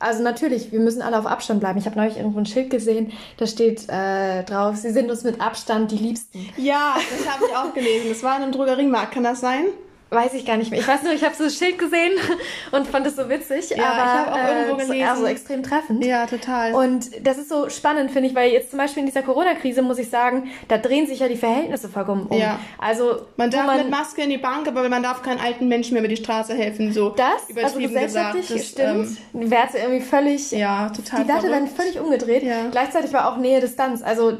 also 0.00 0.22
natürlich, 0.22 0.70
wir 0.72 0.80
müssen 0.80 1.00
alle 1.00 1.18
auf 1.18 1.24
Abstand 1.24 1.60
bleiben. 1.60 1.78
Ich 1.78 1.86
habe 1.86 1.96
neulich 1.96 2.18
irgendwo 2.18 2.38
ein 2.38 2.44
Schild 2.44 2.68
gesehen, 2.68 3.12
da 3.38 3.46
steht 3.46 3.88
äh, 3.88 4.42
drauf, 4.42 4.76
sie 4.76 4.90
sind 4.90 5.10
uns 5.10 5.24
mit 5.24 5.40
Abstand 5.40 5.92
die 5.92 5.96
Liebsten. 5.96 6.46
Ja, 6.58 6.96
das 6.96 7.32
habe 7.32 7.44
ich 7.48 7.56
auch 7.56 7.72
gelesen. 7.72 8.08
Das 8.10 8.22
war 8.22 8.36
in 8.36 8.42
einem 8.42 8.52
Drogeriemarkt, 8.52 9.12
kann 9.12 9.24
das 9.24 9.40
sein? 9.40 9.64
Weiß 10.10 10.34
ich 10.34 10.46
gar 10.46 10.56
nicht 10.56 10.70
mehr. 10.70 10.80
Ich 10.80 10.88
weiß 10.88 11.02
nur, 11.02 11.12
ich 11.12 11.24
habe 11.24 11.34
so 11.34 11.44
ein 11.44 11.50
Schild 11.50 11.78
gesehen 11.78 12.12
und 12.72 12.86
fand 12.86 13.06
es 13.06 13.16
so 13.16 13.28
witzig. 13.28 13.70
Ja, 13.70 13.84
aber, 13.84 13.96
ich 13.96 14.02
habe 14.02 14.32
auch 14.32 14.36
äh, 14.36 14.60
irgendwo 14.60 14.76
gelesen. 14.76 15.08
Also 15.08 15.26
extrem 15.26 15.62
treffend. 15.62 16.04
Ja, 16.04 16.26
total. 16.26 16.74
Und 16.74 17.26
das 17.26 17.38
ist 17.38 17.48
so 17.48 17.68
spannend, 17.68 18.10
finde 18.10 18.28
ich, 18.28 18.34
weil 18.34 18.52
jetzt 18.52 18.70
zum 18.70 18.78
Beispiel 18.78 19.00
in 19.00 19.06
dieser 19.06 19.22
Corona-Krise 19.22 19.82
muss 19.82 19.98
ich 19.98 20.08
sagen, 20.08 20.50
da 20.68 20.78
drehen 20.78 21.06
sich 21.06 21.20
ja 21.20 21.28
die 21.28 21.36
Verhältnisse 21.36 21.88
vollkommen 21.88 22.26
um. 22.26 22.38
Ja. 22.38 22.58
Also 22.78 23.26
man 23.36 23.50
darf 23.50 23.66
man, 23.66 23.78
mit 23.78 23.90
Maske 23.90 24.22
in 24.22 24.30
die 24.30 24.38
Bank, 24.38 24.68
aber 24.68 24.88
man 24.88 25.02
darf 25.02 25.22
keinen 25.22 25.40
alten 25.40 25.68
Menschen 25.68 25.94
mehr 25.94 26.02
über 26.02 26.08
die 26.08 26.16
Straße 26.16 26.54
helfen. 26.54 26.92
So 26.92 27.10
das, 27.10 27.56
also 27.62 27.78
gesellschaftlich 27.78 28.48
gesagt. 28.48 28.60
Das, 28.60 28.68
stimmt. 28.68 29.18
Ähm, 29.34 29.50
Werte 29.50 29.78
irgendwie 29.78 30.00
völlig. 30.00 30.52
Ja, 30.52 30.90
total. 30.90 31.22
Die 31.22 31.28
Werte 31.28 31.50
werden 31.50 31.68
völlig 31.68 31.98
umgedreht. 31.98 32.42
Ja. 32.42 32.68
Gleichzeitig 32.70 33.12
war 33.12 33.30
auch 33.30 33.36
Nähe 33.36 33.60
Distanz. 33.60 34.02
Also 34.02 34.38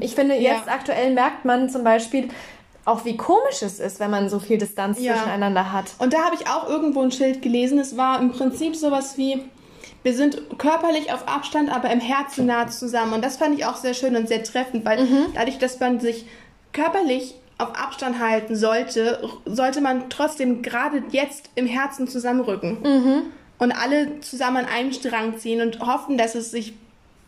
ich 0.00 0.14
finde, 0.14 0.34
jetzt 0.34 0.66
ja. 0.66 0.72
aktuell 0.72 1.12
merkt 1.12 1.44
man 1.44 1.68
zum 1.70 1.84
Beispiel, 1.84 2.28
auch 2.84 3.04
wie 3.04 3.16
komisch 3.16 3.62
es 3.62 3.78
ist, 3.78 4.00
wenn 4.00 4.10
man 4.10 4.28
so 4.28 4.40
viel 4.40 4.58
Distanz 4.58 5.00
ja. 5.00 5.14
zwischeneinander 5.14 5.72
hat. 5.72 5.94
Und 5.98 6.12
da 6.12 6.24
habe 6.24 6.34
ich 6.34 6.48
auch 6.48 6.68
irgendwo 6.68 7.02
ein 7.02 7.12
Schild 7.12 7.42
gelesen. 7.42 7.78
Es 7.78 7.96
war 7.96 8.20
im 8.20 8.32
Prinzip 8.32 8.74
sowas 8.74 9.16
wie, 9.16 9.44
wir 10.02 10.14
sind 10.14 10.58
körperlich 10.58 11.12
auf 11.12 11.28
Abstand, 11.28 11.70
aber 11.70 11.90
im 11.90 12.00
Herzen 12.00 12.46
nah 12.46 12.66
zusammen. 12.68 13.12
Und 13.12 13.24
das 13.24 13.36
fand 13.36 13.56
ich 13.56 13.64
auch 13.66 13.76
sehr 13.76 13.94
schön 13.94 14.16
und 14.16 14.26
sehr 14.26 14.42
treffend, 14.42 14.84
weil 14.84 15.04
mhm. 15.04 15.26
dadurch, 15.34 15.58
dass 15.58 15.78
man 15.78 16.00
sich 16.00 16.26
körperlich 16.72 17.36
auf 17.58 17.76
Abstand 17.76 18.18
halten 18.18 18.56
sollte, 18.56 19.22
sollte 19.44 19.80
man 19.80 20.10
trotzdem 20.10 20.62
gerade 20.62 21.04
jetzt 21.10 21.50
im 21.54 21.66
Herzen 21.66 22.08
zusammenrücken. 22.08 22.78
Mhm. 22.82 23.22
Und 23.58 23.70
alle 23.70 24.18
zusammen 24.20 24.56
an 24.56 24.66
einem 24.66 24.92
Strang 24.92 25.38
ziehen 25.38 25.60
und 25.60 25.78
hoffen, 25.78 26.18
dass 26.18 26.34
es 26.34 26.50
sich 26.50 26.74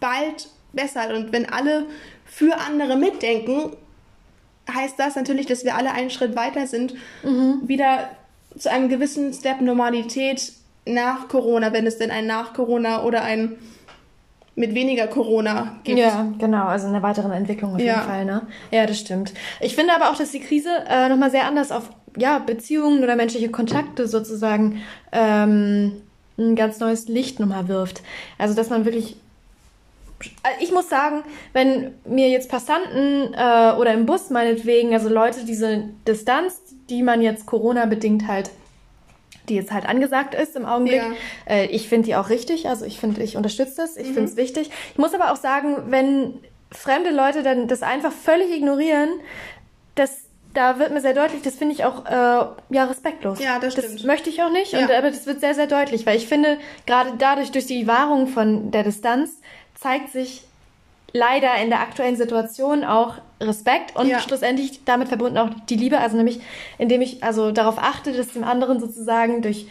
bald 0.00 0.48
bessert. 0.72 1.12
Und 1.12 1.32
wenn 1.32 1.48
alle 1.48 1.86
für 2.24 2.58
andere 2.58 2.96
mitdenken, 2.96 3.76
heißt 4.72 4.98
das 4.98 5.16
natürlich, 5.16 5.46
dass 5.46 5.64
wir 5.64 5.77
alle 5.77 5.92
einen 5.92 6.11
Schritt 6.11 6.37
weiter 6.37 6.66
sind, 6.66 6.94
mhm. 7.22 7.61
wieder 7.66 8.11
zu 8.57 8.70
einem 8.70 8.88
gewissen 8.88 9.33
Step 9.33 9.61
Normalität 9.61 10.53
nach 10.87 11.29
Corona, 11.29 11.72
wenn 11.72 11.87
es 11.87 11.98
denn 11.98 12.11
ein 12.11 12.27
nach 12.27 12.53
Corona 12.53 13.05
oder 13.05 13.22
ein 13.22 13.57
mit 14.57 14.74
weniger 14.74 15.09
Corona 15.09 15.77
gibt. 15.83 15.98
Ja, 15.98 16.33
genau, 16.38 16.66
also 16.66 16.87
eine 16.87 17.03
weitere 17.03 17.35
Entwicklung 17.35 17.74
auf 17.74 17.81
ja. 17.81 17.94
jeden 17.94 18.07
Fall, 18.07 18.24
ne? 18.24 18.42
Ja, 18.70 18.87
das 18.87 19.00
stimmt. 19.00 19.33
Ich 19.61 19.74
finde 19.74 19.94
aber 19.94 20.11
auch, 20.11 20.16
dass 20.16 20.31
die 20.31 20.40
Krise 20.40 20.70
äh, 20.88 21.09
nochmal 21.09 21.31
sehr 21.31 21.46
anders 21.46 21.72
auf 21.72 21.90
ja, 22.16 22.38
Beziehungen 22.38 23.03
oder 23.03 23.16
menschliche 23.16 23.50
Kontakte 23.50 24.07
sozusagen 24.07 24.83
ähm, 25.11 26.03
ein 26.38 26.55
ganz 26.55 26.79
neues 26.79 27.09
Licht 27.09 27.40
nochmal 27.40 27.66
wirft. 27.66 28.03
Also, 28.38 28.55
dass 28.55 28.70
man 28.70 28.85
wirklich 28.85 29.16
ich 30.61 30.72
muss 30.72 30.88
sagen, 30.88 31.22
wenn 31.53 31.94
mir 32.05 32.29
jetzt 32.29 32.48
Passanten 32.48 33.35
äh, 33.35 33.72
oder 33.79 33.92
im 33.92 34.07
Bus 34.07 34.31
meinetwegen, 34.31 34.94
also 34.94 35.09
Leute 35.09 35.44
diese 35.44 35.85
Distanz, 36.07 36.61
die 36.88 37.03
man 37.03 37.20
jetzt 37.20 37.46
Corona-bedingt 37.46 38.27
halt, 38.27 38.50
die 39.48 39.57
jetzt 39.57 39.72
halt 39.72 39.87
angesagt 39.87 40.35
ist 40.35 40.57
im 40.57 40.64
Augenblick, 40.64 41.03
ja. 41.03 41.55
äh, 41.55 41.66
ich 41.66 41.88
finde 41.88 42.07
die 42.07 42.16
auch 42.16 42.31
richtig. 42.31 42.68
Also 42.68 42.85
ich 42.85 42.98
finde, 42.98 43.22
ich 43.22 43.37
unterstütze 43.37 43.77
das, 43.77 43.96
ich 43.96 44.09
mhm. 44.09 44.14
finde 44.14 44.31
es 44.31 44.37
wichtig. 44.37 44.70
Ich 44.92 44.98
muss 44.98 45.14
aber 45.14 45.33
auch 45.33 45.37
sagen, 45.37 45.77
wenn 45.88 46.40
fremde 46.70 47.11
Leute 47.11 47.42
dann 47.42 47.68
das 47.68 47.83
einfach 47.83 48.12
völlig 48.12 48.50
ignorieren, 48.50 49.11
das 49.94 50.24
da 50.55 50.79
wird 50.79 50.92
mir 50.92 51.00
sehr 51.00 51.14
deutlich, 51.14 51.42
das 51.42 51.57
finde 51.57 51.74
ich 51.74 51.85
auch 51.85 52.07
äh, 52.07 52.46
ja 52.70 52.85
respektlos. 52.85 53.40
Ja, 53.40 53.59
das 53.59 53.72
stimmt. 53.72 53.94
Das 53.94 54.05
möchte 54.05 54.31
ich 54.31 54.42
auch 54.42 54.50
nicht, 54.50 54.72
ja. 54.72 54.81
und, 54.81 54.90
aber 54.90 55.11
das 55.11 55.27
wird 55.27 55.40
sehr, 55.40 55.55
sehr 55.55 55.66
deutlich, 55.66 56.07
weil 56.07 56.16
ich 56.16 56.29
finde, 56.29 56.59
gerade 56.87 57.14
dadurch, 57.18 57.50
durch 57.50 57.66
die 57.66 57.87
Wahrung 57.87 58.29
von 58.29 58.70
der 58.70 58.85
Distanz, 58.85 59.40
zeigt 59.85 60.09
sich 60.09 60.44
leider 61.12 61.55
in 61.62 61.68
der 61.68 61.81
aktuellen 61.81 62.16
Situation 62.16 62.85
auch 62.85 63.16
Respekt 63.38 63.94
und 63.94 64.07
ja. 64.07 64.18
schlussendlich 64.18 64.83
damit 64.87 65.09
verbunden 65.09 65.37
auch 65.37 65.51
die 65.68 65.77
Liebe, 65.77 65.99
also 65.99 66.16
nämlich 66.16 66.40
indem 66.79 67.03
ich 67.03 67.23
also 67.23 67.53
darauf 67.53 67.77
achte, 67.79 68.14
dass 68.14 68.33
dem 68.33 68.44
anderen 68.44 68.81
sozusagen 68.81 69.42
durch 69.42 69.66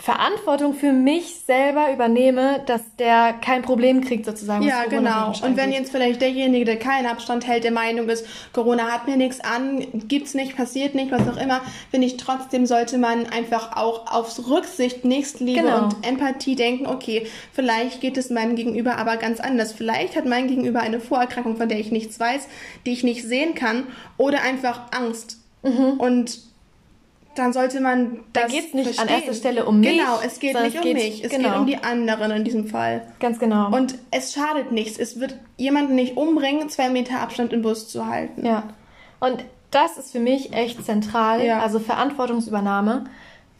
Verantwortung 0.00 0.74
für 0.74 0.92
mich 0.92 1.42
selber 1.46 1.92
übernehme, 1.92 2.60
dass 2.66 2.80
der 2.98 3.34
kein 3.34 3.62
Problem 3.62 4.00
kriegt 4.00 4.26
sozusagen. 4.26 4.64
Ja, 4.64 4.86
genau. 4.86 5.32
Und 5.42 5.56
wenn 5.56 5.70
jetzt 5.70 5.92
vielleicht 5.92 6.20
derjenige, 6.20 6.64
der 6.64 6.76
keinen 6.76 7.06
Abstand 7.06 7.46
hält, 7.46 7.62
der 7.62 7.70
Meinung 7.70 8.08
ist, 8.08 8.26
Corona 8.52 8.88
hat 8.88 9.06
mir 9.06 9.16
nichts 9.16 9.40
an, 9.40 9.86
gibt's 10.08 10.34
nicht, 10.34 10.56
passiert 10.56 10.96
nicht, 10.96 11.12
was 11.12 11.28
auch 11.28 11.40
immer, 11.40 11.60
finde 11.92 12.08
ich 12.08 12.16
trotzdem 12.16 12.66
sollte 12.66 12.98
man 12.98 13.26
einfach 13.26 13.76
auch 13.76 14.10
aufs 14.12 14.48
Rücksicht, 14.48 15.04
Nächstenliebe 15.04 15.60
genau. 15.62 15.84
und 15.84 15.96
Empathie 16.04 16.56
denken, 16.56 16.88
okay, 16.88 17.28
vielleicht 17.52 18.00
geht 18.00 18.16
es 18.16 18.28
meinem 18.28 18.56
Gegenüber 18.56 18.98
aber 18.98 19.18
ganz 19.18 19.38
anders. 19.38 19.72
Vielleicht 19.72 20.16
hat 20.16 20.26
mein 20.26 20.48
Gegenüber 20.48 20.80
eine 20.80 20.98
Vorerkrankung, 20.98 21.56
von 21.56 21.68
der 21.68 21.78
ich 21.78 21.92
nichts 21.92 22.18
weiß, 22.18 22.48
die 22.86 22.92
ich 22.92 23.04
nicht 23.04 23.24
sehen 23.24 23.54
kann 23.54 23.84
oder 24.16 24.42
einfach 24.42 24.80
Angst. 24.90 25.38
Mhm. 25.62 25.92
Und 25.98 26.49
dann 27.34 27.52
sollte 27.52 27.80
man 27.80 28.20
das 28.32 28.44
Da 28.44 28.48
geht 28.48 28.68
es 28.68 28.74
nicht 28.74 28.84
verstehen. 28.86 29.08
an 29.08 29.14
erster 29.14 29.34
Stelle 29.34 29.64
um 29.64 29.80
mich. 29.80 29.96
Genau, 29.96 30.18
es 30.24 30.40
geht 30.40 30.60
nicht 30.60 30.76
um 30.76 30.82
geht, 30.82 30.94
mich. 30.94 31.24
Es 31.24 31.30
genau. 31.30 31.50
geht 31.50 31.58
um 31.58 31.66
die 31.66 31.78
anderen 31.78 32.30
in 32.32 32.44
diesem 32.44 32.66
Fall. 32.66 33.02
Ganz 33.20 33.38
genau. 33.38 33.68
Und 33.74 33.96
es 34.10 34.32
schadet 34.32 34.72
nichts. 34.72 34.98
Es 34.98 35.20
wird 35.20 35.36
jemanden 35.56 35.94
nicht 35.94 36.16
umbringen, 36.16 36.68
zwei 36.68 36.88
Meter 36.88 37.20
Abstand 37.20 37.52
im 37.52 37.62
Bus 37.62 37.88
zu 37.88 38.06
halten. 38.06 38.44
Ja. 38.44 38.64
Und 39.20 39.44
das 39.70 39.96
ist 39.96 40.12
für 40.12 40.20
mich 40.20 40.52
echt 40.52 40.84
zentral. 40.84 41.44
Ja. 41.44 41.60
Also 41.60 41.78
Verantwortungsübernahme 41.78 43.04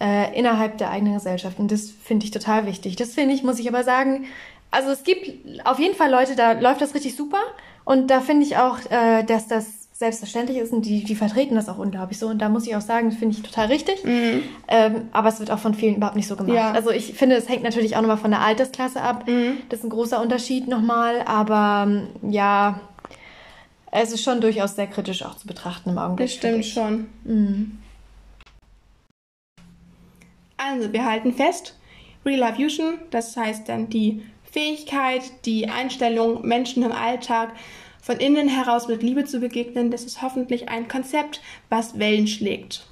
äh, 0.01 0.37
innerhalb 0.37 0.79
der 0.79 0.91
eigenen 0.91 1.15
Gesellschaft. 1.15 1.59
Und 1.59 1.71
das 1.71 1.91
finde 1.91 2.25
ich 2.25 2.33
total 2.33 2.67
wichtig. 2.67 2.97
Das 2.97 3.15
finde 3.15 3.35
ich, 3.35 3.45
muss 3.45 3.61
ich 3.61 3.69
aber 3.69 3.85
sagen, 3.85 4.27
also 4.71 4.91
es 4.91 5.05
gibt 5.05 5.65
auf 5.65 5.79
jeden 5.79 5.95
Fall 5.95 6.11
Leute, 6.11 6.35
da 6.37 6.53
läuft 6.53 6.81
das 6.81 6.95
richtig 6.95 7.17
super. 7.17 7.43
Und 7.85 8.11
da 8.11 8.21
finde 8.21 8.47
ich 8.47 8.57
auch, 8.57 8.79
äh, 8.91 9.23
dass 9.25 9.49
das 9.49 9.80
selbstverständlich 10.01 10.57
ist 10.57 10.73
und 10.73 10.87
die, 10.87 11.05
die 11.05 11.15
vertreten 11.15 11.57
das 11.57 11.69
auch 11.69 11.77
unglaublich 11.77 12.19
so. 12.19 12.27
Und 12.29 12.39
da 12.39 12.49
muss 12.49 12.67
ich 12.67 12.75
auch 12.75 12.81
sagen, 12.81 13.13
finde 13.13 13.37
ich 13.37 13.43
total 13.43 13.67
richtig. 13.67 14.03
Mhm. 14.03 14.43
Ähm, 14.67 15.09
aber 15.13 15.29
es 15.29 15.41
wird 15.41 15.51
auch 15.51 15.59
von 15.59 15.75
vielen 15.75 15.97
überhaupt 15.97 16.17
nicht 16.17 16.27
so 16.27 16.37
gemacht. 16.37 16.55
Ja. 16.57 16.73
Also 16.73 16.91
ich 16.91 17.13
finde, 17.13 17.37
es 17.37 17.51
hängt 17.51 17.63
natürlich 17.63 17.97
auch 17.97 18.01
nochmal 18.01 18.17
von 18.17 18.31
der 18.31 18.41
Altersklasse 18.41 19.03
ab. 19.03 19.29
Mhm. 19.29 19.59
Das 19.69 19.81
ist 19.81 19.85
ein 19.85 19.91
großer 19.91 20.19
Unterschied 20.23 20.69
nochmal. 20.69 21.21
Aber 21.27 21.87
ja, 22.23 22.81
es 23.91 24.11
ist 24.11 24.23
schon 24.23 24.41
durchaus 24.41 24.75
sehr 24.75 24.87
kritisch 24.87 25.23
auch 25.23 25.37
zu 25.37 25.47
betrachten 25.47 25.91
im 25.91 25.99
Augenblick. 25.99 26.29
Das 26.29 26.35
stimmt 26.35 26.65
schon. 26.65 27.07
Mhm. 27.25 27.79
Also, 30.57 30.95
wir 30.95 31.05
halten 31.05 31.35
fest, 31.35 31.77
Real 32.25 32.55
Fusion, 32.55 32.95
das 33.11 33.37
heißt 33.37 33.69
dann 33.69 33.91
die 33.91 34.23
Fähigkeit, 34.51 35.23
die 35.45 35.69
Einstellung, 35.69 36.47
Menschen 36.47 36.85
im 36.85 36.93
Alltag 36.93 37.51
von 38.11 38.19
innen 38.19 38.49
heraus 38.49 38.89
mit 38.89 39.05
Liebe 39.05 39.25
zu 39.25 39.39
begegnen, 39.39 39.93
das 39.93 40.03
ist 40.03 40.21
hoffentlich 40.21 40.69
ein 40.69 40.89
Konzept, 40.89 41.41
was 41.69 42.01
Wellen 42.01 42.27
schlägt. 42.27 42.85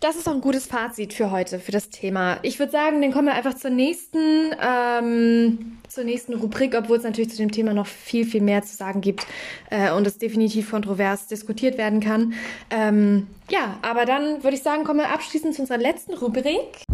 Das 0.00 0.16
ist 0.16 0.26
auch 0.26 0.32
ein 0.32 0.40
gutes 0.40 0.64
Fazit 0.66 1.12
für 1.12 1.30
heute, 1.30 1.58
für 1.58 1.70
das 1.70 1.90
Thema. 1.90 2.38
Ich 2.40 2.58
würde 2.58 2.72
sagen, 2.72 3.02
dann 3.02 3.12
kommen 3.12 3.26
wir 3.26 3.34
einfach 3.34 3.52
zur 3.52 3.68
nächsten, 3.68 4.54
ähm, 4.58 5.76
zur 5.86 6.04
nächsten 6.04 6.32
Rubrik, 6.32 6.74
obwohl 6.74 6.96
es 6.96 7.02
natürlich 7.02 7.28
zu 7.28 7.36
dem 7.36 7.50
Thema 7.50 7.74
noch 7.74 7.86
viel, 7.86 8.24
viel 8.24 8.40
mehr 8.40 8.62
zu 8.62 8.74
sagen 8.74 9.02
gibt 9.02 9.26
äh, 9.68 9.92
und 9.92 10.06
es 10.06 10.16
definitiv 10.16 10.70
kontrovers 10.70 11.26
diskutiert 11.26 11.76
werden 11.76 12.00
kann. 12.00 12.32
Ähm, 12.70 13.26
ja, 13.50 13.76
aber 13.82 14.06
dann 14.06 14.42
würde 14.42 14.56
ich 14.56 14.62
sagen, 14.62 14.84
kommen 14.84 15.00
wir 15.00 15.10
abschließend 15.10 15.54
zu 15.54 15.60
unserer 15.60 15.76
letzten 15.76 16.14
Rubrik. 16.14 16.84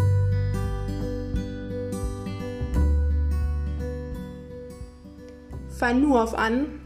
Fang 5.79 6.01
nur 6.01 6.20
auf 6.23 6.35
an, 6.35 6.81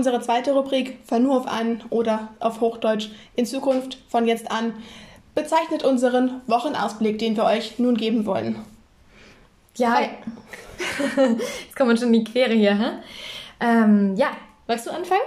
Unsere 0.00 0.22
zweite 0.22 0.54
Rubrik, 0.54 0.96
von 1.06 1.22
nur 1.22 1.36
auf 1.36 1.46
an 1.46 1.82
oder 1.90 2.30
auf 2.40 2.62
Hochdeutsch 2.62 3.10
in 3.36 3.44
Zukunft 3.44 3.98
von 4.08 4.26
jetzt 4.26 4.50
an, 4.50 4.72
bezeichnet 5.34 5.84
unseren 5.84 6.40
Wochenausblick, 6.46 7.18
den 7.18 7.36
wir 7.36 7.44
euch 7.44 7.78
nun 7.78 7.98
geben 7.98 8.24
wollen. 8.24 8.56
Ja, 9.76 10.00
jetzt 10.00 11.76
kommen 11.76 11.90
wir 11.90 11.98
schon 11.98 12.14
in 12.14 12.24
die 12.24 12.32
Quere 12.32 12.54
hier. 12.54 12.78
Hä? 12.78 12.92
Ähm, 13.60 14.16
ja, 14.16 14.28
magst 14.66 14.86
du 14.86 14.90
anfangen? 14.90 15.20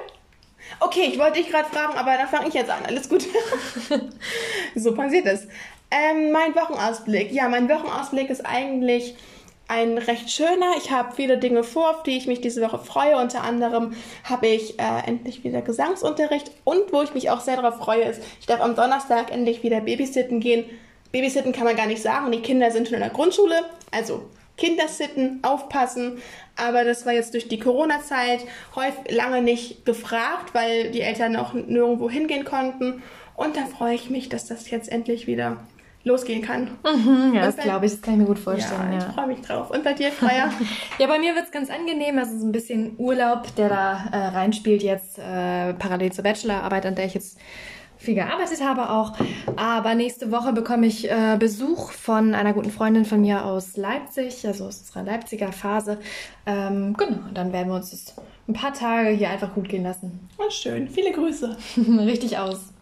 Okay, 0.79 1.07
ich 1.11 1.19
wollte 1.19 1.37
dich 1.37 1.51
gerade 1.51 1.69
fragen, 1.69 1.95
aber 1.95 2.17
dann 2.17 2.27
fange 2.27 2.47
ich 2.47 2.55
jetzt 2.55 2.71
an. 2.71 2.83
Alles 2.87 3.07
gut. 3.07 3.27
so 4.75 4.95
passiert 4.95 5.27
es. 5.27 5.45
Ähm, 5.91 6.31
mein 6.31 6.55
Wochenausblick. 6.55 7.31
Ja, 7.31 7.47
mein 7.47 7.69
Wochenausblick 7.69 8.31
ist 8.31 8.43
eigentlich 8.43 9.13
ein 9.67 9.97
recht 9.97 10.29
schöner. 10.29 10.73
Ich 10.77 10.91
habe 10.91 11.15
viele 11.15 11.37
Dinge 11.37 11.63
vor, 11.63 11.89
auf 11.89 12.03
die 12.03 12.17
ich 12.17 12.27
mich 12.27 12.41
diese 12.41 12.61
Woche 12.61 12.79
freue. 12.79 13.17
Unter 13.17 13.43
anderem 13.43 13.95
habe 14.23 14.47
ich 14.47 14.79
äh, 14.79 15.07
endlich 15.07 15.43
wieder 15.43 15.61
Gesangsunterricht 15.61 16.51
und 16.63 16.91
wo 16.91 17.01
ich 17.01 17.13
mich 17.13 17.29
auch 17.29 17.41
sehr 17.41 17.55
darauf 17.55 17.77
freue, 17.77 18.03
ist, 18.03 18.21
ich 18.39 18.45
darf 18.45 18.61
am 18.61 18.75
Donnerstag 18.75 19.31
endlich 19.31 19.63
wieder 19.63 19.81
babysitten 19.81 20.39
gehen. 20.39 20.65
Babysitten 21.11 21.53
kann 21.53 21.65
man 21.65 21.75
gar 21.75 21.87
nicht 21.87 22.01
sagen, 22.01 22.31
die 22.31 22.41
Kinder 22.41 22.71
sind 22.71 22.87
schon 22.87 22.95
in 22.95 23.01
der 23.01 23.09
Grundschule, 23.09 23.63
also 23.91 24.23
Kindersitten, 24.57 25.39
aufpassen. 25.43 26.21
Aber 26.55 26.83
das 26.83 27.05
war 27.05 27.13
jetzt 27.13 27.33
durch 27.33 27.47
die 27.47 27.59
Corona-Zeit 27.59 28.45
häufig 28.75 29.11
lange 29.15 29.41
nicht 29.41 29.85
gefragt, 29.85 30.53
weil 30.53 30.91
die 30.91 31.01
Eltern 31.01 31.35
auch 31.35 31.53
nirgendwo 31.53 32.09
hingehen 32.09 32.45
konnten. 32.45 33.01
Und 33.35 33.55
da 33.57 33.65
freue 33.65 33.95
ich 33.95 34.09
mich, 34.09 34.29
dass 34.29 34.45
das 34.45 34.69
jetzt 34.69 34.91
endlich 34.91 35.25
wieder 35.25 35.57
losgehen 36.03 36.41
kann. 36.41 36.71
Mhm, 36.83 37.33
ja, 37.33 37.45
das 37.45 37.57
glaube 37.57 37.85
ich, 37.85 37.93
das 37.93 38.01
kann 38.01 38.15
ich 38.15 38.19
mir 38.21 38.25
gut 38.25 38.39
vorstellen. 38.39 38.93
Ja, 38.93 38.99
ja. 38.99 39.07
ich 39.07 39.13
freue 39.13 39.27
mich 39.27 39.41
drauf. 39.41 39.71
Und 39.71 39.83
bei 39.83 39.93
dir, 39.93 40.11
Freier? 40.11 40.51
ja, 40.99 41.07
bei 41.07 41.19
mir 41.19 41.33
wird 41.35 41.45
es 41.45 41.51
ganz 41.51 41.69
angenehm. 41.69 42.17
Also 42.17 42.37
so 42.37 42.45
ein 42.45 42.51
bisschen 42.51 42.95
Urlaub, 42.97 43.55
der 43.55 43.69
da 43.69 44.05
äh, 44.11 44.27
reinspielt 44.35 44.83
jetzt 44.83 45.17
äh, 45.17 45.73
parallel 45.73 46.11
zur 46.11 46.23
Bachelorarbeit, 46.23 46.85
an 46.85 46.95
der 46.95 47.05
ich 47.05 47.13
jetzt 47.13 47.37
viel 47.97 48.15
gearbeitet 48.15 48.61
habe 48.61 48.89
auch. 48.89 49.13
Aber 49.55 49.95
nächste 49.95 50.29
Woche 50.31 50.51
bekomme 50.51 50.85
ich 50.87 51.09
äh, 51.09 51.37
Besuch 51.39 51.91
von 51.91 52.35
einer 52.35 52.53
guten 52.53 52.69
Freundin 52.69 53.05
von 53.05 53.21
mir 53.21 53.45
aus 53.45 53.77
Leipzig, 53.77 54.45
also 54.45 54.65
aus 54.65 54.79
unserer 54.79 55.03
Leipziger 55.03 55.53
Phase. 55.53 55.99
Ähm, 56.45 56.95
genau, 56.97 57.19
und 57.29 57.37
dann 57.37 57.53
werden 57.53 57.69
wir 57.69 57.75
uns 57.75 57.91
das 57.91 58.15
ein 58.47 58.53
paar 58.53 58.73
Tage 58.73 59.09
hier 59.09 59.29
einfach 59.29 59.53
gut 59.53 59.69
gehen 59.69 59.83
lassen. 59.83 60.27
Oh, 60.37 60.49
schön. 60.49 60.89
Viele 60.89 61.13
Grüße. 61.13 61.55
Richtig 61.77 62.37
aus. 62.37 62.72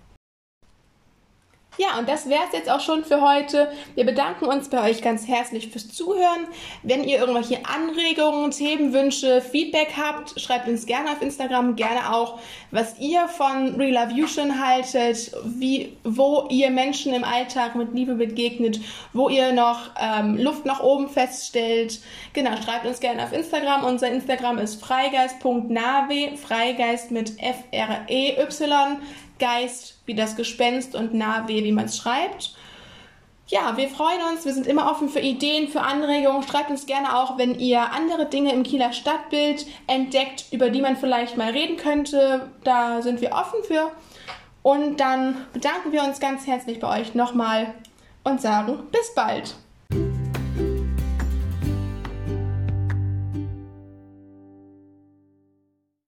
Ja, 1.82 1.98
und 1.98 2.08
das 2.08 2.30
wäre 2.30 2.44
es 2.46 2.54
jetzt 2.56 2.70
auch 2.70 2.80
schon 2.80 3.04
für 3.04 3.22
heute. 3.22 3.72
Wir 3.96 4.06
bedanken 4.06 4.46
uns 4.46 4.70
bei 4.70 4.88
euch 4.88 5.02
ganz 5.02 5.28
herzlich 5.28 5.70
fürs 5.70 5.88
Zuhören. 5.88 6.46
Wenn 6.84 7.04
ihr 7.04 7.18
irgendwelche 7.18 7.66
Anregungen, 7.66 8.52
Themenwünsche, 8.52 9.42
Feedback 9.42 9.94
habt, 9.98 10.40
schreibt 10.40 10.68
uns 10.68 10.86
gerne 10.86 11.10
auf 11.10 11.24
Instagram, 11.24 11.76
gerne 11.76 12.14
auch, 12.14 12.38
was 12.70 13.00
ihr 13.00 13.28
von 13.28 13.78
Relavution 13.78 14.64
haltet, 14.64 15.32
wie, 15.44 15.98
wo 16.04 16.46
ihr 16.52 16.70
Menschen 16.70 17.16
im 17.16 17.24
Alltag 17.24 17.74
mit 17.74 17.96
Liebe 17.96 18.14
begegnet, 18.14 18.80
wo 19.14 19.30
ihr 19.30 19.52
noch 19.52 19.90
ähm, 20.00 20.38
Luft 20.38 20.68
nach 20.68 20.82
oben 20.82 21.10
feststellt. 21.10 22.00
Genau, 22.34 22.52
schreibt 22.64 22.86
uns 22.86 23.00
gerne 23.00 23.24
auf 23.24 23.34
Instagram. 23.34 23.86
Unser 23.86 24.10
Instagram 24.10 24.60
ist 24.60 24.86
freigeist.nave, 24.86 26.38
Freigeist 26.38 27.10
mit 27.10 27.42
F-R-E-Y. 27.42 29.00
Geist 29.42 30.00
wie 30.06 30.16
das 30.16 30.38
Gespenst 30.38 30.96
und 30.96 31.14
Nahweh, 31.14 31.66
wie 31.66 31.74
man 31.74 31.86
es 31.86 31.98
schreibt. 31.98 32.56
Ja, 33.48 33.76
wir 33.76 33.90
freuen 33.90 34.22
uns. 34.32 34.46
Wir 34.46 34.54
sind 34.54 34.66
immer 34.66 34.90
offen 34.90 35.10
für 35.10 35.20
Ideen, 35.20 35.68
für 35.68 35.82
Anregungen. 35.82 36.44
Schreibt 36.44 36.70
uns 36.70 36.86
gerne 36.86 37.18
auch, 37.18 37.38
wenn 37.38 37.60
ihr 37.60 37.92
andere 37.92 38.28
Dinge 38.28 38.54
im 38.54 38.64
Kieler 38.64 38.94
Stadtbild 38.94 39.66
entdeckt, 39.88 40.46
über 40.52 40.70
die 40.70 40.80
man 40.80 40.96
vielleicht 40.96 41.36
mal 41.36 41.52
reden 41.52 41.76
könnte. 41.76 42.50
Da 42.64 43.02
sind 43.02 43.20
wir 43.20 43.34
offen 43.34 43.62
für. 43.66 43.92
Und 44.64 45.02
dann 45.02 45.46
bedanken 45.52 45.92
wir 45.92 46.04
uns 46.04 46.22
ganz 46.22 46.48
herzlich 46.48 46.80
bei 46.80 47.02
euch 47.02 47.14
nochmal 47.14 47.74
und 48.24 48.40
sagen 48.40 48.84
bis 48.92 49.14
bald. 49.16 49.56